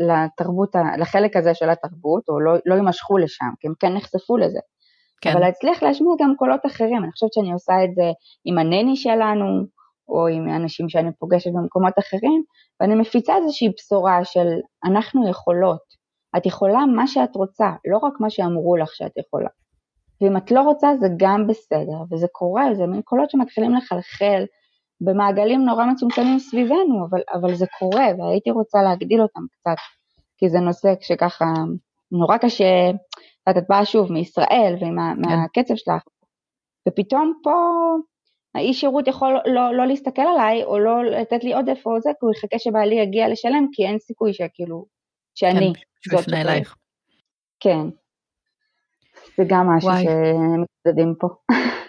לתרבות, 0.00 0.76
לחלק 0.98 1.36
הזה 1.36 1.54
של 1.54 1.70
התרבות, 1.70 2.28
או 2.28 2.40
לא, 2.40 2.52
לא 2.66 2.74
יימשכו 2.74 3.18
לשם, 3.18 3.50
כי 3.60 3.68
הם 3.68 3.74
כן 3.80 3.94
נחשפו 3.94 4.36
לזה. 4.36 4.58
כן. 5.20 5.30
אבל 5.30 5.40
להצליח 5.40 5.82
להשמיע 5.82 6.12
גם 6.20 6.34
קולות 6.38 6.66
אחרים, 6.66 7.04
אני 7.04 7.12
חושבת 7.12 7.32
שאני 7.32 7.52
עושה 7.52 7.72
את 7.84 7.94
זה 7.94 8.10
עם 8.44 8.58
הנני 8.58 8.96
שלנו, 8.96 9.66
או 10.08 10.28
עם 10.28 10.48
אנשים 10.48 10.88
שאני 10.88 11.10
פוגשת 11.18 11.50
במקומות 11.54 11.94
אחרים, 11.98 12.42
ואני 12.80 12.94
מפיצה 12.94 13.36
איזושהי 13.36 13.68
בשורה 13.68 14.24
של 14.24 14.48
אנחנו 14.84 15.30
יכולות. 15.30 16.04
את 16.36 16.46
יכולה 16.46 16.86
מה 16.86 17.06
שאת 17.06 17.36
רוצה, 17.36 17.70
לא 17.90 17.98
רק 17.98 18.12
מה 18.20 18.30
שאמרו 18.30 18.76
לך 18.76 18.94
שאת 18.94 19.12
יכולה. 19.16 19.48
ואם 20.24 20.36
את 20.36 20.50
לא 20.50 20.60
רוצה 20.60 20.88
זה 21.00 21.06
גם 21.16 21.46
בסדר, 21.46 21.98
וזה 22.10 22.26
קורה, 22.32 22.74
זה 22.74 22.86
מין 22.86 23.02
קולות 23.02 23.30
שמתחילים 23.30 23.74
לחלחל 23.74 24.44
במעגלים 25.00 25.64
נורא 25.64 25.84
מצומצמים 25.86 26.38
סביבנו, 26.38 27.06
אבל, 27.10 27.20
אבל 27.34 27.54
זה 27.54 27.66
קורה, 27.78 28.06
והייתי 28.18 28.50
רוצה 28.50 28.82
להגדיל 28.82 29.22
אותם 29.22 29.40
קצת, 29.52 29.76
כי 30.38 30.48
זה 30.48 30.58
נושא 30.58 30.94
שככה 31.00 31.44
נורא 32.12 32.36
קשה, 32.36 32.90
ואת 33.46 33.56
באה 33.68 33.84
שוב 33.84 34.12
מישראל 34.12 34.76
ועם 34.80 34.96
כן. 34.98 35.20
מהקצב 35.20 35.74
שלך, 35.74 36.02
ופתאום 36.88 37.32
פה 37.42 37.52
האיש 38.54 38.80
שירות 38.80 39.08
יכול 39.08 39.40
לא, 39.46 39.74
לא 39.74 39.86
להסתכל 39.86 40.22
עליי, 40.22 40.64
או 40.64 40.78
לא 40.78 41.04
לתת 41.04 41.44
לי 41.44 41.54
עודף 41.54 41.82
או 41.86 42.00
זה, 42.00 42.10
כי 42.20 42.26
הוא 42.26 42.32
יחכה 42.32 42.58
שבעלי 42.58 42.94
יגיע 42.94 43.28
לשלם, 43.28 43.66
כי 43.72 43.86
אין 43.86 43.98
סיכוי 43.98 44.32
שכאילו, 44.32 44.86
שאני 45.34 45.72
כן, 46.10 46.16
זאת 46.16 46.28
אלייך. 46.28 46.76
כן. 47.60 47.88
זה 49.38 49.44
גם 49.48 49.66
משהו 49.66 49.90
שמתמודדים 49.90 51.14
פה. 51.18 51.28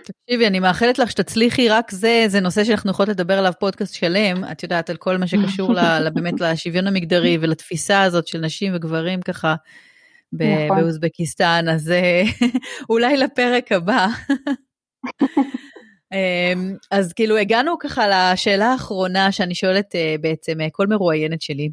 תקשיבי, 0.06 0.48
אני 0.48 0.60
מאחלת 0.60 1.00
לך 1.00 1.12
שתצליחי, 1.12 1.70
רק 1.70 1.91
זה, 1.91 2.26
זה 2.28 2.39
נושא 2.39 2.64
שאנחנו 2.64 2.91
יכולות 2.91 3.10
לדבר 3.10 3.38
עליו 3.38 3.54
פודקאסט 3.60 3.93
שלם, 3.93 4.43
את 4.52 4.64
יודעת, 4.64 4.89
על 4.89 4.98
כל 4.98 5.18
מה 5.18 5.28
שקשור 5.28 5.74
באמת 6.16 6.41
לשוויון 6.41 6.88
המגדרי 6.88 7.38
ולתפיסה 7.41 8.02
הזאת 8.02 8.28
של 8.28 8.39
נשים 8.39 8.76
וגברים 8.76 9.22
ככה 9.22 9.56
נכון. 10.34 10.78
באוזבקיסטן, 10.78 11.66
אז 11.70 11.91
אה, 11.91 12.24
אולי 12.89 13.18
לפרק 13.18 13.72
הבא. 13.72 14.08
אמ, 16.14 16.76
אז 16.91 17.14
כאילו 17.14 17.38
הגענו 17.38 17.80
ככה 17.80 18.06
לשאלה 18.08 18.66
האחרונה 18.66 19.32
שאני 19.32 19.56
שואלת 19.56 19.96
אה, 19.96 20.16
בעצם 20.22 20.62
אה, 20.62 20.68
כל 20.72 20.88
מרואיינת 20.88 21.41
שלי. 21.41 21.70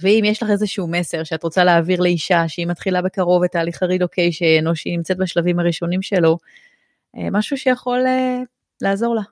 ואם 0.00 0.22
יש 0.24 0.42
לך 0.42 0.50
איזשהו 0.50 0.88
מסר 0.88 1.24
שאת 1.24 1.42
רוצה 1.42 1.64
להעביר 1.64 2.00
לאישה 2.00 2.48
שהיא 2.48 2.66
מתחילה 2.66 3.02
בקרוב 3.02 3.44
את 3.44 3.52
תהליך 3.52 3.82
הרילוקיישן 3.82 4.66
או 4.66 4.76
שהיא 4.76 4.96
נמצאת 4.96 5.16
בשלבים 5.18 5.58
הראשונים 5.58 6.02
שלו, 6.02 6.38
אה, 7.16 7.28
משהו 7.32 7.56
שיכול 7.56 7.98
לעזור 8.82 9.14
לה. 9.14 9.22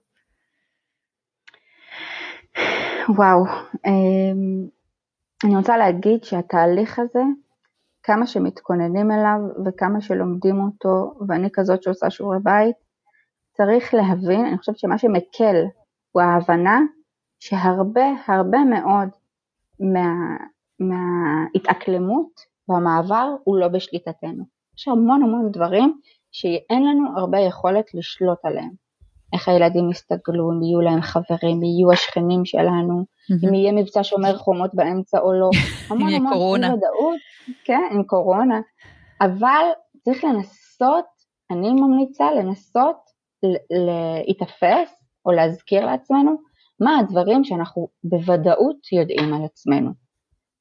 וואו, 3.08 3.44
אמ, 3.86 4.68
אני 5.44 5.56
רוצה 5.56 5.76
להגיד 5.76 6.24
שהתהליך 6.24 6.98
הזה, 6.98 7.22
כמה 8.02 8.26
שמתכוננים 8.26 9.10
אליו 9.10 9.38
וכמה 9.66 10.00
שלומדים 10.00 10.60
אותו, 10.60 11.12
ואני 11.28 11.48
כזאת 11.52 11.82
שעושה 11.82 12.10
שיעורי 12.10 12.38
בית, 12.42 12.76
צריך 13.56 13.94
להבין, 13.94 14.46
אני 14.46 14.58
חושבת 14.58 14.78
שמה 14.78 14.98
שמקל 14.98 15.56
הוא 16.12 16.22
ההבנה 16.22 16.80
שהרבה 17.38 18.06
הרבה 18.26 18.58
מאוד 18.58 19.08
מה, 19.80 20.36
מההתאקלמות 20.80 22.40
והמעבר 22.68 23.34
הוא 23.44 23.56
לא 23.56 23.68
בשליטתנו. 23.68 24.44
יש 24.78 24.88
המון 24.88 25.22
המון 25.22 25.50
דברים 25.52 26.00
שאין 26.32 26.86
לנו 26.86 27.18
הרבה 27.18 27.38
יכולת 27.38 27.94
לשלוט 27.94 28.38
עליהם. 28.44 28.86
איך 29.32 29.48
הילדים 29.48 29.90
יסתגלו, 29.90 30.52
אם 30.52 30.62
יהיו 30.62 30.80
להם 30.80 31.00
חברים, 31.00 31.62
יהיו 31.62 31.92
השכנים 31.92 32.44
שלנו, 32.44 33.04
אם 33.44 33.54
יהיה 33.54 33.72
מבצע 33.72 34.02
שומר 34.02 34.38
חומות 34.38 34.74
באמצע 34.74 35.18
או 35.18 35.32
לא. 35.32 35.50
המון 35.90 36.12
המון 36.12 36.32
קורונה. 36.32 36.66
ודאות, 36.66 37.16
כן, 37.64 37.82
עם 37.92 38.04
קורונה. 38.04 38.60
אבל 39.20 39.64
צריך 40.04 40.24
לנסות, 40.24 41.04
אני 41.50 41.70
ממליצה 41.70 42.30
לנסות 42.30 42.96
להיתפס 43.70 45.04
או 45.26 45.32
להזכיר 45.32 45.86
לעצמנו 45.86 46.36
מה 46.80 46.98
הדברים 46.98 47.44
שאנחנו 47.44 47.88
בוודאות 48.04 48.92
יודעים 48.92 49.34
על 49.34 49.44
עצמנו. 49.44 50.05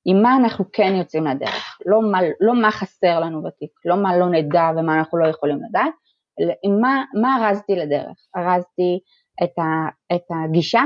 עם 0.06 0.22
מה 0.22 0.36
אנחנו 0.36 0.66
כן 0.74 0.94
יוצאים 0.96 1.26
לדרך, 1.26 1.78
לא 1.86 2.12
מה, 2.12 2.20
לא 2.40 2.62
מה 2.62 2.72
חסר 2.72 3.20
לנו 3.20 3.44
בתיק, 3.44 3.72
לא 3.86 4.04
מה 4.04 4.18
לא 4.18 4.30
נדע 4.30 4.72
ומה 4.78 5.00
אנחנו 5.00 5.18
לא 5.18 5.28
יכולים 5.28 5.60
לדעת, 5.70 5.94
אלא 6.40 6.54
עם 6.64 6.82
מה, 6.82 7.04
מה 7.22 7.38
ארזתי 7.38 7.76
לדרך. 7.76 8.18
ארזתי 8.38 9.00
את, 9.44 9.60
ה, 9.60 9.90
את 10.16 10.24
הגישה, 10.30 10.82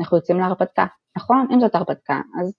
אנחנו 0.00 0.16
יוצאים 0.16 0.38
להרפתקה, 0.38 0.86
נכון? 1.16 1.46
אם 1.50 1.60
זאת 1.60 1.74
הרפתקה, 1.74 2.20
אז, 2.40 2.54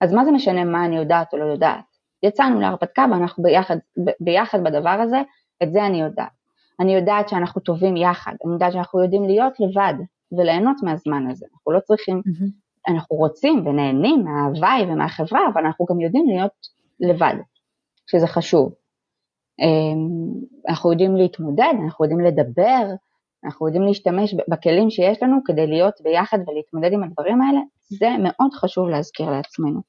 אז 0.00 0.12
מה 0.12 0.24
זה 0.24 0.30
משנה 0.30 0.64
מה 0.64 0.84
אני 0.84 0.96
יודעת 0.96 1.32
או 1.32 1.38
לא 1.38 1.44
יודעת? 1.44 1.84
יצאנו 2.22 2.60
להרפתקה 2.60 3.06
ואנחנו 3.10 3.42
ביחד, 3.42 3.76
ביחד 4.20 4.64
בדבר 4.64 5.00
הזה, 5.02 5.22
את 5.62 5.72
זה 5.72 5.86
אני 5.86 6.00
יודעת. 6.00 6.38
אני 6.80 6.94
יודעת 6.94 7.28
שאנחנו 7.28 7.60
טובים 7.60 7.96
יחד, 7.96 8.34
אני 8.44 8.52
יודעת 8.52 8.72
שאנחנו 8.72 9.02
יודעים 9.02 9.24
להיות 9.24 9.52
לבד 9.60 9.94
וליהנות 10.38 10.76
מהזמן 10.82 11.30
הזה, 11.30 11.46
אנחנו 11.54 11.72
לא 11.72 11.80
צריכים, 11.80 12.22
mm-hmm. 12.26 12.67
אנחנו 12.88 13.16
רוצים 13.16 13.66
ונהנים 13.66 14.24
מההוואי 14.24 14.82
ומהחברה, 14.82 15.40
אבל 15.52 15.66
אנחנו 15.66 15.86
גם 15.86 16.00
יודעים 16.00 16.26
להיות 16.28 16.52
לבד, 17.00 17.34
שזה 18.10 18.26
חשוב. 18.26 18.72
אמ, 19.60 20.08
אנחנו 20.68 20.92
יודעים 20.92 21.16
להתמודד, 21.16 21.72
אנחנו 21.84 22.04
יודעים 22.04 22.20
לדבר, 22.20 22.86
אנחנו 23.44 23.66
יודעים 23.66 23.84
להשתמש 23.84 24.34
בכלים 24.48 24.90
שיש 24.90 25.22
לנו 25.22 25.36
כדי 25.44 25.66
להיות 25.66 25.94
ביחד 26.02 26.38
ולהתמודד 26.46 26.92
עם 26.92 27.02
הדברים 27.02 27.42
האלה, 27.42 27.60
זה 27.88 28.08
מאוד 28.22 28.52
חשוב 28.52 28.88
להזכיר 28.88 29.30
לעצמנו. 29.30 29.80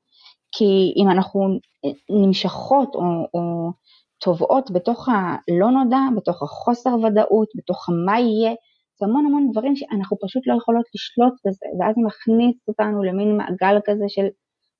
כי 0.51 0.93
אם 0.97 1.09
אנחנו 1.11 1.41
נמשכות 2.09 2.95
או, 2.95 3.01
או 3.33 3.71
טובעות 4.19 4.71
בתוך 4.71 5.09
הלא 5.09 5.71
נודע, 5.71 5.99
בתוך 6.17 6.43
החוסר 6.43 6.89
ודאות, 6.89 7.47
בתוך 7.55 7.89
מה 8.05 8.19
יהיה, 8.19 8.53
זה 8.99 9.05
המון 9.05 9.25
המון 9.25 9.51
דברים 9.51 9.75
שאנחנו 9.75 10.17
פשוט 10.23 10.43
לא 10.47 10.53
יכולות 10.57 10.85
לשלוט 10.95 11.33
בזה, 11.45 11.65
ואז 11.79 11.95
מכניס 11.97 12.67
אותנו 12.67 13.03
למין 13.03 13.37
מעגל 13.37 13.79
כזה 13.85 14.05
של 14.07 14.27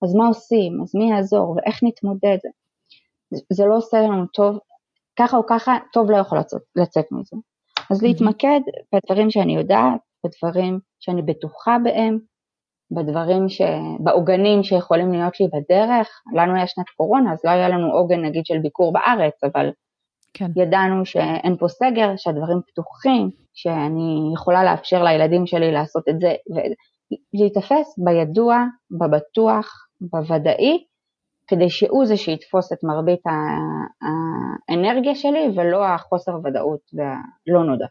אז 0.04 0.16
מה 0.16 0.28
עושים, 0.28 0.82
אז 0.82 0.96
מי 0.96 1.12
יעזור 1.12 1.50
ואיך 1.50 1.80
נתמודד. 1.84 2.38
זה 3.54 3.66
לא 3.66 3.78
עושה 3.78 3.98
לנו 4.02 4.28
טוב, 4.28 4.58
ככה 5.20 5.38
או 5.38 5.44
ככה, 5.50 5.78
טוב 5.94 6.12
לא 6.12 6.18
יכול 6.18 6.40
לצאת, 6.40 6.62
לצאת 6.76 7.06
מזה. 7.12 7.38
אז 7.92 8.04
להתמקד 8.04 8.60
בדברים 8.94 9.32
שאני 9.32 9.56
יודעת, 9.56 10.02
בדברים 10.26 10.80
שאני 11.00 11.22
בטוחה 11.22 11.78
בהם, 11.84 12.20
בדברים, 12.92 13.50
ש... 13.50 13.62
בעוגנים 14.00 14.64
שיכולים 14.64 15.12
להיות 15.12 15.40
לי 15.40 15.48
בדרך. 15.48 16.22
לנו 16.36 16.56
היה 16.56 16.68
שנת 16.68 16.90
קורונה, 16.98 17.34
אז 17.34 17.40
לא 17.44 17.50
היה 17.50 17.70
לנו 17.70 17.92
עוגן 17.92 18.26
נגיד 18.26 18.46
של 18.46 18.60
ביקור 18.60 18.94
בארץ, 18.94 19.44
אבל 19.44 19.70
כן. 20.34 20.52
ידענו 20.56 21.06
שאין 21.06 21.58
פה 21.60 21.68
סגר, 21.68 22.14
שהדברים 22.18 22.62
פתוחים, 22.68 23.30
שאני 23.54 24.32
יכולה 24.34 24.64
לאפשר 24.64 25.04
לילדים 25.04 25.48
שלי 25.48 25.72
לעשות 25.72 26.04
את 26.10 26.20
זה, 26.20 26.34
ולהיתפס 27.34 27.96
בידוע, 27.98 28.64
בבטוח, 28.92 29.88
בוודאי, 30.02 30.84
כדי 31.48 31.70
שהוא 31.70 32.06
זה 32.06 32.18
שיתפוס 32.18 32.74
את 32.74 32.78
מרבית 32.84 33.20
האנרגיה 34.70 35.16
שלי 35.16 35.48
ולא 35.56 35.86
החוסר 35.86 36.32
ודאות 36.44 36.80
והלא 36.94 37.64
נודע. 37.64 37.86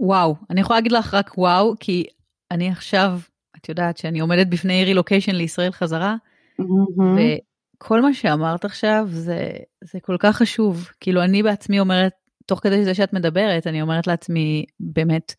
וואו, 0.00 0.34
אני 0.50 0.60
יכולה 0.60 0.78
להגיד 0.78 0.92
לך 0.92 1.14
רק 1.14 1.38
וואו, 1.38 1.74
כי 1.80 2.06
אני 2.50 2.68
עכשיו, 2.68 3.10
את 3.56 3.68
יודעת 3.68 3.96
שאני 3.96 4.20
עומדת 4.20 4.46
בפני 4.46 4.84
רילוקיישן 4.84 5.34
לישראל 5.34 5.70
חזרה, 5.70 6.16
mm-hmm. 6.60 7.42
וכל 7.82 8.02
מה 8.02 8.14
שאמרת 8.14 8.64
עכשיו 8.64 9.06
זה, 9.10 9.50
זה 9.84 10.00
כל 10.02 10.16
כך 10.18 10.36
חשוב. 10.36 10.88
כאילו 11.00 11.22
אני 11.22 11.42
בעצמי 11.42 11.80
אומרת, 11.80 12.12
תוך 12.46 12.60
כדי 12.62 12.84
זה 12.84 12.94
שאת 12.94 13.12
מדברת, 13.12 13.66
אני 13.66 13.82
אומרת 13.82 14.06
לעצמי, 14.06 14.64
באמת, 14.80 15.34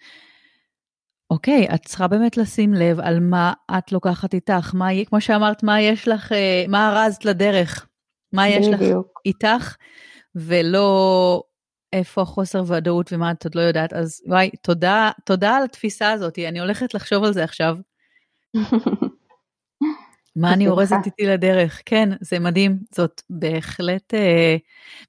אוקיי, 1.29 1.67
את 1.75 1.85
צריכה 1.85 2.07
באמת 2.07 2.37
לשים 2.37 2.73
לב 2.73 2.99
על 2.99 3.19
מה 3.19 3.53
את 3.77 3.91
לוקחת 3.91 4.33
איתך, 4.33 4.71
מה, 4.73 4.87
כמו 5.05 5.21
שאמרת, 5.21 5.63
מה 5.63 5.81
יש 5.81 6.07
לך, 6.07 6.31
אה, 6.31 6.65
מה 6.67 6.89
ארזת 6.89 7.25
לדרך, 7.25 7.87
מה 8.33 8.49
יש 8.49 8.67
לך 8.67 8.81
איתך, 9.25 9.75
ולא 10.35 11.43
איפה 11.93 12.21
החוסר 12.21 12.63
ודאות 12.67 13.13
ומה 13.13 13.31
את 13.31 13.43
עוד 13.43 13.55
לא 13.55 13.61
יודעת. 13.61 13.93
אז 13.93 14.21
וואי, 14.27 14.49
תודה, 14.61 15.11
תודה 15.25 15.55
על 15.55 15.63
התפיסה 15.63 16.11
הזאת, 16.11 16.39
אני 16.39 16.59
הולכת 16.59 16.93
לחשוב 16.93 17.23
על 17.23 17.33
זה 17.33 17.43
עכשיו. 17.43 17.77
מה 20.35 20.53
אני 20.53 20.67
אורזת 20.69 20.97
איתי 21.05 21.25
לדרך? 21.25 21.81
כן, 21.85 22.09
זה 22.21 22.39
מדהים, 22.39 22.79
זאת 22.95 23.21
בהחלט... 23.29 24.13
אה, 24.13 24.55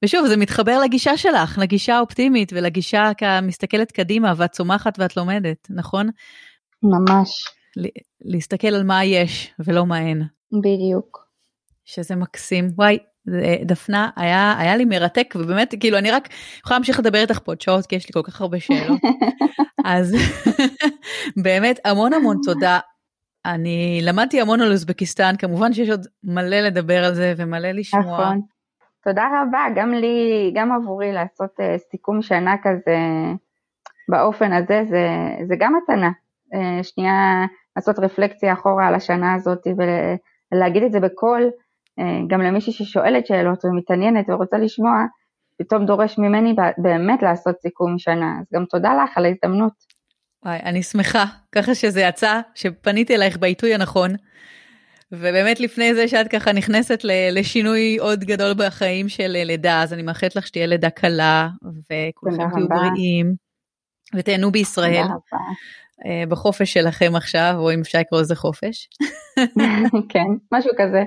ושוב, 0.05 0.27
זה 0.27 0.37
מתחבר 0.37 0.79
לגישה 0.79 1.17
שלך, 1.17 1.59
לגישה 1.59 1.97
האופטימית 1.97 2.53
ולגישה 2.55 3.11
כמסתכלת 3.19 3.93
קדימה 3.93 4.33
ואת 4.37 4.53
צומחת 4.53 4.99
ואת 4.99 5.17
לומדת, 5.17 5.69
נכון? 5.71 6.11
ממש. 6.83 7.29
להסתכל 8.25 8.69
על 8.69 8.85
מה 8.85 9.05
יש 9.05 9.55
ולא 9.59 9.87
מה 9.87 9.99
אין. 9.99 10.23
בדיוק. 10.53 11.25
שזה 11.85 12.17
מקסים. 12.17 12.71
וואי, 12.77 12.99
דפנה, 13.65 14.11
היה, 14.17 14.55
היה 14.59 14.77
לי 14.77 14.85
מרתק, 14.85 15.35
ובאמת, 15.39 15.75
כאילו, 15.81 15.99
אני 15.99 16.11
רק 16.11 16.29
יכולה 16.61 16.79
להמשיך 16.79 16.99
לדבר 16.99 17.19
איתך 17.19 17.39
פה 17.45 17.53
עוד 17.53 17.61
שעות, 17.61 17.87
כי 17.87 17.97
יש 17.97 18.09
לי 18.09 18.13
כל 18.13 18.23
כך 18.25 18.41
הרבה 18.41 18.61
שאלות. 18.61 19.01
אז 19.85 20.17
באמת, 21.45 21.81
המון 21.85 22.13
המון 22.13 22.37
תודה. 22.45 22.79
אני 23.47 24.01
למדתי 24.03 24.41
המון 24.41 24.61
על 24.61 24.73
אוזבקיסטן, 24.73 25.35
כמובן 25.39 25.73
שיש 25.73 25.91
עוד 25.91 26.07
מלא 26.25 26.61
לדבר 26.61 27.05
על 27.05 27.15
זה 27.15 27.35
ומלא 27.37 27.71
לשמוע. 27.71 28.03
נכון. 28.03 28.41
תודה 29.05 29.29
רבה, 29.43 29.65
גם 29.75 29.95
לי, 29.95 30.51
גם 30.55 30.73
עבורי 30.73 31.13
לעשות 31.13 31.51
uh, 31.61 31.79
סיכום 31.91 32.23
שנה 32.23 32.55
כזה 32.63 32.97
באופן 34.09 34.53
הזה, 34.53 34.85
זה, 34.89 35.09
זה 35.49 35.55
גם 35.59 35.75
מתנה. 35.83 36.11
Uh, 36.55 36.83
שנייה 36.83 37.47
לעשות 37.77 37.99
רפלקציה 37.99 38.53
אחורה 38.53 38.87
על 38.87 38.95
השנה 38.95 39.35
הזאת 39.35 39.67
ולהגיד 40.53 40.83
את 40.83 40.93
זה 40.93 41.01
בקול, 41.01 41.51
uh, 42.01 42.03
גם 42.27 42.41
למישהי 42.41 42.73
ששואלת 42.73 43.27
שאלות 43.27 43.65
ומתעניינת 43.65 44.31
ורוצה 44.31 44.59
לשמוע, 44.59 45.05
פתאום 45.59 45.87
דורש 45.87 46.19
ממני 46.19 46.57
באמת 46.79 47.23
לעשות 47.23 47.61
סיכום 47.61 47.99
שנה. 47.99 48.37
אז 48.41 48.47
גם 48.55 48.65
תודה 48.65 48.95
לך 48.95 49.19
על 49.19 49.25
ההזדמנות. 49.25 49.94
וואי, 50.45 50.59
אני 50.65 50.83
שמחה, 50.83 51.25
ככה 51.53 51.75
שזה 51.75 52.01
יצא, 52.01 52.41
שפניתי 52.55 53.15
אלייך 53.15 53.39
בעיתוי 53.39 53.75
הנכון. 53.75 54.11
ובאמת 55.13 55.61
לפני 55.61 55.95
זה 55.95 56.09
שאת 56.09 56.29
ככה 56.29 56.53
נכנסת 56.53 57.01
לשינוי 57.33 57.97
עוד 58.01 58.25
גדול 58.25 58.55
בחיים 58.55 59.09
של 59.09 59.29
לידה, 59.29 59.83
אז 59.83 59.93
אני 59.93 60.03
מאחלת 60.03 60.37
לך 60.37 60.47
שתהיה 60.47 60.67
לידה 60.67 60.91
קלה, 60.91 61.49
וכולכם 61.63 62.51
תהיו 62.55 62.69
בריאים, 62.69 63.35
ותהנו 64.15 64.51
בישראל. 64.51 65.05
אה, 66.07 66.27
בחופש 66.29 66.73
שלכם 66.73 67.13
עכשיו, 67.17 67.55
או 67.59 67.73
אם 67.73 67.81
אפשר 67.81 67.99
לקרוא 67.99 68.21
לזה 68.21 68.37
חופש. 68.37 68.89
כן, 70.13 70.27
משהו 70.53 70.71
כזה. 70.79 71.03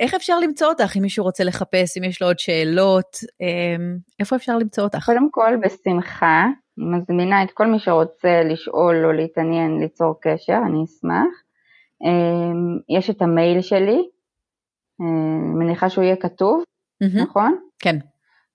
איך 0.00 0.14
אפשר 0.14 0.38
למצוא 0.38 0.68
אותך 0.68 0.96
אם 0.96 1.02
מישהו 1.02 1.24
רוצה 1.24 1.44
לחפש, 1.44 1.96
אם 1.98 2.04
יש 2.04 2.22
לו 2.22 2.28
עוד 2.28 2.38
שאלות, 2.38 3.16
אה, 3.42 3.96
איפה 4.20 4.36
אפשר 4.36 4.58
למצוא 4.58 4.84
אותך? 4.84 5.04
קודם 5.04 5.30
כל, 5.30 5.52
בשמחה. 5.62 6.46
מזמינה 6.78 7.42
את 7.42 7.50
כל 7.50 7.66
מי 7.66 7.78
שרוצה 7.78 8.42
לשאול 8.44 9.04
או 9.04 9.12
להתעניין 9.12 9.80
ליצור 9.80 10.14
קשר, 10.20 10.58
אני 10.66 10.84
אשמח. 10.84 11.42
אמ, 12.04 12.96
יש 12.98 13.10
את 13.10 13.22
המייל 13.22 13.60
שלי, 13.60 14.08
אמ, 15.00 15.58
מניחה 15.58 15.90
שהוא 15.90 16.04
יהיה 16.04 16.16
כתוב, 16.16 16.62
mm-hmm. 17.04 17.22
נכון? 17.22 17.58
כן. 17.78 17.96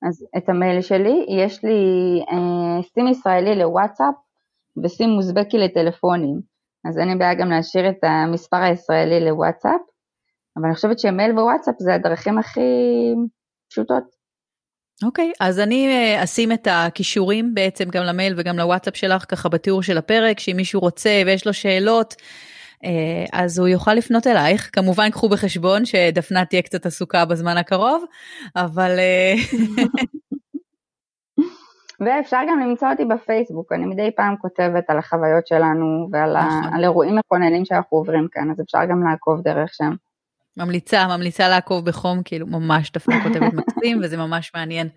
אז 0.07 0.25
את 0.37 0.49
המייל 0.49 0.81
שלי, 0.81 1.25
יש 1.29 1.63
לי 1.63 1.79
אה, 2.31 2.83
סים 2.83 3.07
ישראלי 3.07 3.55
לוואטסאפ 3.55 4.15
וסים 4.83 5.09
מוזבקי 5.09 5.57
לטלפונים, 5.57 6.41
אז 6.89 6.97
אין 6.97 7.07
לי 7.07 7.15
בעיה 7.15 7.33
גם 7.33 7.49
להשאיר 7.49 7.89
את 7.89 8.03
המספר 8.03 8.57
הישראלי 8.57 9.25
לוואטסאפ, 9.25 9.81
אבל 10.57 10.65
אני 10.65 10.75
חושבת 10.75 10.99
שמייל 10.99 11.31
ווואטסאפ 11.31 11.75
זה 11.79 11.93
הדרכים 11.95 12.37
הכי 12.37 12.61
פשוטות. 13.69 14.20
אוקיי, 15.03 15.31
okay, 15.31 15.37
אז 15.39 15.59
אני 15.59 15.87
אה, 15.87 16.23
אשים 16.23 16.51
את 16.51 16.67
הכישורים 16.71 17.53
בעצם 17.53 17.85
גם 17.91 18.03
למייל 18.03 18.33
וגם 18.37 18.57
לוואטסאפ 18.57 18.95
שלך 18.95 19.25
ככה 19.27 19.49
בתיאור 19.49 19.83
של 19.83 19.97
הפרק, 19.97 20.39
שאם 20.39 20.53
מישהו 20.57 20.79
רוצה 20.79 21.21
ויש 21.25 21.47
לו 21.47 21.53
שאלות, 21.53 22.15
אה, 22.85 23.25
אז 23.33 23.59
הוא 23.59 23.67
יוכל 23.67 23.93
לפנות 23.93 24.27
אלייך. 24.27 24.69
כמובן 24.73 25.09
קחו 25.09 25.29
בחשבון 25.29 25.85
שדפנה 25.85 26.45
תהיה 26.45 26.61
קצת 26.61 26.85
עסוקה 26.85 27.25
בזמן 27.25 27.57
הקרוב, 27.57 28.03
אבל... 28.55 28.99
אה, 28.99 29.33
ואפשר 32.05 32.39
גם 32.49 32.59
למצוא 32.59 32.87
אותי 32.91 33.05
בפייסבוק, 33.05 33.71
אני 33.71 33.85
מדי 33.85 34.11
פעם 34.15 34.35
כותבת 34.41 34.89
על 34.89 34.97
החוויות 34.97 35.47
שלנו 35.47 36.09
ועל 36.11 36.37
נכון. 36.37 36.83
אירועים 36.83 37.15
מכוננים 37.15 37.65
שאנחנו 37.65 37.97
עוברים 37.97 38.27
כאן, 38.31 38.51
אז 38.51 38.61
אפשר 38.61 38.85
גם 38.85 39.03
לעקוב 39.03 39.41
דרך 39.41 39.73
שם. 39.73 39.91
ממליצה, 40.57 41.07
ממליצה 41.07 41.49
לעקוב 41.49 41.85
בחום, 41.85 42.23
כאילו 42.23 42.47
ממש 42.47 42.91
דפנה 42.91 43.23
כותבת 43.23 43.53
מקסים 43.53 43.99
וזה 44.03 44.17
ממש 44.17 44.51
מעניין. 44.55 44.89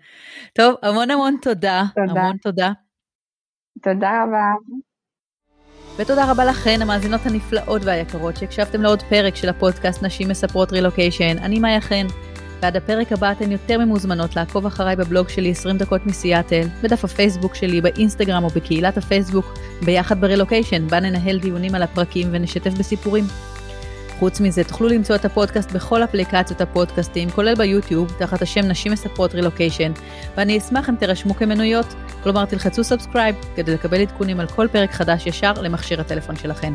טוב, 0.53 0.75
המון 0.83 1.11
המון 1.11 1.35
תודה. 1.41 1.83
תודה. 1.95 2.21
המון 2.21 2.37
תודה. 2.37 2.71
תודה 3.83 4.23
רבה. 4.23 4.53
ותודה 5.97 6.31
רבה 6.31 6.45
לכן, 6.45 6.81
המאזינות 6.81 7.21
הנפלאות 7.25 7.81
והיקרות, 7.85 8.37
שהקשבתם 8.37 8.81
לעוד 8.81 9.01
פרק 9.01 9.35
של 9.35 9.49
הפודקאסט 9.49 10.03
נשים 10.03 10.29
מספרות 10.29 10.71
רילוקיישן. 10.71 11.37
אני 11.37 11.59
מאיה 11.59 11.81
חן. 11.81 12.05
ועד 12.61 12.75
הפרק 12.75 13.11
הבא 13.11 13.31
אתן 13.31 13.51
יותר 13.51 13.77
ממוזמנות 13.77 14.35
לעקוב 14.35 14.65
אחריי 14.65 14.95
בבלוג 14.95 15.29
שלי 15.29 15.51
20 15.51 15.77
דקות 15.77 16.05
מסיאטל, 16.05 16.67
בדף 16.83 17.03
הפייסבוק 17.03 17.55
שלי, 17.55 17.81
באינסטגרם 17.81 18.43
או 18.43 18.49
בקהילת 18.49 18.97
הפייסבוק, 18.97 19.45
ביחד 19.85 20.21
ברילוקיישן, 20.21 20.87
בה 20.87 20.99
ננהל 20.99 21.39
דיונים 21.39 21.75
על 21.75 21.83
הפרקים 21.83 22.27
ונשתף 22.31 22.73
בסיפורים. 22.73 23.23
חוץ 24.19 24.39
מזה, 24.41 24.63
תוכלו 24.63 24.87
למצוא 24.87 25.15
את 25.15 25.25
הפודקאסט 25.25 25.71
בכל 25.71 26.03
אפליקציות 26.03 26.61
הפודקאסטים, 26.61 27.29
כולל 27.29 27.55
ביוטיוב, 27.55 28.13
תחת 28.17 28.41
השם 28.41 28.61
נשים 28.61 28.91
מספרות 28.91 29.35
רילוקיישן, 29.35 29.91
ואני 30.37 30.57
אשמח 30.57 30.89
אם 30.89 30.95
תירשמו 30.95 31.35
כמנויות, 31.35 31.95
כלומר 32.23 32.45
תלחצו 32.45 32.83
subscribe 32.83 33.35
כדי 33.55 33.73
לקבל 33.73 34.01
עדכונים 34.01 34.39
על 34.39 34.47
כל 34.47 34.67
פרק 34.71 34.91
חדש 34.91 35.27
ישר 35.27 35.53
למכשיר 35.61 36.01
הטלפון 36.01 36.35
שלכם. 36.35 36.73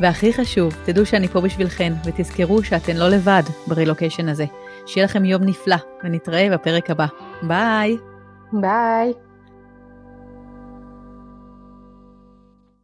והכי 0.00 0.32
חשוב, 0.32 0.76
תדעו 0.84 1.06
שאני 1.06 1.28
פה 1.28 1.40
בשבילכן, 1.40 1.92
ותזכרו 2.04 2.62
שאתן 2.62 2.96
לא 2.96 3.08
לבד 3.08 3.42
ברילוקיישן 3.66 4.28
הזה. 4.28 4.44
שיהיה 4.86 5.04
לכם 5.04 5.24
יום 5.24 5.42
נפלא, 5.44 5.76
ונתראה 6.04 6.48
בפרק 6.52 6.90
הבא. 6.90 7.06
ביי! 7.42 7.96
ביי! 8.52 9.29